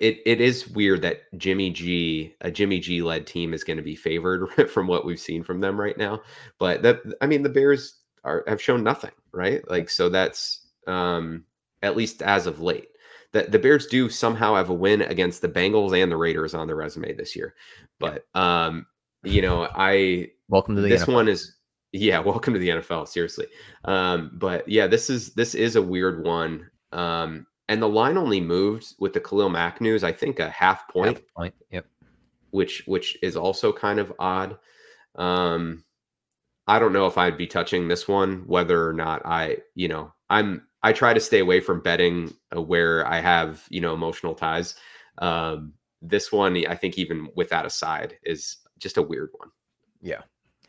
it 0.00 0.20
it 0.24 0.40
is 0.40 0.68
weird 0.68 1.02
that 1.02 1.22
Jimmy 1.36 1.70
G, 1.70 2.34
a 2.40 2.50
Jimmy 2.50 2.80
G 2.80 3.02
led 3.02 3.26
team, 3.26 3.52
is 3.52 3.64
going 3.64 3.76
to 3.76 3.82
be 3.82 3.96
favored 3.96 4.48
from 4.70 4.86
what 4.86 5.04
we've 5.04 5.20
seen 5.20 5.42
from 5.42 5.60
them 5.60 5.78
right 5.80 5.98
now. 5.98 6.22
But 6.58 6.82
that 6.82 7.00
I 7.20 7.26
mean, 7.26 7.42
the 7.42 7.48
Bears 7.48 8.00
are 8.24 8.44
have 8.46 8.62
shown 8.62 8.82
nothing, 8.82 9.12
right? 9.32 9.68
Like, 9.70 9.90
so 9.90 10.08
that's 10.08 10.66
um 10.86 11.44
at 11.86 11.96
least 11.96 12.22
as 12.22 12.46
of 12.46 12.60
late. 12.60 12.88
That 13.32 13.52
the 13.52 13.58
Bears 13.58 13.86
do 13.86 14.08
somehow 14.08 14.54
have 14.54 14.70
a 14.70 14.74
win 14.74 15.02
against 15.02 15.42
the 15.42 15.48
Bengals 15.48 16.00
and 16.00 16.10
the 16.10 16.16
Raiders 16.16 16.54
on 16.54 16.66
their 16.66 16.76
resume 16.76 17.14
this 17.14 17.36
year. 17.36 17.54
But 17.98 18.26
um, 18.34 18.86
you 19.24 19.42
know, 19.42 19.68
I 19.74 20.30
welcome 20.48 20.76
to 20.76 20.82
the 20.82 20.88
this 20.88 21.04
NFL. 21.04 21.14
one 21.14 21.28
is 21.28 21.56
yeah, 21.92 22.18
welcome 22.32 22.54
to 22.54 22.60
the 22.60 22.68
NFL. 22.68 23.08
Seriously, 23.08 23.46
um, 23.84 24.32
but 24.34 24.68
yeah, 24.68 24.86
this 24.86 25.10
is 25.10 25.34
this 25.34 25.54
is 25.54 25.76
a 25.76 25.82
weird 25.82 26.24
one. 26.24 26.70
Um, 26.92 27.46
and 27.68 27.82
the 27.82 27.88
line 27.88 28.16
only 28.16 28.40
moved 28.40 28.94
with 29.00 29.12
the 29.12 29.20
Khalil 29.20 29.48
Mack 29.48 29.80
news. 29.80 30.04
I 30.04 30.12
think 30.12 30.38
a 30.38 30.48
half 30.50 30.88
point. 30.88 31.16
Half 31.16 31.34
point. 31.36 31.54
Yep. 31.70 31.86
Which 32.50 32.84
which 32.86 33.18
is 33.22 33.36
also 33.36 33.72
kind 33.72 33.98
of 33.98 34.12
odd. 34.18 34.56
Um, 35.16 35.84
I 36.66 36.78
don't 36.78 36.92
know 36.92 37.06
if 37.06 37.16
I'd 37.16 37.38
be 37.38 37.46
touching 37.46 37.86
this 37.86 38.08
one, 38.08 38.42
whether 38.46 38.88
or 38.88 38.92
not 38.92 39.24
I, 39.24 39.58
you 39.74 39.88
know, 39.88 40.12
I'm 40.28 40.65
I 40.82 40.92
try 40.92 41.14
to 41.14 41.20
stay 41.20 41.40
away 41.40 41.60
from 41.60 41.80
betting 41.80 42.34
uh, 42.54 42.62
where 42.62 43.06
I 43.06 43.20
have 43.20 43.64
you 43.70 43.80
know 43.80 43.94
emotional 43.94 44.34
ties. 44.34 44.74
Um, 45.18 45.72
this 46.02 46.30
one, 46.30 46.64
I 46.66 46.74
think, 46.74 46.98
even 46.98 47.28
with 47.36 47.48
that 47.50 47.66
aside, 47.66 48.18
is 48.22 48.58
just 48.78 48.98
a 48.98 49.02
weird 49.02 49.30
one. 49.38 49.48
Yeah, 50.02 50.22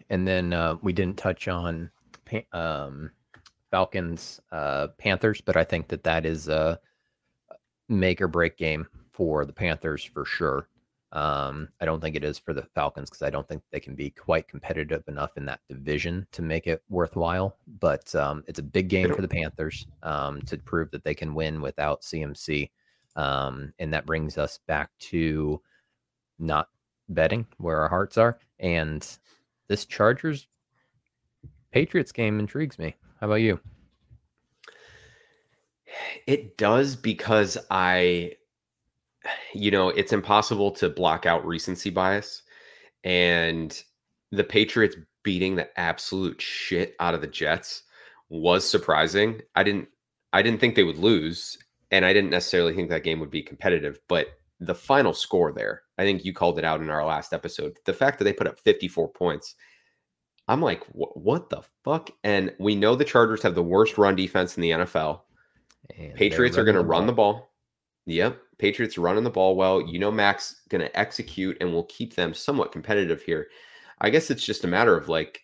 and 0.09 0.27
then 0.27 0.53
uh, 0.53 0.75
we 0.81 0.93
didn't 0.93 1.17
touch 1.17 1.47
on 1.47 1.91
um, 2.53 3.11
Falcons 3.71 4.39
uh, 4.51 4.87
Panthers, 4.97 5.41
but 5.41 5.57
I 5.57 5.63
think 5.63 5.89
that 5.89 6.03
that 6.03 6.25
is 6.25 6.47
a 6.47 6.79
make 7.89 8.21
or 8.21 8.27
break 8.27 8.57
game 8.57 8.87
for 9.11 9.45
the 9.45 9.53
Panthers 9.53 10.03
for 10.03 10.25
sure. 10.25 10.67
Um, 11.13 11.69
I 11.79 11.85
don't 11.85 12.01
think 12.01 12.15
it 12.15 12.23
is 12.23 12.37
for 12.37 12.53
the 12.53 12.67
Falcons 12.75 13.09
because 13.09 13.21
I 13.21 13.29
don't 13.29 13.47
think 13.47 13.63
they 13.71 13.79
can 13.79 13.95
be 13.95 14.09
quite 14.09 14.47
competitive 14.47 15.03
enough 15.07 15.37
in 15.37 15.45
that 15.45 15.61
division 15.69 16.27
to 16.33 16.41
make 16.41 16.67
it 16.67 16.83
worthwhile. 16.89 17.57
But 17.79 18.13
um, 18.13 18.43
it's 18.47 18.59
a 18.59 18.63
big 18.63 18.89
game 18.89 19.13
for 19.13 19.21
the 19.21 19.27
Panthers 19.27 19.87
um, 20.03 20.41
to 20.43 20.57
prove 20.57 20.91
that 20.91 21.03
they 21.03 21.15
can 21.15 21.33
win 21.33 21.61
without 21.61 22.01
CMC. 22.01 22.69
Um, 23.15 23.73
and 23.79 23.93
that 23.93 24.05
brings 24.05 24.37
us 24.37 24.59
back 24.67 24.91
to 24.99 25.61
not 26.39 26.69
betting 27.09 27.47
where 27.57 27.79
our 27.79 27.89
hearts 27.89 28.17
are. 28.17 28.37
And 28.59 29.07
this 29.67 29.85
Chargers 29.85 30.47
Patriots 31.71 32.11
game 32.11 32.39
intrigues 32.39 32.77
me. 32.77 32.95
How 33.19 33.27
about 33.27 33.35
you? 33.35 33.59
It 36.25 36.57
does 36.57 36.95
because 36.95 37.57
I 37.71 38.33
you 39.53 39.71
know, 39.71 39.89
it's 39.89 40.13
impossible 40.13 40.71
to 40.71 40.89
block 40.89 41.25
out 41.25 41.45
recency 41.45 41.89
bias. 41.89 42.43
And 43.03 43.81
the 44.31 44.43
Patriots 44.43 44.95
beating 45.23 45.55
the 45.55 45.79
absolute 45.79 46.41
shit 46.41 46.95
out 46.99 47.13
of 47.13 47.21
the 47.21 47.27
Jets 47.27 47.83
was 48.29 48.69
surprising. 48.69 49.41
I 49.55 49.63
didn't 49.63 49.87
I 50.33 50.41
didn't 50.41 50.59
think 50.59 50.75
they 50.75 50.83
would 50.83 50.97
lose 50.97 51.57
and 51.91 52.05
I 52.05 52.13
didn't 52.13 52.31
necessarily 52.31 52.73
think 52.73 52.89
that 52.89 53.03
game 53.03 53.19
would 53.19 53.31
be 53.31 53.41
competitive, 53.41 53.99
but 54.09 54.27
the 54.59 54.75
final 54.75 55.13
score 55.13 55.51
there, 55.51 55.83
I 55.97 56.03
think 56.03 56.25
you 56.25 56.33
called 56.33 56.57
it 56.57 56.65
out 56.65 56.81
in 56.81 56.89
our 56.89 57.05
last 57.05 57.33
episode. 57.33 57.77
The 57.85 57.93
fact 57.93 58.17
that 58.17 58.25
they 58.25 58.33
put 58.33 58.47
up 58.47 58.59
54 58.59 59.09
points, 59.09 59.55
I'm 60.47 60.61
like, 60.61 60.83
what 60.91 61.49
the 61.49 61.61
fuck? 61.83 62.09
And 62.23 62.53
we 62.59 62.75
know 62.75 62.95
the 62.95 63.05
Chargers 63.05 63.43
have 63.43 63.55
the 63.55 63.63
worst 63.63 63.97
run 63.97 64.15
defense 64.15 64.57
in 64.57 64.61
the 64.61 64.71
NFL. 64.71 65.21
And 65.97 66.15
Patriots 66.15 66.57
are 66.57 66.63
going 66.63 66.75
to 66.75 66.83
run 66.83 67.05
the 67.05 67.13
ball. 67.13 67.51
Yep. 68.05 68.37
Patriots 68.57 68.97
running 68.97 69.23
the 69.23 69.29
ball 69.29 69.55
well. 69.55 69.81
You 69.81 69.99
know, 69.99 70.11
Mac's 70.11 70.61
going 70.69 70.81
to 70.81 70.99
execute 70.99 71.57
and 71.61 71.71
will 71.71 71.85
keep 71.85 72.15
them 72.15 72.33
somewhat 72.33 72.71
competitive 72.71 73.21
here. 73.21 73.47
I 74.01 74.09
guess 74.09 74.29
it's 74.29 74.45
just 74.45 74.63
a 74.63 74.67
matter 74.67 74.97
of 74.97 75.09
like, 75.09 75.43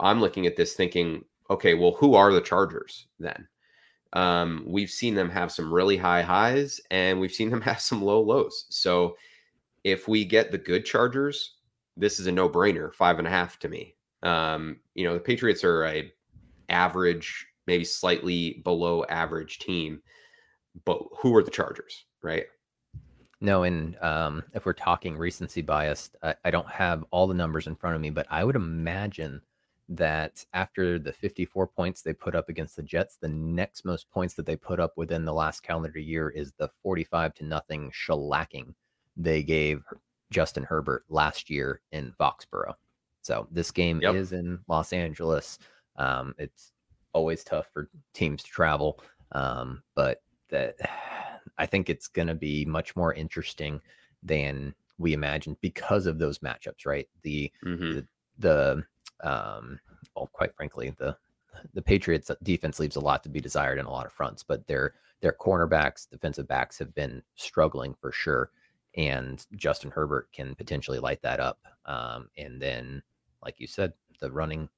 I'm 0.00 0.20
looking 0.20 0.46
at 0.46 0.56
this 0.56 0.74
thinking, 0.74 1.24
okay, 1.50 1.74
well, 1.74 1.92
who 1.92 2.14
are 2.14 2.32
the 2.32 2.40
Chargers 2.40 3.06
then? 3.18 3.46
Um, 4.14 4.64
we've 4.66 4.90
seen 4.90 5.14
them 5.14 5.30
have 5.30 5.52
some 5.52 5.72
really 5.72 5.96
high 5.96 6.22
highs 6.22 6.80
and 6.90 7.20
we've 7.20 7.32
seen 7.32 7.50
them 7.50 7.60
have 7.62 7.80
some 7.80 8.02
low 8.02 8.20
lows. 8.20 8.66
So 8.70 9.16
if 9.84 10.08
we 10.08 10.24
get 10.24 10.50
the 10.50 10.58
good 10.58 10.84
Chargers, 10.84 11.56
this 11.96 12.20
is 12.20 12.26
a 12.26 12.32
no 12.32 12.48
brainer, 12.48 12.92
five 12.94 13.18
and 13.18 13.26
a 13.26 13.30
half 13.30 13.58
to 13.60 13.68
me. 13.68 13.94
Um, 14.22 14.80
you 14.94 15.04
know, 15.04 15.14
the 15.14 15.20
Patriots 15.20 15.62
are 15.64 15.84
a 15.84 16.12
average, 16.68 17.46
maybe 17.66 17.84
slightly 17.84 18.60
below 18.64 19.04
average 19.04 19.58
team 19.58 20.02
but 20.84 21.02
who 21.18 21.34
are 21.36 21.42
the 21.42 21.50
Chargers, 21.50 22.04
right? 22.22 22.46
No, 23.40 23.62
and 23.62 23.96
um, 24.02 24.42
if 24.54 24.66
we're 24.66 24.72
talking 24.72 25.16
recency 25.16 25.62
bias, 25.62 26.10
I, 26.22 26.34
I, 26.44 26.50
don't 26.50 26.68
have 26.68 27.04
all 27.12 27.28
the 27.28 27.34
numbers 27.34 27.68
in 27.68 27.76
front 27.76 27.94
of 27.94 28.02
me, 28.02 28.10
but 28.10 28.26
I 28.30 28.42
would 28.42 28.56
imagine 28.56 29.40
that 29.88 30.44
after 30.52 30.98
the 30.98 31.12
54 31.12 31.68
points 31.68 32.02
they 32.02 32.12
put 32.12 32.34
up 32.34 32.48
against 32.48 32.74
the 32.74 32.82
Jets, 32.82 33.16
the 33.16 33.28
next 33.28 33.84
most 33.84 34.10
points 34.10 34.34
that 34.34 34.44
they 34.44 34.56
put 34.56 34.80
up 34.80 34.92
within 34.96 35.24
the 35.24 35.32
last 35.32 35.62
calendar 35.62 36.00
year 36.00 36.30
is 36.30 36.52
the 36.58 36.68
45 36.82 37.34
to 37.34 37.44
nothing 37.44 37.92
shellacking 37.92 38.74
they 39.16 39.42
gave 39.42 39.82
Justin 40.30 40.64
Herbert 40.64 41.04
last 41.08 41.48
year 41.48 41.80
in 41.92 42.12
Foxborough. 42.18 42.74
So 43.22 43.46
this 43.50 43.70
game 43.70 44.00
yep. 44.00 44.14
is 44.14 44.32
in 44.32 44.58
Los 44.68 44.92
Angeles. 44.92 45.58
Um, 45.96 46.34
it's 46.38 46.72
always 47.12 47.44
tough 47.44 47.66
for 47.72 47.88
teams 48.14 48.42
to 48.42 48.50
travel, 48.50 49.00
um, 49.32 49.82
but 49.94 50.22
that 50.50 50.76
I 51.58 51.66
think 51.66 51.88
it's 51.88 52.08
going 52.08 52.28
to 52.28 52.34
be 52.34 52.64
much 52.64 52.96
more 52.96 53.14
interesting 53.14 53.80
than 54.22 54.74
we 54.98 55.12
imagined 55.12 55.56
because 55.60 56.06
of 56.06 56.18
those 56.18 56.40
matchups, 56.40 56.84
right? 56.84 57.08
The 57.22 57.52
mm-hmm. 57.64 57.92
the, 57.92 58.06
the 58.38 58.84
um, 59.22 59.80
well, 60.14 60.28
quite 60.32 60.54
frankly, 60.54 60.92
the 60.98 61.16
the 61.74 61.82
Patriots 61.82 62.30
defense 62.42 62.78
leaves 62.78 62.96
a 62.96 63.00
lot 63.00 63.22
to 63.22 63.28
be 63.28 63.40
desired 63.40 63.78
in 63.78 63.86
a 63.86 63.90
lot 63.90 64.06
of 64.06 64.12
fronts, 64.12 64.42
but 64.42 64.66
their 64.66 64.94
their 65.20 65.32
cornerbacks, 65.32 66.08
defensive 66.08 66.46
backs 66.46 66.78
have 66.78 66.94
been 66.94 67.22
struggling 67.34 67.94
for 68.00 68.12
sure, 68.12 68.50
and 68.96 69.44
Justin 69.56 69.90
Herbert 69.90 70.28
can 70.32 70.54
potentially 70.54 70.98
light 70.98 71.22
that 71.22 71.40
up. 71.40 71.58
Um, 71.86 72.28
and 72.36 72.60
then, 72.60 73.02
like 73.42 73.58
you 73.58 73.66
said, 73.66 73.92
the 74.20 74.30
running 74.30 74.68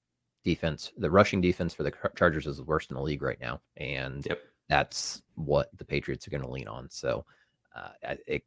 defense, 0.44 0.92
the 0.96 1.10
rushing 1.10 1.40
defense 1.40 1.74
for 1.74 1.82
the 1.82 1.92
Chargers 2.16 2.46
is 2.46 2.56
the 2.58 2.64
worst 2.64 2.90
in 2.90 2.96
the 2.96 3.02
league 3.02 3.22
right 3.22 3.40
now, 3.40 3.60
and 3.76 4.26
yep 4.26 4.40
that's 4.70 5.22
what 5.34 5.68
the 5.76 5.84
Patriots 5.84 6.26
are 6.26 6.30
going 6.30 6.42
to 6.42 6.50
lean 6.50 6.68
on. 6.68 6.88
So 6.88 7.24
uh, 7.74 8.14
it, 8.26 8.44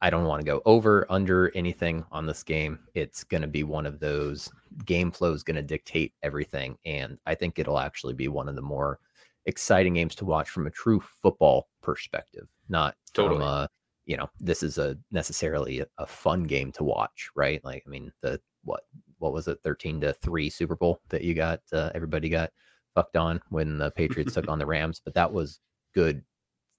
I 0.00 0.10
don't 0.10 0.24
want 0.24 0.40
to 0.40 0.46
go 0.46 0.62
over 0.64 1.06
under 1.10 1.52
anything 1.54 2.04
on 2.10 2.26
this 2.26 2.42
game. 2.42 2.78
It's 2.94 3.22
going 3.22 3.42
to 3.42 3.48
be 3.48 3.64
one 3.64 3.86
of 3.86 4.00
those 4.00 4.50
game 4.86 5.10
flow 5.10 5.32
is 5.32 5.42
going 5.42 5.56
to 5.56 5.62
dictate 5.62 6.14
everything, 6.22 6.76
and 6.84 7.18
I 7.26 7.34
think 7.34 7.58
it'll 7.58 7.78
actually 7.78 8.14
be 8.14 8.28
one 8.28 8.48
of 8.48 8.56
the 8.56 8.62
more 8.62 8.98
exciting 9.46 9.94
games 9.94 10.14
to 10.16 10.24
watch 10.24 10.48
from 10.48 10.66
a 10.66 10.70
true 10.70 11.00
football 11.00 11.68
perspective, 11.82 12.48
not 12.68 12.96
totally. 13.12 13.36
from 13.36 13.42
a 13.46 13.68
you 14.06 14.16
know 14.16 14.28
this 14.40 14.62
is 14.62 14.78
a 14.78 14.96
necessarily 15.10 15.80
a, 15.80 15.86
a 15.98 16.06
fun 16.06 16.44
game 16.44 16.72
to 16.72 16.84
watch, 16.84 17.30
right? 17.34 17.62
Like 17.62 17.82
I 17.86 17.90
mean 17.90 18.10
the 18.22 18.40
what 18.64 18.82
what 19.18 19.32
was 19.32 19.48
it 19.48 19.58
13 19.62 20.00
to 20.02 20.12
3 20.14 20.50
Super 20.50 20.76
Bowl 20.76 21.00
that 21.10 21.22
you 21.22 21.34
got 21.34 21.60
uh, 21.72 21.90
everybody 21.94 22.28
got 22.28 22.50
fucked 22.94 23.16
on 23.16 23.40
when 23.50 23.78
the 23.78 23.90
Patriots 23.90 24.34
took 24.34 24.48
on 24.48 24.58
the 24.58 24.66
Rams, 24.74 25.00
but 25.04 25.14
that 25.14 25.32
was 25.32 25.60
good 25.94 26.22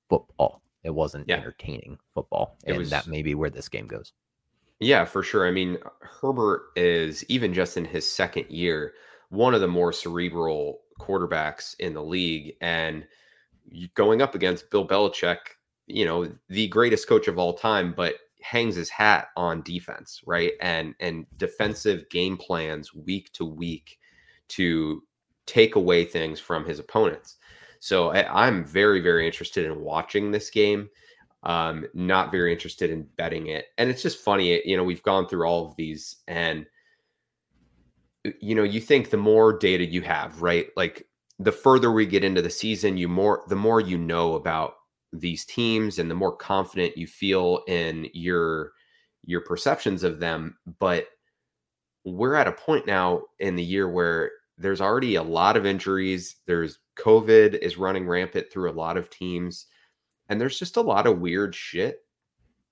football. 0.09 0.61
It 0.83 0.93
wasn't 0.93 1.27
yeah. 1.27 1.37
entertaining 1.37 1.97
football. 2.13 2.57
And 2.65 2.77
was, 2.77 2.89
that 2.91 3.07
may 3.07 3.21
be 3.21 3.35
where 3.35 3.49
this 3.49 3.69
game 3.69 3.87
goes. 3.87 4.13
Yeah, 4.79 5.05
for 5.05 5.23
sure. 5.23 5.47
I 5.47 5.51
mean, 5.51 5.77
Herbert 6.01 6.67
is 6.75 7.23
even 7.29 7.53
just 7.53 7.77
in 7.77 7.85
his 7.85 8.09
second 8.09 8.49
year, 8.49 8.93
one 9.29 9.55
of 9.55 9.61
the 9.61 9.67
more 9.67 9.91
cerebral 9.91 10.81
quarterbacks 10.99 11.75
in 11.79 11.93
the 11.93 12.03
league. 12.03 12.55
And 12.61 13.05
going 13.95 14.21
up 14.21 14.35
against 14.35 14.69
Bill 14.69 14.87
Belichick, 14.87 15.37
you 15.87 16.05
know, 16.05 16.31
the 16.49 16.67
greatest 16.67 17.07
coach 17.07 17.27
of 17.27 17.37
all 17.37 17.53
time, 17.53 17.93
but 17.95 18.15
hangs 18.41 18.75
his 18.75 18.89
hat 18.89 19.29
on 19.35 19.63
defense, 19.63 20.21
right? 20.25 20.53
And 20.61 20.93
and 20.99 21.25
defensive 21.37 22.07
game 22.09 22.37
plans 22.37 22.93
week 22.93 23.31
to 23.33 23.45
week 23.45 23.97
to 24.49 25.01
take 25.45 25.75
away 25.75 26.05
things 26.05 26.39
from 26.39 26.65
his 26.65 26.79
opponents. 26.79 27.37
So 27.79 28.09
I, 28.09 28.47
am 28.47 28.65
very, 28.65 28.99
very 28.99 29.25
interested 29.25 29.65
in 29.65 29.81
watching 29.81 30.31
this 30.31 30.49
game. 30.49 30.89
Um, 31.43 31.85
not 31.93 32.31
very 32.31 32.51
interested 32.51 32.89
in 32.89 33.07
betting 33.17 33.47
it. 33.47 33.65
And 33.77 33.89
it's 33.89 34.01
just 34.01 34.23
funny, 34.23 34.61
you 34.65 34.75
know, 34.75 34.83
we've 34.83 35.03
gone 35.03 35.27
through 35.27 35.45
all 35.45 35.67
of 35.67 35.75
these 35.75 36.17
and 36.27 36.65
you 38.41 38.55
know, 38.55 38.63
you 38.63 38.81
think 38.81 39.09
the 39.09 39.17
more 39.17 39.57
data 39.57 39.85
you 39.85 40.01
have, 40.01 40.41
right? 40.41 40.67
Like 40.75 41.07
the 41.39 41.51
further 41.51 41.91
we 41.91 42.05
get 42.05 42.23
into 42.23 42.41
the 42.41 42.49
season, 42.49 42.97
you 42.97 43.07
more 43.07 43.43
the 43.47 43.55
more 43.55 43.81
you 43.81 43.97
know 43.97 44.35
about 44.35 44.75
these 45.13 45.45
teams 45.45 45.99
and 45.99 46.09
the 46.09 46.15
more 46.15 46.35
confident 46.35 46.97
you 46.97 47.07
feel 47.07 47.63
in 47.67 48.07
your 48.13 48.71
your 49.25 49.41
perceptions 49.41 50.03
of 50.03 50.19
them, 50.19 50.57
but 50.79 51.07
we're 52.03 52.35
at 52.35 52.47
a 52.47 52.51
point 52.51 52.85
now 52.85 53.21
in 53.39 53.55
the 53.55 53.63
year 53.63 53.89
where 53.89 54.31
there's 54.57 54.81
already 54.81 55.15
a 55.15 55.23
lot 55.23 55.57
of 55.57 55.65
injuries. 55.65 56.37
There's 56.45 56.79
COVID 56.97 57.55
is 57.59 57.77
running 57.77 58.07
rampant 58.07 58.51
through 58.51 58.71
a 58.71 58.73
lot 58.73 58.97
of 58.97 59.09
teams. 59.09 59.65
And 60.29 60.39
there's 60.39 60.57
just 60.57 60.77
a 60.77 60.81
lot 60.81 61.07
of 61.07 61.19
weird 61.19 61.53
shit 61.53 61.99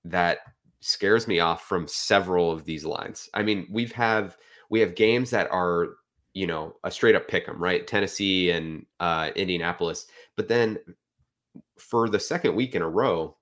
that 0.04 0.38
scares 0.80 1.28
me 1.28 1.40
off 1.40 1.66
from 1.66 1.86
several 1.86 2.50
of 2.50 2.64
these 2.64 2.84
lines. 2.84 3.28
I 3.34 3.42
mean, 3.42 3.66
we've 3.70 3.92
have 3.92 4.36
we 4.70 4.80
have 4.80 4.94
games 4.94 5.30
that 5.30 5.50
are, 5.50 5.96
you 6.32 6.46
know, 6.46 6.76
a 6.84 6.90
straight 6.90 7.14
up 7.14 7.28
pick 7.28 7.48
'em, 7.48 7.62
right? 7.62 7.86
Tennessee 7.86 8.50
and 8.50 8.86
uh 9.00 9.30
Indianapolis. 9.36 10.06
But 10.36 10.48
then 10.48 10.78
for 11.78 12.08
the 12.08 12.20
second 12.20 12.54
week 12.54 12.74
in 12.74 12.82
a 12.82 12.88
row, 12.88 13.36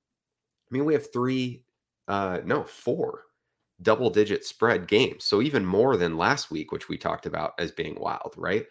I 0.71 0.75
mean, 0.75 0.85
we 0.85 0.95
have 0.95 1.13
three 1.13 1.65
uh 2.09 2.41
no, 2.45 2.65
four 2.65 3.23
double 3.83 4.11
digit 4.11 4.45
spread 4.45 4.87
games. 4.89 5.25
So 5.25 5.43
even 5.43 5.65
more 5.65 5.97
than 5.97 6.17
last 6.17 6.51
week, 6.51 6.73
which 6.73 6.89
we 6.89 6.97
talked 6.97 7.27
about 7.27 7.53
as 7.59 7.73
being 7.73 7.99
wild, 7.99 8.35
right? 8.37 8.67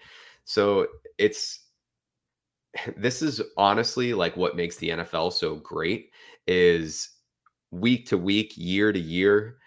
So 0.45 0.87
it's 1.17 1.65
this 2.97 3.21
is 3.21 3.41
honestly 3.57 4.13
like 4.13 4.37
what 4.37 4.55
makes 4.55 4.77
the 4.77 4.89
NFL 4.89 5.33
so 5.33 5.55
great 5.55 6.11
is 6.47 7.09
week 7.71 8.07
to 8.07 8.17
week, 8.17 8.53
year 8.55 8.91
to 8.91 8.99
year, 8.99 9.57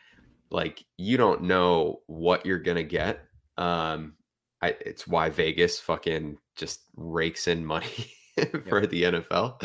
like 0.51 0.84
you 0.99 1.16
don't 1.16 1.42
know 1.42 2.01
what 2.07 2.45
you're 2.45 2.59
gonna 2.59 2.82
get. 2.82 3.20
Um, 3.57 4.14
I, 4.62 4.76
it's 4.80 5.07
why 5.07 5.30
Vegas 5.30 5.78
fucking 5.78 6.38
just 6.57 6.80
rakes 6.97 7.49
in 7.49 7.64
money 7.64 8.12
for 8.68 8.80
yep. 8.80 8.91
the 8.91 9.03
NFL. 9.03 9.62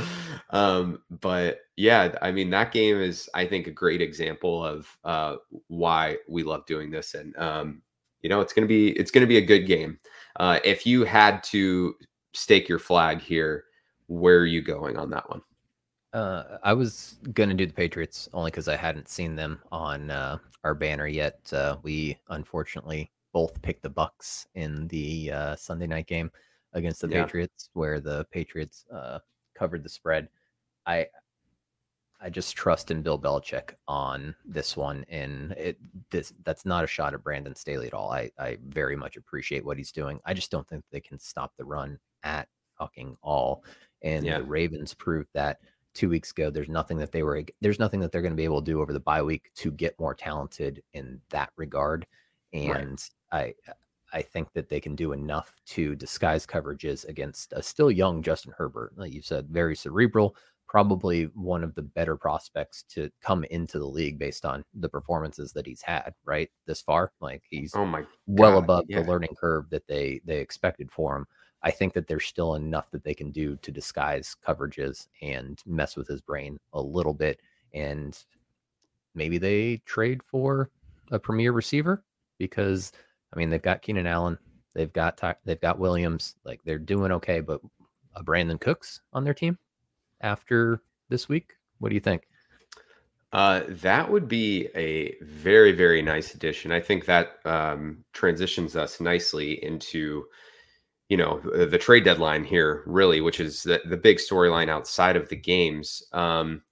Um, 0.51 1.01
but 1.09 1.61
yeah, 1.75 2.15
I 2.21 2.31
mean 2.31 2.49
that 2.51 2.71
game 2.71 2.99
is 2.99 3.29
I 3.33 3.45
think 3.45 3.67
a 3.67 3.71
great 3.71 4.01
example 4.01 4.63
of 4.63 4.97
uh, 5.03 5.37
why 5.67 6.17
we 6.27 6.43
love 6.43 6.65
doing 6.65 6.91
this, 6.91 7.15
and 7.15 7.35
um, 7.37 7.81
you 8.21 8.29
know 8.29 8.41
it's 8.41 8.53
gonna 8.53 8.67
be 8.67 8.89
it's 8.91 9.11
gonna 9.11 9.27
be 9.27 9.37
a 9.37 9.45
good 9.45 9.65
game. 9.65 9.99
Uh, 10.39 10.59
if 10.63 10.85
you 10.85 11.03
had 11.03 11.43
to 11.45 11.95
stake 12.33 12.69
your 12.69 12.79
flag 12.79 13.21
here, 13.21 13.65
where 14.07 14.37
are 14.37 14.45
you 14.45 14.61
going 14.61 14.97
on 14.97 15.09
that 15.09 15.27
one? 15.29 15.41
Uh, 16.13 16.57
I 16.63 16.73
was 16.73 17.17
gonna 17.33 17.55
do 17.55 17.65
the 17.65 17.73
Patriots 17.73 18.29
only 18.33 18.51
because 18.51 18.67
I 18.67 18.75
hadn't 18.75 19.09
seen 19.09 19.35
them 19.35 19.59
on 19.71 20.11
uh, 20.11 20.37
our 20.63 20.75
banner 20.75 21.07
yet. 21.07 21.39
Uh, 21.51 21.77
we 21.81 22.19
unfortunately 22.29 23.11
both 23.33 23.59
picked 23.61 23.83
the 23.83 23.89
Bucs 23.89 24.45
in 24.53 24.87
the 24.89 25.31
uh, 25.31 25.55
Sunday 25.55 25.87
night 25.87 26.07
game 26.07 26.31
against 26.73 27.01
the 27.01 27.09
yeah. 27.09 27.23
Patriots, 27.23 27.69
where 27.73 27.99
the 27.99 28.25
Patriots 28.31 28.85
uh, 28.93 29.19
covered 29.55 29.83
the 29.83 29.89
spread. 29.89 30.29
I 30.85 31.07
I 32.21 32.29
just 32.29 32.55
trust 32.55 32.91
in 32.91 33.01
Bill 33.01 33.17
Belichick 33.17 33.75
on 33.87 34.35
this 34.43 34.75
one, 34.75 35.05
and 35.09 35.53
it 35.53 35.77
this 36.09 36.33
that's 36.43 36.65
not 36.65 36.83
a 36.83 36.87
shot 36.87 37.13
at 37.13 37.23
Brandon 37.23 37.55
Staley 37.55 37.87
at 37.87 37.93
all. 37.93 38.11
I 38.11 38.29
I 38.37 38.57
very 38.67 38.95
much 38.95 39.17
appreciate 39.17 39.65
what 39.65 39.77
he's 39.77 39.91
doing. 39.91 40.19
I 40.25 40.33
just 40.33 40.51
don't 40.51 40.67
think 40.67 40.83
they 40.91 40.99
can 40.99 41.19
stop 41.19 41.53
the 41.57 41.65
run 41.65 41.99
at 42.23 42.47
fucking 42.77 43.17
all. 43.21 43.63
And 44.01 44.25
yeah. 44.25 44.39
the 44.39 44.45
Ravens 44.45 44.93
proved 44.93 45.29
that 45.33 45.59
two 45.93 46.09
weeks 46.09 46.31
ago. 46.31 46.49
There's 46.49 46.69
nothing 46.69 46.97
that 46.97 47.11
they 47.11 47.23
were 47.23 47.43
there's 47.61 47.79
nothing 47.79 47.99
that 48.01 48.11
they're 48.11 48.21
going 48.21 48.33
to 48.33 48.37
be 48.37 48.43
able 48.45 48.61
to 48.61 48.71
do 48.71 48.81
over 48.81 48.93
the 48.93 48.99
bye 48.99 49.21
week 49.21 49.51
to 49.55 49.71
get 49.71 49.99
more 49.99 50.13
talented 50.13 50.81
in 50.93 51.21
that 51.29 51.51
regard. 51.57 52.05
And 52.53 53.01
right. 53.31 53.53
I 53.67 53.71
I 54.13 54.21
think 54.21 54.53
that 54.53 54.69
they 54.69 54.79
can 54.79 54.95
do 54.95 55.13
enough 55.13 55.53
to 55.67 55.95
disguise 55.95 56.45
coverages 56.45 57.07
against 57.07 57.53
a 57.53 57.61
still 57.61 57.91
young 57.91 58.21
Justin 58.21 58.53
Herbert. 58.57 58.93
Like 58.95 59.13
you 59.13 59.21
said, 59.21 59.47
very 59.49 59.75
cerebral, 59.75 60.35
probably 60.67 61.23
one 61.33 61.63
of 61.63 61.73
the 61.75 61.81
better 61.81 62.15
prospects 62.15 62.83
to 62.83 63.09
come 63.21 63.43
into 63.45 63.79
the 63.79 63.85
league 63.85 64.19
based 64.19 64.45
on 64.45 64.63
the 64.75 64.87
performances 64.87 65.51
that 65.53 65.65
he's 65.65 65.81
had 65.81 66.13
right 66.25 66.49
this 66.67 66.81
far. 66.81 67.11
Like 67.19 67.43
he's 67.49 67.73
oh 67.75 67.85
my 67.85 68.03
well 68.27 68.59
above 68.59 68.85
yeah. 68.87 69.01
the 69.01 69.07
learning 69.07 69.35
curve 69.39 69.69
that 69.71 69.87
they 69.87 70.21
they 70.25 70.37
expected 70.37 70.91
for 70.91 71.17
him. 71.17 71.25
I 71.63 71.71
think 71.71 71.93
that 71.93 72.07
there's 72.07 72.25
still 72.25 72.55
enough 72.55 72.89
that 72.91 73.03
they 73.03 73.13
can 73.13 73.31
do 73.31 73.57
to 73.57 73.71
disguise 73.71 74.35
coverages 74.47 75.07
and 75.21 75.59
mess 75.65 75.97
with 75.97 76.07
his 76.07 76.21
brain 76.21 76.57
a 76.73 76.81
little 76.81 77.13
bit. 77.13 77.41
And 77.73 78.17
maybe 79.13 79.37
they 79.37 79.81
trade 79.85 80.23
for 80.23 80.69
a 81.11 81.19
premier 81.19 81.51
receiver 81.51 82.03
because 82.37 82.93
I 83.33 83.37
mean, 83.37 83.49
they've 83.49 83.61
got 83.61 83.81
Keenan 83.81 84.07
Allen, 84.07 84.37
they've 84.73 84.91
got 84.91 85.21
they've 85.45 85.61
got 85.61 85.79
Williams, 85.79 86.35
like 86.43 86.61
they're 86.63 86.79
doing 86.79 87.11
okay. 87.13 87.41
But 87.41 87.61
a 88.15 88.23
Brandin 88.23 88.59
Cooks 88.59 89.01
on 89.13 89.23
their 89.23 89.33
team 89.33 89.57
after 90.21 90.81
this 91.09 91.29
week, 91.29 91.53
what 91.79 91.89
do 91.89 91.95
you 91.95 92.01
think? 92.01 92.23
Uh, 93.31 93.61
that 93.67 94.09
would 94.09 94.27
be 94.27 94.69
a 94.75 95.15
very 95.21 95.71
very 95.71 96.01
nice 96.01 96.33
addition. 96.33 96.71
I 96.71 96.79
think 96.79 97.05
that 97.05 97.37
um, 97.45 98.03
transitions 98.13 98.75
us 98.75 98.99
nicely 98.99 99.63
into 99.63 100.25
you 101.09 101.17
know 101.17 101.39
the, 101.39 101.67
the, 101.67 101.77
trade 101.77 102.03
deadline 102.05 102.43
here, 102.43 102.83
really, 102.85 103.21
which 103.21 103.39
is 103.39 103.63
the, 103.63 103.81
the 103.85 103.97
big 103.97 104.17
storyline 104.17 104.69
outside 104.69 105.15
of 105.15 105.29
the 105.29 105.35
games. 105.35 106.03
Um, 106.11 106.63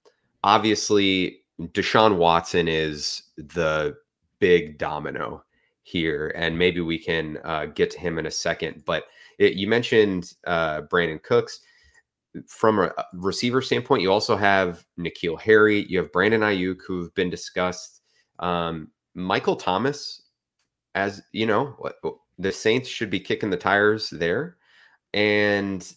obviously, 0.44 1.42
Deshaun 1.60 2.18
Watson 2.18 2.68
is 2.68 3.24
the 3.38 3.98
big 4.40 4.78
domino 4.78 5.44
here, 5.88 6.34
and 6.36 6.58
maybe 6.58 6.82
we 6.82 7.00
can 7.00 7.40
uh, 7.46 7.66
get 7.66 7.90
to 7.92 8.00
him 8.00 8.18
in 8.18 8.26
a 8.26 8.32
second. 8.32 8.84
But 8.86 9.06
it, 9.40 9.54
you 9.54 9.68
mentioned 9.68 10.34
uh, 10.46 10.82
Brandin 10.82 11.24
Cooks. 11.24 11.62
From 12.48 12.78
a 12.80 12.94
receiver 13.14 13.62
standpoint, 13.62 14.02
you 14.02 14.12
also 14.12 14.36
have 14.36 14.86
N'Keal 15.00 15.40
Harry, 15.40 15.86
you 15.90 15.98
have 15.98 16.12
Brandon 16.12 16.42
Aiyuk, 16.42 16.80
who've 16.86 17.14
been 17.16 17.30
discussed. 17.30 18.02
Um, 18.40 18.92
Michael 19.16 19.56
Thomas, 19.56 20.22
as 20.94 21.22
you 21.32 21.46
know, 21.46 21.76
the 22.38 22.52
Saints 22.52 22.90
should 22.90 23.10
be 23.10 23.20
kicking 23.20 23.50
the 23.50 23.58
tires 23.58 24.10
there, 24.10 24.58
and 25.14 25.92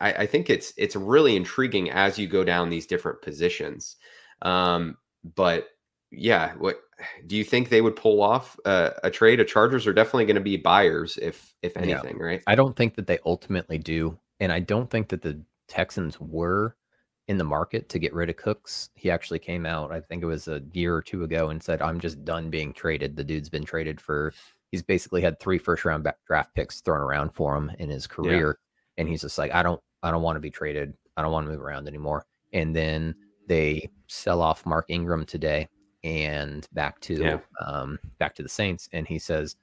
I, 0.00 0.12
I 0.12 0.26
think 0.26 0.50
it's 0.50 0.74
it's 0.76 0.96
really 0.96 1.36
intriguing 1.36 1.90
as 1.90 2.18
you 2.18 2.26
go 2.26 2.44
down 2.44 2.68
these 2.68 2.86
different 2.86 3.22
positions. 3.22 3.96
Um, 4.42 4.98
but 5.34 5.68
yeah, 6.10 6.54
what 6.54 6.80
do 7.26 7.36
you 7.36 7.44
think 7.44 7.68
they 7.68 7.80
would 7.80 7.96
pull 7.96 8.22
off 8.22 8.58
uh, 8.64 8.90
a 9.02 9.10
trade? 9.10 9.40
A 9.40 9.44
Chargers 9.44 9.86
are 9.86 9.92
definitely 9.92 10.26
going 10.26 10.36
to 10.36 10.40
be 10.40 10.56
buyers, 10.56 11.18
if 11.20 11.54
if 11.62 11.76
anything, 11.76 12.16
yeah. 12.18 12.24
right? 12.24 12.42
I 12.46 12.54
don't 12.54 12.76
think 12.76 12.94
that 12.94 13.06
they 13.06 13.18
ultimately 13.26 13.78
do, 13.78 14.18
and 14.40 14.52
I 14.52 14.60
don't 14.60 14.90
think 14.90 15.08
that 15.08 15.22
the 15.22 15.40
Texans 15.68 16.20
were 16.20 16.76
in 17.28 17.38
the 17.38 17.44
market 17.44 17.88
to 17.88 17.98
get 17.98 18.14
rid 18.14 18.30
of 18.30 18.36
Cooks. 18.36 18.90
He 18.94 19.10
actually 19.10 19.40
came 19.40 19.66
out, 19.66 19.90
I 19.90 20.00
think 20.00 20.22
it 20.22 20.26
was 20.26 20.46
a 20.46 20.62
year 20.72 20.94
or 20.94 21.02
two 21.02 21.24
ago, 21.24 21.50
and 21.50 21.62
said, 21.62 21.82
"I'm 21.82 22.00
just 22.00 22.24
done 22.24 22.50
being 22.50 22.72
traded." 22.72 23.16
The 23.16 23.24
dude's 23.24 23.48
been 23.48 23.64
traded 23.64 24.00
for. 24.00 24.32
He's 24.70 24.82
basically 24.82 25.22
had 25.22 25.40
three 25.40 25.58
first 25.58 25.84
round 25.84 26.06
draft 26.26 26.54
picks 26.54 26.80
thrown 26.80 27.00
around 27.00 27.30
for 27.30 27.56
him 27.56 27.72
in 27.78 27.88
his 27.90 28.06
career, 28.06 28.58
yeah. 28.58 29.02
and 29.02 29.08
he's 29.08 29.22
just 29.22 29.38
like, 29.38 29.52
"I 29.52 29.62
don't, 29.62 29.80
I 30.02 30.10
don't 30.10 30.22
want 30.22 30.36
to 30.36 30.40
be 30.40 30.50
traded. 30.50 30.94
I 31.16 31.22
don't 31.22 31.32
want 31.32 31.46
to 31.46 31.52
move 31.52 31.62
around 31.62 31.88
anymore." 31.88 32.26
And 32.52 32.74
then 32.74 33.14
they 33.48 33.90
sell 34.06 34.40
off 34.40 34.64
Mark 34.64 34.86
Ingram 34.88 35.24
today 35.26 35.68
and 36.06 36.68
back 36.72 37.00
to 37.00 37.14
yeah. 37.20 37.38
um, 37.60 37.98
back 38.18 38.36
to 38.36 38.42
the 38.44 38.48
Saints, 38.48 38.88
and 38.92 39.08
he 39.08 39.18
says, 39.18 39.56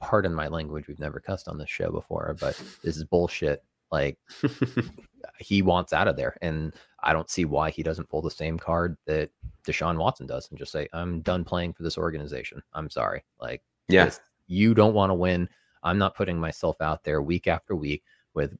"Pardon 0.00 0.34
my 0.34 0.48
language. 0.48 0.88
We've 0.88 0.98
never 0.98 1.20
cussed 1.20 1.46
on 1.46 1.58
this 1.58 1.68
show 1.68 1.90
before, 1.90 2.34
but 2.40 2.60
this 2.82 2.96
is 2.96 3.04
bullshit. 3.04 3.62
Like 3.92 4.18
he 5.38 5.60
wants 5.60 5.92
out 5.92 6.08
of 6.08 6.16
there, 6.16 6.36
and 6.40 6.74
I 7.02 7.12
don't 7.12 7.28
see 7.28 7.44
why 7.44 7.70
he 7.70 7.82
doesn't 7.82 8.08
pull 8.08 8.22
the 8.22 8.30
same 8.30 8.58
card 8.58 8.96
that 9.04 9.28
Deshaun 9.66 9.98
Watson 9.98 10.26
does 10.26 10.48
and 10.48 10.58
just 10.58 10.72
say, 10.72 10.88
"I'm 10.94 11.20
done 11.20 11.44
playing 11.44 11.74
for 11.74 11.82
this 11.82 11.98
organization. 11.98 12.62
I'm 12.72 12.88
sorry. 12.88 13.22
Like, 13.38 13.62
yeah, 13.88 14.10
you 14.46 14.72
don't 14.72 14.94
want 14.94 15.10
to 15.10 15.14
win. 15.14 15.50
I'm 15.82 15.98
not 15.98 16.14
putting 16.16 16.38
myself 16.40 16.80
out 16.80 17.04
there 17.04 17.20
week 17.20 17.46
after 17.46 17.76
week 17.76 18.02
with." 18.34 18.56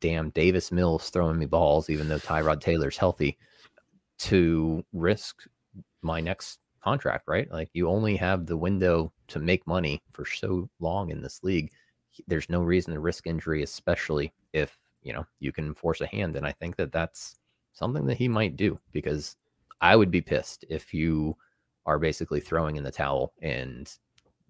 Damn 0.00 0.30
Davis 0.30 0.70
Mills 0.70 1.10
throwing 1.10 1.40
me 1.40 1.46
balls, 1.46 1.90
even 1.90 2.08
though 2.08 2.20
Tyrod 2.20 2.60
Taylor's 2.60 2.96
healthy, 2.96 3.36
to 4.18 4.84
risk 4.92 5.42
my 6.02 6.20
next 6.20 6.60
contract, 6.82 7.24
right? 7.26 7.50
Like 7.50 7.70
you 7.72 7.88
only 7.88 8.16
have 8.16 8.46
the 8.46 8.56
window 8.56 9.12
to 9.28 9.38
make 9.38 9.66
money 9.66 10.02
for 10.12 10.24
so 10.24 10.68
long 10.80 11.10
in 11.10 11.22
this 11.22 11.42
league. 11.42 11.70
There's 12.26 12.48
no 12.48 12.62
reason 12.62 12.94
to 12.94 13.00
risk 13.00 13.26
injury, 13.26 13.62
especially 13.62 14.32
if 14.52 14.76
you 15.02 15.12
know 15.12 15.26
you 15.40 15.52
can 15.52 15.74
force 15.74 16.00
a 16.00 16.06
hand. 16.06 16.36
And 16.36 16.46
I 16.46 16.52
think 16.52 16.76
that 16.76 16.92
that's 16.92 17.36
something 17.72 18.06
that 18.06 18.16
he 18.16 18.28
might 18.28 18.56
do 18.56 18.78
because 18.92 19.36
I 19.80 19.96
would 19.96 20.10
be 20.10 20.20
pissed 20.20 20.64
if 20.68 20.92
you 20.92 21.36
are 21.86 21.98
basically 21.98 22.40
throwing 22.40 22.76
in 22.76 22.84
the 22.84 22.90
towel 22.90 23.32
and 23.40 23.86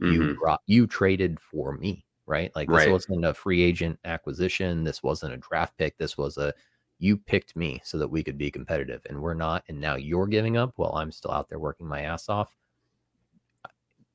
mm-hmm. 0.00 0.12
you 0.12 0.36
brought 0.40 0.62
you 0.66 0.86
traded 0.86 1.38
for 1.38 1.72
me, 1.72 2.04
right? 2.26 2.50
Like 2.54 2.68
this 2.68 2.76
right. 2.76 2.90
wasn't 2.90 3.24
a 3.24 3.34
free 3.34 3.62
agent 3.62 3.98
acquisition. 4.04 4.84
This 4.84 5.02
wasn't 5.02 5.34
a 5.34 5.38
draft 5.38 5.76
pick. 5.76 5.96
This 5.98 6.16
was 6.16 6.38
a 6.38 6.54
you 6.98 7.16
picked 7.16 7.56
me 7.56 7.80
so 7.84 7.98
that 7.98 8.08
we 8.08 8.22
could 8.22 8.38
be 8.38 8.50
competitive 8.50 9.02
and 9.08 9.20
we're 9.20 9.34
not. 9.34 9.64
And 9.68 9.80
now 9.80 9.96
you're 9.96 10.26
giving 10.26 10.56
up 10.56 10.72
while 10.76 10.92
I'm 10.94 11.12
still 11.12 11.30
out 11.30 11.48
there 11.48 11.58
working 11.58 11.86
my 11.86 12.02
ass 12.02 12.28
off 12.28 12.54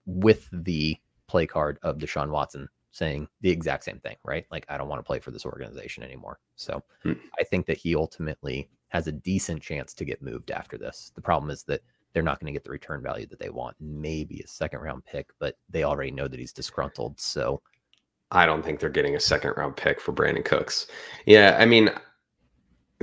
with 0.05 0.49
the 0.51 0.97
play 1.27 1.45
card 1.45 1.79
of 1.83 1.97
Deshaun 1.97 2.29
Watson 2.29 2.67
saying 2.91 3.27
the 3.41 3.49
exact 3.49 3.83
same 3.83 3.99
thing, 3.99 4.15
right? 4.23 4.45
Like, 4.51 4.65
I 4.69 4.77
don't 4.77 4.87
want 4.87 4.99
to 4.99 5.07
play 5.07 5.19
for 5.19 5.31
this 5.31 5.45
organization 5.45 6.03
anymore. 6.03 6.39
So 6.55 6.83
hmm. 7.01 7.13
I 7.39 7.43
think 7.43 7.65
that 7.65 7.77
he 7.77 7.95
ultimately 7.95 8.69
has 8.89 9.07
a 9.07 9.11
decent 9.11 9.61
chance 9.61 9.93
to 9.95 10.05
get 10.05 10.21
moved 10.21 10.51
after 10.51 10.77
this. 10.77 11.11
The 11.15 11.21
problem 11.21 11.49
is 11.49 11.63
that 11.63 11.81
they're 12.13 12.21
not 12.21 12.39
going 12.39 12.53
to 12.53 12.55
get 12.55 12.63
the 12.63 12.69
return 12.69 13.01
value 13.01 13.25
that 13.27 13.39
they 13.39 13.49
want. 13.49 13.75
Maybe 13.79 14.41
a 14.41 14.47
second 14.47 14.81
round 14.81 15.03
pick, 15.05 15.29
but 15.39 15.57
they 15.69 15.83
already 15.83 16.11
know 16.11 16.27
that 16.27 16.39
he's 16.39 16.53
disgruntled. 16.53 17.19
So 17.19 17.61
I 18.29 18.45
don't 18.45 18.63
think 18.63 18.79
they're 18.79 18.89
getting 18.89 19.15
a 19.15 19.19
second 19.19 19.53
round 19.57 19.75
pick 19.75 19.99
for 19.99 20.13
Brandin 20.13 20.45
Cooks. 20.45 20.87
Yeah, 21.25 21.57
I 21.59 21.65
mean, 21.65 21.89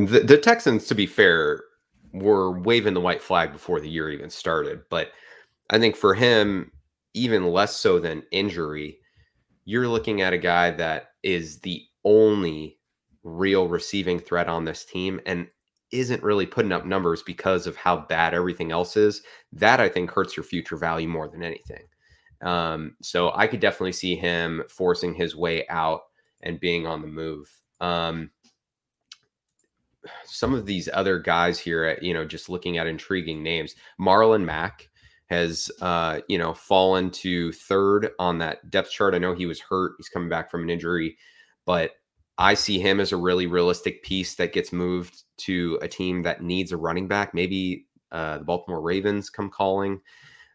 the, 0.08 0.20
the 0.20 0.38
Texans, 0.38 0.86
to 0.86 0.94
be 0.94 1.06
fair, 1.06 1.64
were 2.12 2.58
waving 2.58 2.94
the 2.94 3.00
white 3.00 3.22
flag 3.22 3.52
before 3.52 3.80
the 3.80 3.88
year 3.88 4.10
even 4.10 4.30
started. 4.30 4.82
But 4.90 5.10
I 5.70 5.78
think 5.78 5.96
for 5.96 6.14
him, 6.14 6.72
even 7.14 7.52
less 7.52 7.76
so 7.76 7.98
than 7.98 8.22
injury, 8.30 8.98
you're 9.64 9.88
looking 9.88 10.20
at 10.20 10.32
a 10.32 10.38
guy 10.38 10.70
that 10.72 11.10
is 11.22 11.60
the 11.60 11.84
only 12.04 12.78
real 13.22 13.68
receiving 13.68 14.18
threat 14.18 14.48
on 14.48 14.64
this 14.64 14.84
team 14.84 15.20
and 15.26 15.46
isn't 15.92 16.22
really 16.22 16.46
putting 16.46 16.72
up 16.72 16.86
numbers 16.86 17.22
because 17.22 17.66
of 17.66 17.76
how 17.76 17.96
bad 17.96 18.32
everything 18.32 18.70
else 18.70 18.96
is. 18.96 19.22
That 19.52 19.80
I 19.80 19.88
think 19.88 20.10
hurts 20.10 20.36
your 20.36 20.44
future 20.44 20.76
value 20.76 21.08
more 21.08 21.28
than 21.28 21.42
anything. 21.42 21.82
Um, 22.42 22.96
so 23.02 23.32
I 23.34 23.46
could 23.46 23.60
definitely 23.60 23.92
see 23.92 24.16
him 24.16 24.62
forcing 24.68 25.14
his 25.14 25.36
way 25.36 25.66
out 25.68 26.02
and 26.42 26.60
being 26.60 26.86
on 26.86 27.02
the 27.02 27.08
move. 27.08 27.50
Um, 27.80 28.30
some 30.24 30.54
of 30.54 30.66
these 30.66 30.88
other 30.92 31.18
guys 31.18 31.58
here, 31.58 31.84
at, 31.84 32.02
you 32.02 32.14
know, 32.14 32.24
just 32.24 32.48
looking 32.48 32.78
at 32.78 32.86
intriguing 32.86 33.42
names, 33.42 33.74
Marlon 34.00 34.44
Mack 34.44 34.88
has, 35.26 35.70
uh, 35.80 36.20
you 36.28 36.38
know, 36.38 36.52
fallen 36.52 37.10
to 37.10 37.52
third 37.52 38.10
on 38.18 38.38
that 38.38 38.70
depth 38.70 38.90
chart. 38.90 39.14
I 39.14 39.18
know 39.18 39.34
he 39.34 39.46
was 39.46 39.60
hurt; 39.60 39.92
he's 39.98 40.08
coming 40.08 40.28
back 40.28 40.50
from 40.50 40.62
an 40.62 40.70
injury, 40.70 41.16
but 41.66 41.92
I 42.38 42.54
see 42.54 42.78
him 42.78 43.00
as 43.00 43.12
a 43.12 43.16
really 43.16 43.46
realistic 43.46 44.02
piece 44.02 44.34
that 44.36 44.54
gets 44.54 44.72
moved 44.72 45.24
to 45.38 45.78
a 45.82 45.88
team 45.88 46.22
that 46.22 46.42
needs 46.42 46.72
a 46.72 46.76
running 46.76 47.06
back. 47.06 47.34
Maybe 47.34 47.86
uh, 48.10 48.38
the 48.38 48.44
Baltimore 48.44 48.80
Ravens 48.80 49.28
come 49.30 49.50
calling. 49.50 50.00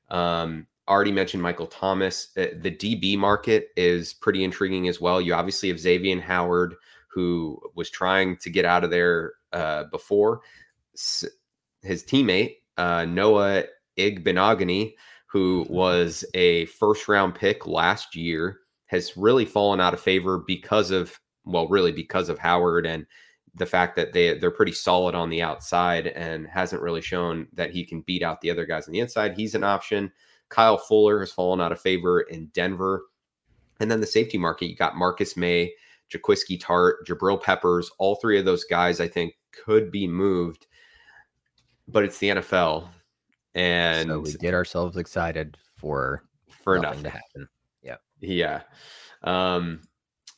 Um, 0.09 0.67
already 0.87 1.11
mentioned 1.11 1.43
Michael 1.43 1.67
Thomas. 1.67 2.29
Uh, 2.37 2.47
the 2.59 2.71
DB 2.71 3.17
market 3.17 3.69
is 3.75 4.13
pretty 4.13 4.43
intriguing 4.43 4.87
as 4.87 4.99
well. 4.99 5.21
You 5.21 5.33
obviously 5.33 5.69
have 5.69 5.79
Xavier 5.79 6.19
Howard, 6.19 6.75
who 7.15 7.57
was 7.75 7.89
trying 7.89 8.35
to 8.35 8.49
get 8.49 8.65
out 8.65 8.83
of 8.83 8.91
there 8.91 9.33
uh, 9.53 9.85
before. 9.85 10.41
S- 10.93 11.23
his 11.81 12.03
teammate, 12.03 12.57
uh, 12.77 13.05
Noah 13.05 13.63
Igbinoghene, 13.97 14.93
who 15.27 15.65
was 15.69 16.25
a 16.33 16.65
first 16.65 17.07
round 17.07 17.33
pick 17.33 17.65
last 17.65 18.15
year, 18.15 18.59
has 18.87 19.15
really 19.15 19.45
fallen 19.45 19.79
out 19.79 19.93
of 19.93 20.01
favor 20.01 20.43
because 20.45 20.91
of, 20.91 21.17
well, 21.45 21.69
really 21.69 21.93
because 21.93 22.27
of 22.27 22.37
Howard 22.37 22.85
and 22.85 23.05
the 23.53 23.65
fact 23.65 23.95
that 23.95 24.11
they 24.11 24.37
they're 24.37 24.51
pretty 24.51 24.73
solid 24.73 25.15
on 25.15 25.29
the 25.29 25.41
outside 25.41 26.07
and 26.07 26.45
hasn't 26.47 26.81
really 26.81 27.01
shown 27.01 27.47
that 27.53 27.71
he 27.71 27.85
can 27.85 28.01
beat 28.01 28.23
out 28.23 28.41
the 28.41 28.51
other 28.51 28.65
guys 28.65 28.87
on 28.87 28.91
the 28.91 28.99
inside. 28.99 29.33
He's 29.33 29.55
an 29.55 29.63
option. 29.63 30.11
Kyle 30.49 30.77
Fuller 30.77 31.21
has 31.21 31.31
fallen 31.31 31.61
out 31.61 31.71
of 31.71 31.79
favor 31.79 32.21
in 32.21 32.47
Denver. 32.47 33.05
And 33.79 33.89
then 33.89 34.01
the 34.01 34.07
safety 34.07 34.37
market, 34.37 34.67
you 34.67 34.75
got 34.75 34.97
Marcus 34.97 35.37
Maye, 35.37 35.73
Jaquiski 36.11 36.59
Tartt, 36.59 37.05
Jabril 37.07 37.41
Peppers. 37.41 37.89
All 37.97 38.15
three 38.15 38.39
of 38.39 38.45
those 38.45 38.63
guys, 38.63 38.99
I 38.99 39.07
think, 39.07 39.33
could 39.51 39.91
be 39.91 40.07
moved. 40.07 40.67
But 41.87 42.03
it's 42.03 42.17
the 42.17 42.29
NFL. 42.29 42.89
And 43.53 44.09
so 44.09 44.19
we 44.19 44.33
get 44.33 44.53
ourselves 44.53 44.97
excited 44.97 45.57
for 45.75 46.23
for 46.63 46.77
nothing, 46.77 47.03
nothing 47.03 47.03
to 47.03 47.09
happen. 47.09 47.49
Yeah. 47.81 47.95
Yeah. 48.19 48.61
Um, 49.23 49.81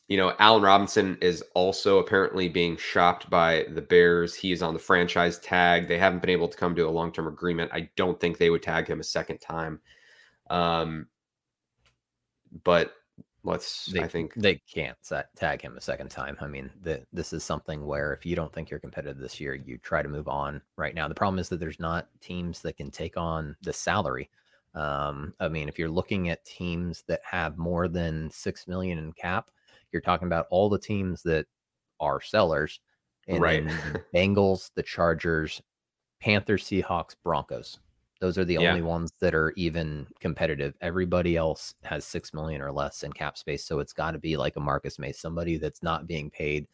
you 0.08 0.16
know, 0.16 0.34
Allen 0.38 0.62
Robinson 0.62 1.18
is 1.20 1.42
also 1.54 1.98
apparently 1.98 2.48
being 2.48 2.76
shopped 2.78 3.28
by 3.28 3.66
the 3.74 3.82
Bears. 3.82 4.34
He 4.34 4.52
is 4.52 4.62
on 4.62 4.72
the 4.72 4.80
franchise 4.80 5.38
tag. 5.38 5.86
They 5.86 5.98
haven't 5.98 6.20
been 6.20 6.30
able 6.30 6.48
to 6.48 6.56
come 6.56 6.74
to 6.76 6.88
a 6.88 6.90
long 6.90 7.12
term 7.12 7.26
agreement. 7.26 7.70
I 7.74 7.90
don't 7.96 8.18
think 8.18 8.38
they 8.38 8.48
would 8.48 8.62
tag 8.62 8.88
him 8.88 9.00
a 9.00 9.04
second 9.04 9.38
time. 9.38 9.80
Um, 10.48 11.08
but 12.64 12.94
let's, 13.48 13.86
they, 13.86 14.00
I 14.00 14.08
think 14.08 14.34
they 14.34 14.56
can't 14.72 14.96
tag 15.36 15.62
him 15.62 15.76
a 15.76 15.80
second 15.80 16.10
time. 16.10 16.36
I 16.40 16.46
mean, 16.46 16.70
the, 16.82 17.04
this 17.12 17.32
is 17.32 17.42
something 17.42 17.86
where 17.86 18.12
if 18.12 18.24
you 18.24 18.36
don't 18.36 18.52
think 18.52 18.70
you're 18.70 18.80
competitive 18.80 19.18
this 19.18 19.40
year, 19.40 19.54
you 19.54 19.78
try 19.78 20.02
to 20.02 20.08
move 20.08 20.28
on 20.28 20.60
right 20.76 20.94
now. 20.94 21.08
The 21.08 21.14
problem 21.14 21.38
is 21.38 21.48
that 21.48 21.60
there's 21.60 21.80
not 21.80 22.08
teams 22.20 22.60
that 22.62 22.76
can 22.76 22.90
take 22.90 23.16
on 23.16 23.56
the 23.62 23.72
salary. 23.72 24.30
Um, 24.74 25.34
I 25.40 25.48
mean, 25.48 25.68
if 25.68 25.78
you're 25.78 25.88
looking 25.88 26.28
at 26.28 26.44
teams 26.44 27.02
that 27.08 27.20
have 27.24 27.58
more 27.58 27.88
than 27.88 28.30
six 28.30 28.68
million 28.68 28.98
in 28.98 29.12
cap, 29.12 29.50
you're 29.92 30.02
talking 30.02 30.26
about 30.26 30.46
all 30.50 30.68
the 30.68 30.78
teams 30.78 31.22
that 31.22 31.46
are 32.00 32.20
sellers, 32.20 32.80
and 33.26 33.40
right. 33.40 33.64
Bengals, 34.14 34.70
the 34.74 34.82
Chargers, 34.82 35.62
Panthers, 36.20 36.64
Seahawks, 36.64 37.16
Broncos. 37.22 37.78
Those 38.20 38.36
are 38.36 38.44
the 38.44 38.54
yeah. 38.54 38.70
only 38.70 38.82
ones 38.82 39.12
that 39.20 39.34
are 39.34 39.52
even 39.56 40.06
competitive. 40.20 40.74
Everybody 40.80 41.36
else 41.36 41.74
has 41.84 42.04
six 42.04 42.34
million 42.34 42.60
or 42.60 42.72
less 42.72 43.02
in 43.04 43.12
cap 43.12 43.38
space, 43.38 43.64
so 43.64 43.78
it's 43.78 43.92
got 43.92 44.12
to 44.12 44.18
be 44.18 44.36
like 44.36 44.56
a 44.56 44.60
Marcus 44.60 44.98
Maye, 44.98 45.12
somebody 45.12 45.56
that's 45.56 45.82
not 45.82 46.06
being 46.06 46.30
paid, 46.30 46.66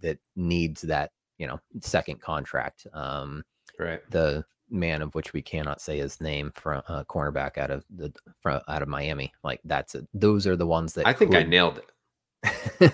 that 0.00 0.18
needs 0.36 0.82
that 0.82 1.10
you 1.38 1.46
know 1.46 1.60
second 1.80 2.20
contract. 2.20 2.86
Um, 2.92 3.42
right. 3.78 4.00
The 4.10 4.44
man 4.70 5.02
of 5.02 5.14
which 5.14 5.32
we 5.32 5.42
cannot 5.42 5.80
say 5.80 5.98
his 5.98 6.20
name 6.20 6.52
from 6.54 6.82
uh, 6.88 7.04
cornerback 7.04 7.58
out 7.58 7.70
of 7.70 7.84
the 7.90 8.12
from 8.40 8.60
out 8.68 8.82
of 8.82 8.88
Miami. 8.88 9.32
Like 9.42 9.60
that's 9.64 9.94
it. 9.94 10.06
Those 10.14 10.46
are 10.46 10.56
the 10.56 10.66
ones 10.66 10.94
that 10.94 11.06
I 11.06 11.12
think 11.12 11.32
could, 11.32 11.40
I 11.40 11.44
nailed 11.44 11.78
it. 11.78 12.92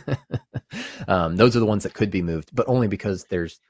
um, 1.08 1.36
those 1.36 1.56
are 1.56 1.60
the 1.60 1.66
ones 1.66 1.82
that 1.82 1.94
could 1.94 2.10
be 2.10 2.22
moved, 2.22 2.50
but 2.54 2.68
only 2.68 2.88
because 2.88 3.24
there's 3.24 3.60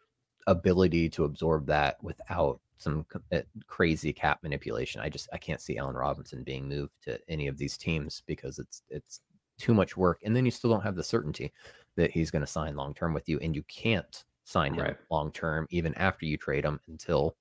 ability 0.46 1.08
to 1.10 1.24
absorb 1.24 1.66
that 1.66 2.02
without 2.02 2.60
some 2.80 3.04
eh, 3.30 3.42
crazy 3.66 4.12
cap 4.12 4.42
manipulation. 4.42 5.00
I 5.00 5.08
just 5.08 5.28
I 5.32 5.38
can't 5.38 5.60
see 5.60 5.76
Allen 5.76 5.96
Robinson 5.96 6.42
being 6.42 6.68
moved 6.68 6.92
to 7.02 7.18
any 7.28 7.46
of 7.46 7.58
these 7.58 7.76
teams 7.76 8.22
because 8.26 8.58
it's 8.58 8.82
it's 8.88 9.20
too 9.58 9.74
much 9.74 9.96
work, 9.96 10.20
and 10.24 10.34
then 10.34 10.44
you 10.44 10.50
still 10.50 10.70
don't 10.70 10.82
have 10.82 10.96
the 10.96 11.04
certainty 11.04 11.52
that 11.96 12.10
he's 12.10 12.30
going 12.30 12.40
to 12.40 12.46
sign 12.46 12.76
long 12.76 12.94
term 12.94 13.12
with 13.12 13.28
you, 13.28 13.38
and 13.40 13.54
you 13.54 13.62
can't 13.64 14.24
sign 14.44 14.74
him 14.74 14.84
right. 14.84 14.96
long 15.10 15.30
term 15.30 15.66
even 15.70 15.94
after 15.94 16.24
you 16.24 16.36
trade 16.36 16.64
him 16.64 16.80
until 16.88 17.36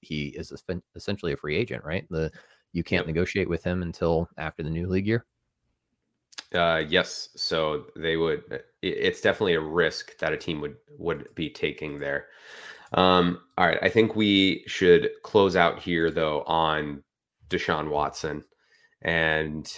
he 0.00 0.28
is 0.28 0.52
essentially 0.96 1.32
a 1.32 1.36
free 1.36 1.56
agent, 1.56 1.84
right? 1.84 2.06
The 2.10 2.32
you 2.72 2.82
can't 2.82 3.06
negotiate 3.06 3.48
with 3.48 3.62
him 3.62 3.82
until 3.82 4.28
after 4.38 4.62
the 4.62 4.70
new 4.70 4.88
league 4.88 5.06
year. 5.06 5.24
Uh, 6.54 6.82
yes. 6.88 7.28
So 7.36 7.86
they 7.94 8.16
would. 8.16 8.42
Uh, 8.50 8.58
it's 8.82 9.20
definitely 9.20 9.54
a 9.54 9.60
risk 9.60 10.18
that 10.18 10.32
a 10.32 10.36
team 10.36 10.60
would 10.60 10.76
would 10.98 11.32
be 11.34 11.48
taking 11.48 11.98
there. 11.98 12.26
Um, 12.92 13.40
all 13.56 13.66
right. 13.66 13.78
I 13.82 13.88
think 13.88 14.16
we 14.16 14.64
should 14.66 15.10
close 15.22 15.54
out 15.54 15.80
here 15.80 16.10
though 16.10 16.42
on 16.42 17.02
Deshaun 17.48 17.88
Watson, 17.90 18.44
and 19.02 19.70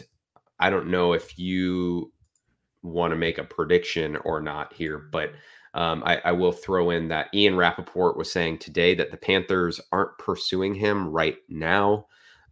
I 0.59 0.71
don't 0.71 0.91
know 0.91 1.13
if 1.13 1.39
you 1.39 2.13
want 2.83 3.13
to 3.13 3.17
make 3.17 3.39
a 3.39 3.45
prediction 3.45 4.17
or 4.25 4.41
not 4.41 4.73
here, 4.73 4.99
but 4.99 5.33
um, 5.75 6.03
I, 6.05 6.21
I, 6.25 6.33
will 6.33 6.53
throw 6.53 6.91
in 6.91 7.09
that 7.09 7.29
Ian 7.33 7.57
Rapoport 7.57 8.19
was 8.19 8.31
saying 8.31 8.59
today 8.59 8.95
that 8.95 9.11
the 9.11 9.17
Panthers 9.17 9.81
aren't 9.91 10.19
pursuing 10.19 10.75
him 10.75 11.09
right 11.09 11.39
now, 11.49 12.07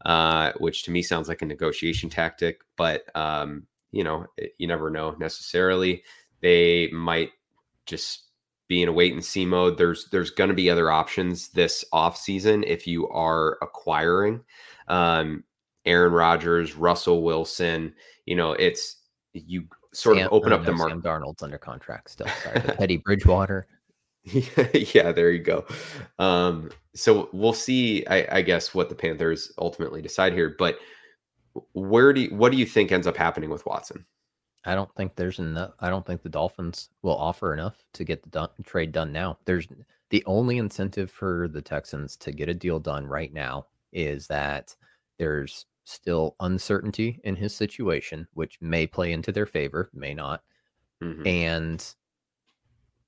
uh, 0.06 0.52
which 0.58 0.84
to 0.84 0.90
me 0.90 1.02
sounds 1.02 1.28
like 1.28 1.42
a 1.42 1.46
negotiation 1.46 2.08
tactic. 2.08 2.62
But 2.76 3.04
um, 3.14 3.66
you 3.92 4.04
know, 4.04 4.26
you 4.56 4.66
never 4.66 4.88
know 4.88 5.14
necessarily. 5.18 6.02
They 6.40 6.88
might 6.92 7.30
just 7.84 8.29
be 8.70 8.82
in 8.82 8.88
a 8.88 8.92
wait 8.92 9.12
and 9.12 9.22
see 9.22 9.44
mode. 9.44 9.76
There's 9.76 10.06
there's 10.06 10.30
going 10.30 10.48
to 10.48 10.54
be 10.54 10.70
other 10.70 10.90
options 10.90 11.48
this 11.48 11.84
off 11.92 12.16
season 12.16 12.64
if 12.66 12.86
you 12.86 13.06
are 13.08 13.58
acquiring 13.60 14.40
um, 14.88 15.44
Aaron 15.84 16.12
Rodgers, 16.12 16.76
Russell 16.76 17.22
Wilson. 17.22 17.92
You 18.24 18.36
know, 18.36 18.52
it's 18.52 18.96
you 19.34 19.64
sort 19.92 20.16
Sam, 20.16 20.26
of 20.28 20.32
open 20.32 20.52
up 20.52 20.64
the 20.64 20.72
market. 20.72 20.92
Sam 20.92 21.02
Darnold's 21.02 21.42
under 21.42 21.58
contract 21.58 22.10
still. 22.10 22.28
Sorry, 22.42 22.60
Teddy 22.78 22.96
Bridgewater. 22.96 23.66
yeah, 24.24 25.10
there 25.10 25.32
you 25.32 25.42
go. 25.42 25.66
Um, 26.18 26.70
so 26.94 27.28
we'll 27.32 27.52
see. 27.52 28.06
I, 28.06 28.38
I 28.38 28.42
guess 28.42 28.72
what 28.72 28.88
the 28.88 28.94
Panthers 28.94 29.52
ultimately 29.58 30.00
decide 30.00 30.32
here, 30.32 30.54
but 30.58 30.78
where 31.72 32.12
do 32.12 32.22
you, 32.22 32.36
what 32.36 32.52
do 32.52 32.58
you 32.58 32.66
think 32.66 32.92
ends 32.92 33.08
up 33.08 33.16
happening 33.16 33.50
with 33.50 33.66
Watson? 33.66 34.06
I 34.64 34.74
don't 34.74 34.94
think 34.94 35.16
there's 35.16 35.38
enough. 35.38 35.72
I 35.80 35.88
don't 35.88 36.04
think 36.06 36.22
the 36.22 36.28
Dolphins 36.28 36.90
will 37.02 37.16
offer 37.16 37.52
enough 37.54 37.82
to 37.94 38.04
get 38.04 38.22
the 38.22 38.28
done, 38.30 38.50
trade 38.64 38.92
done 38.92 39.12
now. 39.12 39.38
There's 39.46 39.66
the 40.10 40.22
only 40.26 40.58
incentive 40.58 41.10
for 41.10 41.48
the 41.48 41.62
Texans 41.62 42.16
to 42.18 42.32
get 42.32 42.48
a 42.48 42.54
deal 42.54 42.78
done 42.78 43.06
right 43.06 43.32
now 43.32 43.66
is 43.92 44.26
that 44.26 44.76
there's 45.18 45.66
still 45.84 46.36
uncertainty 46.40 47.20
in 47.24 47.36
his 47.36 47.54
situation, 47.54 48.28
which 48.34 48.60
may 48.60 48.86
play 48.86 49.12
into 49.12 49.32
their 49.32 49.46
favor, 49.46 49.90
may 49.94 50.14
not. 50.14 50.42
Mhm. 51.02 51.26
And 51.26 51.94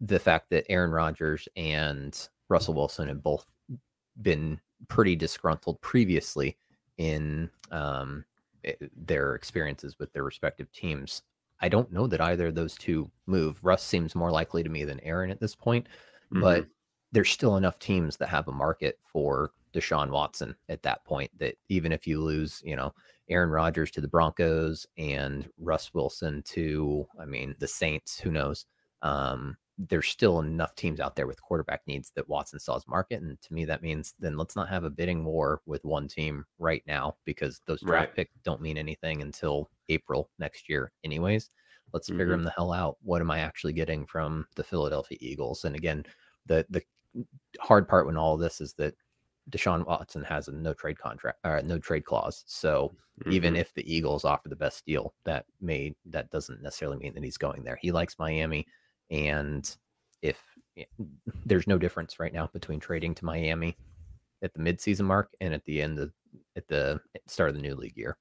the 0.01 0.19
fact 0.19 0.51
that 0.51 0.65
Aaron 0.71 0.91
Rodgers 0.91 1.49
and 1.57 2.29
Russell 2.49 2.75
Wilson 2.75 3.09
have 3.09 3.23
both 3.23 3.47
been 4.23 4.61
pretty 4.89 5.17
disgruntled 5.17 5.81
previously 5.81 6.57
in 6.99 7.51
um, 7.71 8.25
eh, 8.65 8.75
their 8.97 9.35
experiences 9.35 9.99
with 9.99 10.13
their 10.13 10.25
respective 10.25 10.71
teams. 10.73 11.23
I 11.63 11.69
don't 11.69 11.91
know 11.93 12.07
that 12.09 12.21
either 12.21 12.49
of 12.49 12.55
those 12.55 12.75
two 12.77 13.11
move. 13.27 13.59
Russ 13.63 13.83
seems 13.83 14.15
more 14.15 14.31
likely 14.31 14.63
to 14.63 14.69
me 14.69 14.85
than 14.85 15.01
Aaron 15.01 15.31
at 15.31 15.41
this 15.41 15.55
point, 15.55 15.87
but 16.33 16.67
there's 17.13 17.31
still 17.31 17.57
enough 17.57 17.79
teams 17.79 18.17
that 18.17 18.29
have 18.29 18.49
a 18.49 18.53
market 18.53 18.99
for 19.07 19.53
Deshaun 19.73 20.11
Watson 20.11 20.55
at 20.69 20.83
that 20.83 21.05
point 21.05 21.31
that 21.39 21.55
even 21.69 21.93
if 21.93 22.07
you 22.07 22.21
lose, 22.21 22.61
you 22.65 22.75
know, 22.77 22.93
Aaron 23.29 23.51
Rodgers 23.51 23.91
to 23.93 24.01
the 24.01 24.09
Broncos 24.09 24.87
and 24.99 25.49
Russ 25.59 25.95
Wilson 25.95 26.43
to, 26.47 27.07
I 27.21 27.25
mean, 27.27 27.55
the 27.59 27.69
Saints, 27.69 28.19
who 28.19 28.31
knows? 28.33 28.67
Um, 29.03 29.57
there's 29.79 30.09
still 30.09 30.41
enough 30.41 30.75
teams 30.75 31.01
out 31.01 31.17
there 31.17 31.27
with 31.27 31.41
quarterback 31.43 31.81
needs 31.87 32.13
that 32.15 32.29
Watson 32.29 32.59
still 32.59 32.75
has 32.75 32.87
market. 32.87 33.23
And 33.23 33.41
to 33.41 33.55
me, 33.55 33.65
that 33.65 33.83
means 33.83 34.15
then 34.19 34.37
let's 34.37 34.55
not 34.55 34.69
have 34.69 34.85
a 34.85 34.91
bidding 34.91 35.25
war 35.25 35.63
with 35.67 35.85
one 35.85 36.09
team 36.09 36.45
right 36.59 36.83
now 36.87 37.17
because 37.25 37.61
those 37.67 37.81
draft 37.81 38.09
Right. 38.09 38.15
picks 38.17 38.37
don't 38.45 38.61
mean 38.61 38.77
anything 38.77 39.23
until 39.23 39.71
April 39.93 40.31
next 40.39 40.69
year, 40.69 40.93
anyways. 41.05 41.51
Let's 41.93 42.09
figure 42.09 42.27
Mhm. 42.27 42.31
them 42.31 42.45
the 42.45 42.51
hell 42.51 42.73
out. 42.73 42.97
What 43.03 43.21
am 43.21 43.31
I 43.31 43.41
actually 43.41 43.75
getting 43.75 44.07
from 44.07 44.47
the 44.57 44.65
Philadelphia 44.65 45.19
Eagles? 45.21 45.65
And 45.65 45.77
again, 45.77 46.05
the 46.47 46.67
the 46.71 46.83
hard 47.61 47.87
part 47.89 48.07
when 48.07 48.17
all 48.17 48.37
this 48.37 48.61
is 48.61 48.73
that 48.75 48.95
Deshaun 49.51 49.85
Watson 49.87 50.23
has 50.25 50.49
a 50.49 50.53
no 50.53 50.73
trade 50.73 50.99
contract 50.99 51.41
or 51.45 51.61
no 51.63 51.79
trade 51.79 52.05
clause. 52.05 52.45
So 52.47 52.95
even 53.31 53.55
Mhm. 53.55 53.59
if 53.59 53.75
the 53.75 53.95
Eagles 53.95 54.25
offer 54.25 54.49
the 54.49 54.57
best 54.57 54.87
deal, 54.87 55.15
that 55.25 55.45
may 55.61 55.95
that 56.07 56.31
doesn't 56.31 56.63
necessarily 56.63 56.97
mean 56.99 57.15
that 57.15 57.25
he's 57.25 57.37
going 57.39 57.63
there. 57.65 57.77
He 57.77 57.93
likes 57.93 58.19
Miami, 58.19 58.67
and 59.11 59.77
if 60.23 60.43
eh, 60.79 60.85
there's 61.45 61.67
no 61.67 61.79
difference 61.79 62.19
right 62.21 62.33
now 62.33 62.47
between 62.49 62.81
trading 62.81 63.15
to 63.17 63.25
Miami 63.25 63.77
at 64.43 64.55
the 64.55 64.61
midseason 64.61 65.05
mark 65.05 65.35
and 65.41 65.53
at 65.55 65.65
the 65.67 65.83
end 65.83 65.99
of 65.99 66.13
at 66.57 66.67
the 66.69 67.01
start 67.27 67.51
of 67.51 67.57
the 67.57 67.63
new 67.63 67.75
league 67.75 67.97
year. 67.99 68.17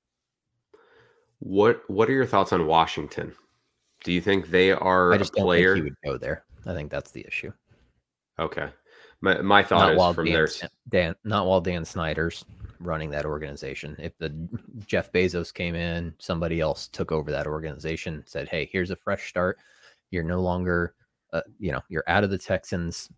What 1.42 1.82
what 1.89 2.08
are 2.08 2.14
your 2.14 2.26
thoughts 2.26 2.54
on 2.54 2.68
Washington? 2.68 3.34
Do 4.04 4.12
you 4.12 4.22
think 4.22 4.50
they 4.50 4.72
are 4.72 5.12
I 5.12 5.16
a 5.16 5.20
just 5.20 5.34
don't 5.34 5.46
player? 5.46 5.74
think 5.74 5.86
he 5.86 5.89
would 5.89 6.14
go 6.14 6.18
there. 6.18 6.46
I 6.66 6.74
think 6.74 6.92
that's 6.92 7.12
the 7.12 7.26
issue. 7.28 7.52
Okay. 8.39 8.70
My 9.22 9.42
my 9.42 9.64
thought 9.64 9.80
Not 9.80 9.92
is 9.94 9.98
while 9.98 10.14
from 10.14 10.26
Dan, 10.26 10.34
their 10.34 10.50
Dan, 10.89 11.16
not 11.24 11.48
while 11.48 11.60
Dan 11.60 11.84
Snyder's 11.84 12.46
running 12.80 13.10
that 13.12 13.26
organization. 13.26 13.96
If 14.00 14.18
the 14.20 14.30
Jeff 14.86 15.12
Bezos 15.12 15.54
came 15.54 15.76
in, 15.76 16.14
somebody 16.20 16.60
else 16.60 16.88
took 16.88 17.12
over 17.12 17.32
that 17.32 17.48
organization, 17.48 18.24
said, 18.28 18.48
"Hey, 18.48 18.70
here's 18.72 18.92
a 18.92 18.96
fresh 18.96 19.28
start. 19.28 19.58
You're 20.12 20.24
no 20.24 20.42
longer, 20.42 20.94
uh, 21.34 21.42
you 21.60 21.72
know, 21.72 21.82
you're 21.89 22.04
out 22.08 22.24
of 22.24 22.30
the 22.30 22.38
Texans, 22.38 23.10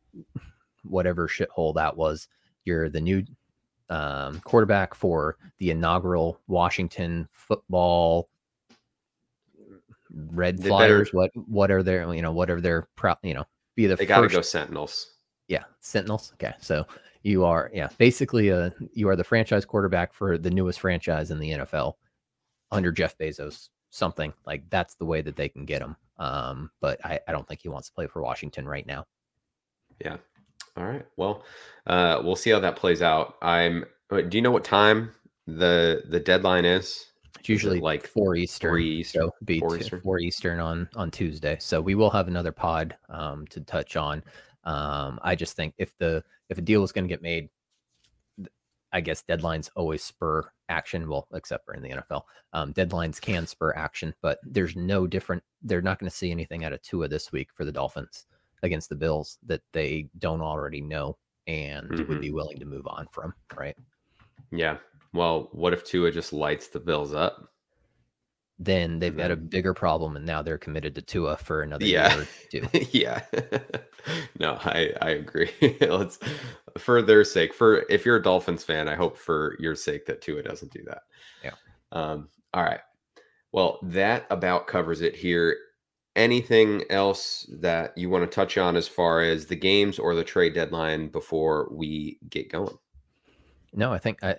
whatever 0.84 1.28
shithole 1.28 1.76
that 1.76 1.96
was. 1.96 2.28
You're 2.64 2.90
the 2.90 3.02
new 3.02 3.24
um, 3.90 4.40
quarterback 4.42 4.94
for 4.96 5.38
the 5.60 5.72
inaugural 5.72 6.40
Washington 6.48 7.28
football." 7.32 8.30
Red 10.12 10.58
They 10.60 10.70
better- 10.70 11.06
Flyers. 11.06 11.14
What 11.14 11.32
what 11.48 11.72
are 11.72 11.82
their 11.84 12.14
you 12.14 12.22
know 12.22 12.32
what 12.32 12.50
are 12.50 12.62
their 12.62 12.88
pro 12.96 13.16
you 13.24 13.34
know 13.34 13.46
be 13.76 13.88
the 13.88 13.96
they 13.96 14.06
got 14.06 14.22
to 14.22 14.28
go 14.28 14.42
Sentinels. 14.42 15.16
yeah, 15.48 15.64
Sentinels. 15.80 16.32
Okay, 16.34 16.54
so 16.62 16.86
you 17.24 17.44
are 17.46 17.72
yeah 17.74 17.88
basically 17.98 18.50
a 18.50 18.72
you 18.94 19.10
are 19.10 19.16
the 19.16 19.24
franchise 19.24 19.66
quarterback 19.66 20.14
for 20.14 20.38
the 20.38 20.52
newest 20.52 20.80
franchise 20.80 21.32
in 21.32 21.40
the 21.40 21.52
NFL 21.52 21.94
under 22.72 22.92
Jeff 22.92 23.18
Bezos. 23.18 23.70
Something 23.90 24.34
like 24.46 24.70
that's 24.70 24.96
the 24.96 25.06
way 25.06 25.22
that 25.22 25.36
they 25.36 25.50
can 25.50 25.66
get 25.66 25.82
him. 25.82 25.96
Um, 26.20 26.70
but 26.80 27.04
I, 27.06 27.20
I 27.28 27.32
don't 27.32 27.48
think 27.48 27.62
he 27.62 27.70
wants 27.70 27.88
to 27.90 27.94
play 27.94 28.06
for 28.08 28.22
Washington 28.22 28.68
right 28.68 28.86
now. 28.86 29.06
Yeah. 30.00 30.18
All 30.76 30.86
right. 30.86 31.06
Well, 31.18 31.44
uh, 31.88 32.22
we'll 32.24 32.36
see 32.36 32.50
how 32.50 32.60
that 32.60 32.76
plays 32.76 33.02
out. 33.02 33.36
I'm. 33.42 33.86
uh, 34.12 34.22
Do 34.22 34.38
you 34.38 34.42
know 34.42 34.52
what 34.52 34.64
time 34.64 35.12
the 35.48 36.04
the 36.10 36.20
deadline 36.20 36.66
is? 36.66 37.08
It's 37.40 37.50
usually 37.50 37.76
like 37.80 38.02
like 38.04 38.08
four 38.08 38.36
Eastern. 38.36 38.72
three 38.72 38.90
Eastern? 39.00 39.24
So 39.24 39.32
be 39.44 39.60
Four? 39.60 39.78
Eastern. 39.78 40.02
four 40.02 40.20
Eastern 40.20 40.60
on 40.60 40.90
on 40.96 41.12
Tuesday. 41.12 41.58
So 41.60 41.82
we 41.82 41.94
will 41.96 42.10
have 42.10 42.28
another 42.28 42.52
pod 42.52 42.96
um, 43.10 43.46
to 43.48 43.62
touch 43.62 43.96
on. 43.96 44.24
Um, 44.64 45.20
I 45.22 45.36
just 45.36 45.56
think 45.56 45.74
if 45.78 45.96
the 45.98 46.24
if 46.50 46.58
a 46.58 46.62
deal 46.62 46.84
is 46.84 46.92
going 46.92 47.04
to 47.06 47.10
get 47.10 47.22
made, 47.22 47.50
I 48.92 49.02
guess 49.02 49.24
deadlines 49.28 49.70
always 49.76 50.02
spur 50.04 50.50
action. 50.70 51.08
Well, 51.10 51.28
except 51.34 51.66
for 51.66 51.74
in 51.74 51.84
the 51.84 51.90
NFL, 51.90 52.22
um, 52.54 52.74
deadlines 52.74 53.20
can 53.20 53.46
spur 53.46 53.74
action, 53.76 54.14
but 54.22 54.40
there's 54.44 54.76
no 54.76 55.06
different. 55.06 55.44
They're 55.62 55.82
not 55.82 56.00
going 56.00 56.10
to 56.10 56.16
see 56.16 56.32
anything 56.32 56.64
out 56.64 56.74
of 56.74 56.82
Tua 56.82 57.08
this 57.10 57.32
week 57.32 57.50
for 57.54 57.66
the 57.66 57.72
Dolphins 57.72 58.26
against 58.64 58.90
the 58.90 58.96
Bills 58.96 59.38
that 59.46 59.62
they 59.74 60.10
don't 60.18 60.42
already 60.42 60.82
know 60.82 61.18
and 61.48 61.90
Mhm. 61.90 62.08
would 62.08 62.22
be 62.22 62.32
willing 62.32 62.58
to 62.60 62.66
move 62.66 62.88
on 62.88 63.08
from. 63.12 63.34
Right. 63.56 63.78
Yeah. 64.52 64.78
Well, 65.14 65.50
what 65.52 65.74
if 65.74 65.84
Tua 65.84 66.12
just 66.12 66.34
lights 66.34 66.68
the 66.70 66.80
Bills 66.80 67.14
up? 67.14 67.50
Then 68.60 69.00
they've 69.00 69.12
And 69.12 69.18
got 69.20 69.32
a 69.32 69.36
bigger 69.36 69.74
problem, 69.74 70.16
and 70.16 70.26
now 70.26 70.42
they're 70.42 70.58
committed 70.60 70.96
to 70.96 71.02
Tua 71.02 71.38
for 71.38 71.62
another 71.62 71.86
Yeah. 71.86 72.14
year 72.16 72.24
or 72.24 72.28
two. 72.50 72.68
yeah. 72.92 73.26
no, 74.40 74.58
I 74.62 74.94
I 75.02 75.10
agree. 75.12 75.52
Let's 75.82 76.20
for 76.78 77.02
their 77.02 77.24
sake. 77.24 77.54
For 77.54 77.84
if 77.90 78.06
you're 78.06 78.18
a 78.18 78.22
Dolphins 78.24 78.64
fan, 78.64 78.88
I 78.88 78.96
hope 78.96 79.18
for 79.18 79.56
your 79.60 79.76
sake 79.76 80.06
that 80.06 80.22
Tua 80.22 80.44
doesn't 80.44 80.72
do 80.72 80.84
that. 80.86 81.02
Yeah. 81.44 81.56
Um. 81.92 82.30
All 82.54 82.64
right. 82.64 82.82
Well, 83.52 83.80
that 83.84 84.26
about 84.30 84.68
covers 84.68 85.02
it 85.02 85.16
here. 85.16 85.58
Anything 86.16 86.84
else 86.92 87.46
that 87.52 87.96
you 87.98 88.10
want 88.10 88.24
to 88.24 88.34
touch 88.36 88.58
on 88.58 88.76
as 88.76 88.88
far 88.88 89.22
as 89.22 89.46
the 89.48 89.56
games 89.56 89.98
or 90.00 90.14
the 90.16 90.24
trade 90.24 90.54
deadline 90.54 91.08
before 91.10 91.68
we 91.72 92.20
get 92.30 92.50
going? 92.50 92.78
No, 93.74 93.92
I 93.92 93.98
think 94.00 94.24
I 94.24 94.36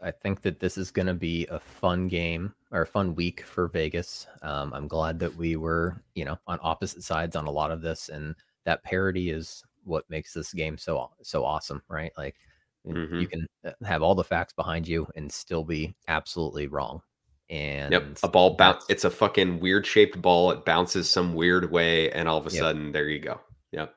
I 0.00 0.10
think 0.10 0.42
that 0.42 0.60
this 0.60 0.78
is 0.78 0.90
going 0.90 1.06
to 1.06 1.14
be 1.14 1.46
a 1.48 1.58
fun 1.60 2.06
game 2.08 2.54
or 2.70 2.82
a 2.82 2.86
fun 2.86 3.14
week 3.14 3.42
for 3.42 3.68
Vegas. 3.68 4.26
Um, 4.42 4.72
I'm 4.72 4.86
glad 4.88 5.18
that 5.20 5.34
we 5.34 5.56
were, 5.56 6.02
you 6.14 6.24
know, 6.24 6.38
on 6.46 6.58
opposite 6.62 7.02
sides 7.02 7.34
on 7.36 7.46
a 7.46 7.50
lot 7.50 7.70
of 7.72 7.82
this, 7.82 8.08
and 8.08 8.36
that 8.64 8.82
parity 8.84 9.30
is 9.30 9.64
what 9.84 10.08
makes 10.10 10.32
this 10.34 10.52
game 10.52 10.78
so 10.78 11.10
so 11.22 11.44
awesome, 11.44 11.82
right? 11.88 12.12
Like 12.16 12.36
Mhm. 12.84 13.22
you 13.22 13.28
can 13.28 13.46
uh, 13.64 13.72
have 13.84 14.02
all 14.02 14.14
the 14.14 14.24
facts 14.24 14.52
behind 14.54 14.88
you 14.88 15.06
and 15.16 15.32
still 15.32 15.64
be 15.64 15.96
absolutely 16.08 16.68
wrong. 16.68 17.02
And 17.50 17.92
Yep. 17.92 18.18
A 18.22 18.28
ball 18.28 18.56
bounce. 18.56 18.84
It's 18.90 19.04
a 19.04 19.10
fucking 19.10 19.60
weird 19.60 19.86
shaped 19.86 20.20
ball. 20.20 20.50
It 20.50 20.64
bounces 20.66 21.08
some 21.08 21.34
weird 21.34 21.70
way, 21.70 22.10
and 22.12 22.28
all 22.28 22.36
of 22.38 22.46
a 22.46 22.50
Yep. 22.50 22.58
sudden, 22.60 22.92
there 22.92 23.08
you 23.08 23.20
go. 23.20 23.40
Yep. 23.72 23.94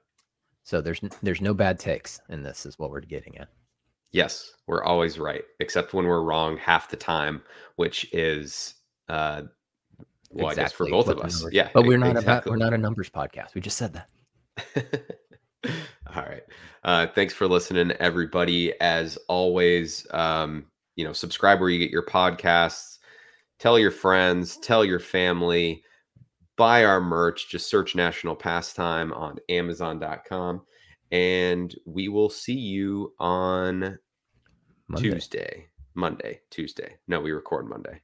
so 0.63 0.79
there's 0.81 1.01
there's 1.23 1.41
no 1.41 1.53
bad 1.53 1.79
takes 1.79 2.21
and 2.29 2.45
this, 2.45 2.65
is 2.65 2.77
what 2.79 2.91
we're 2.91 3.01
getting 3.01 3.37
at. 3.39 3.49
Yes, 4.11 4.51
we're 4.67 4.83
always 4.83 5.17
right, 5.19 5.43
except 5.59 5.93
when 5.93 6.05
we're 6.05 6.21
wrong 6.23 6.57
half 6.57 6.89
the 6.89 6.97
time, 6.97 7.41
which 7.75 8.07
is 8.13 8.75
uh 9.09 9.43
well, 10.29 10.47
I 10.47 10.55
guess 10.55 10.71
for 10.71 10.87
both 10.89 11.07
what 11.07 11.17
of 11.19 11.25
us. 11.25 11.39
numbers- 11.41 11.53
Yeah. 11.53 11.69
but 11.73 11.85
we're 11.85 11.97
not 11.97 12.15
about 12.15 12.45
we're 12.45 12.55
not 12.55 12.73
a 12.73 12.77
numbers 12.77 13.09
podcast. 13.09 13.53
We 13.53 13.59
just 13.61 13.77
said 13.77 13.93
that. 13.93 15.17
All 16.15 16.23
right. 16.23 16.43
Uh 16.83 17.07
thanks 17.07 17.33
for 17.33 17.47
listening, 17.47 17.91
everybody. 17.99 18.73
As 18.81 19.17
always, 19.27 20.05
um, 20.11 20.65
you 20.95 21.05
know, 21.05 21.13
subscribe 21.13 21.59
where 21.59 21.69
you 21.69 21.79
get 21.79 21.91
your 21.91 22.05
podcasts, 22.05 22.97
tell 23.61 23.77
your 23.77 23.91
friends, 23.91 24.57
tell 24.57 24.83
your 24.83 24.99
family, 24.99 25.83
buy 26.57 26.83
our 26.83 26.99
merch, 26.99 27.47
just 27.47 27.69
search 27.69 27.93
National 27.95 28.35
Pastime 28.35 29.13
on 29.13 29.37
Amazon.com. 29.49 30.63
And 31.11 31.75
we 31.85 32.07
will 32.07 32.29
see 32.29 32.57
you 32.57 33.13
on 33.19 33.99
Monday. 34.87 35.09
Tuesday, 35.11 35.67
Monday, 35.93 36.41
Tuesday. 36.49 36.97
No, 37.07 37.21
we 37.21 37.31
record 37.31 37.69
Monday, 37.69 38.01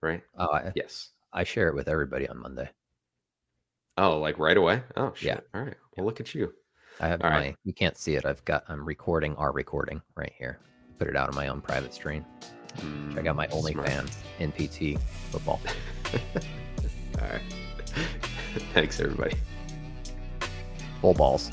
right? 0.00 0.22
Oh, 0.38 0.48
I, 0.50 0.72
Yes. 0.74 1.10
I 1.34 1.44
share 1.44 1.68
it 1.68 1.74
with 1.74 1.88
everybody 1.88 2.26
on 2.28 2.38
Monday. 2.38 2.70
Oh, 3.98 4.18
like 4.18 4.38
right 4.38 4.56
away? 4.56 4.82
Oh, 4.96 5.12
shit. 5.14 5.26
Yeah. 5.26 5.40
All 5.52 5.66
right. 5.66 5.76
Well, 5.96 6.06
look 6.06 6.20
at 6.20 6.34
you. 6.34 6.54
I 7.00 7.08
have 7.08 7.20
All 7.22 7.30
my. 7.30 7.36
right. 7.36 7.56
You 7.64 7.74
can't 7.74 7.98
see 7.98 8.14
it. 8.14 8.24
I've 8.24 8.44
got. 8.44 8.64
I'm 8.68 8.84
recording 8.84 9.34
our 9.36 9.52
recording 9.52 10.00
right 10.16 10.32
here. 10.38 10.60
Put 10.98 11.08
it 11.08 11.16
out 11.16 11.28
on 11.28 11.34
my 11.34 11.48
own 11.48 11.60
private 11.60 11.92
stream. 11.92 12.24
Check 13.14 13.26
out 13.26 13.36
my 13.36 13.46
Mm. 13.46 13.62
OnlyFans 13.74 14.16
NPT 14.40 14.98
football. 15.30 15.60
All 17.20 17.28
right. 17.28 17.42
Thanks, 18.72 19.00
everybody. 19.00 19.36
Full 21.00 21.14
balls. 21.14 21.50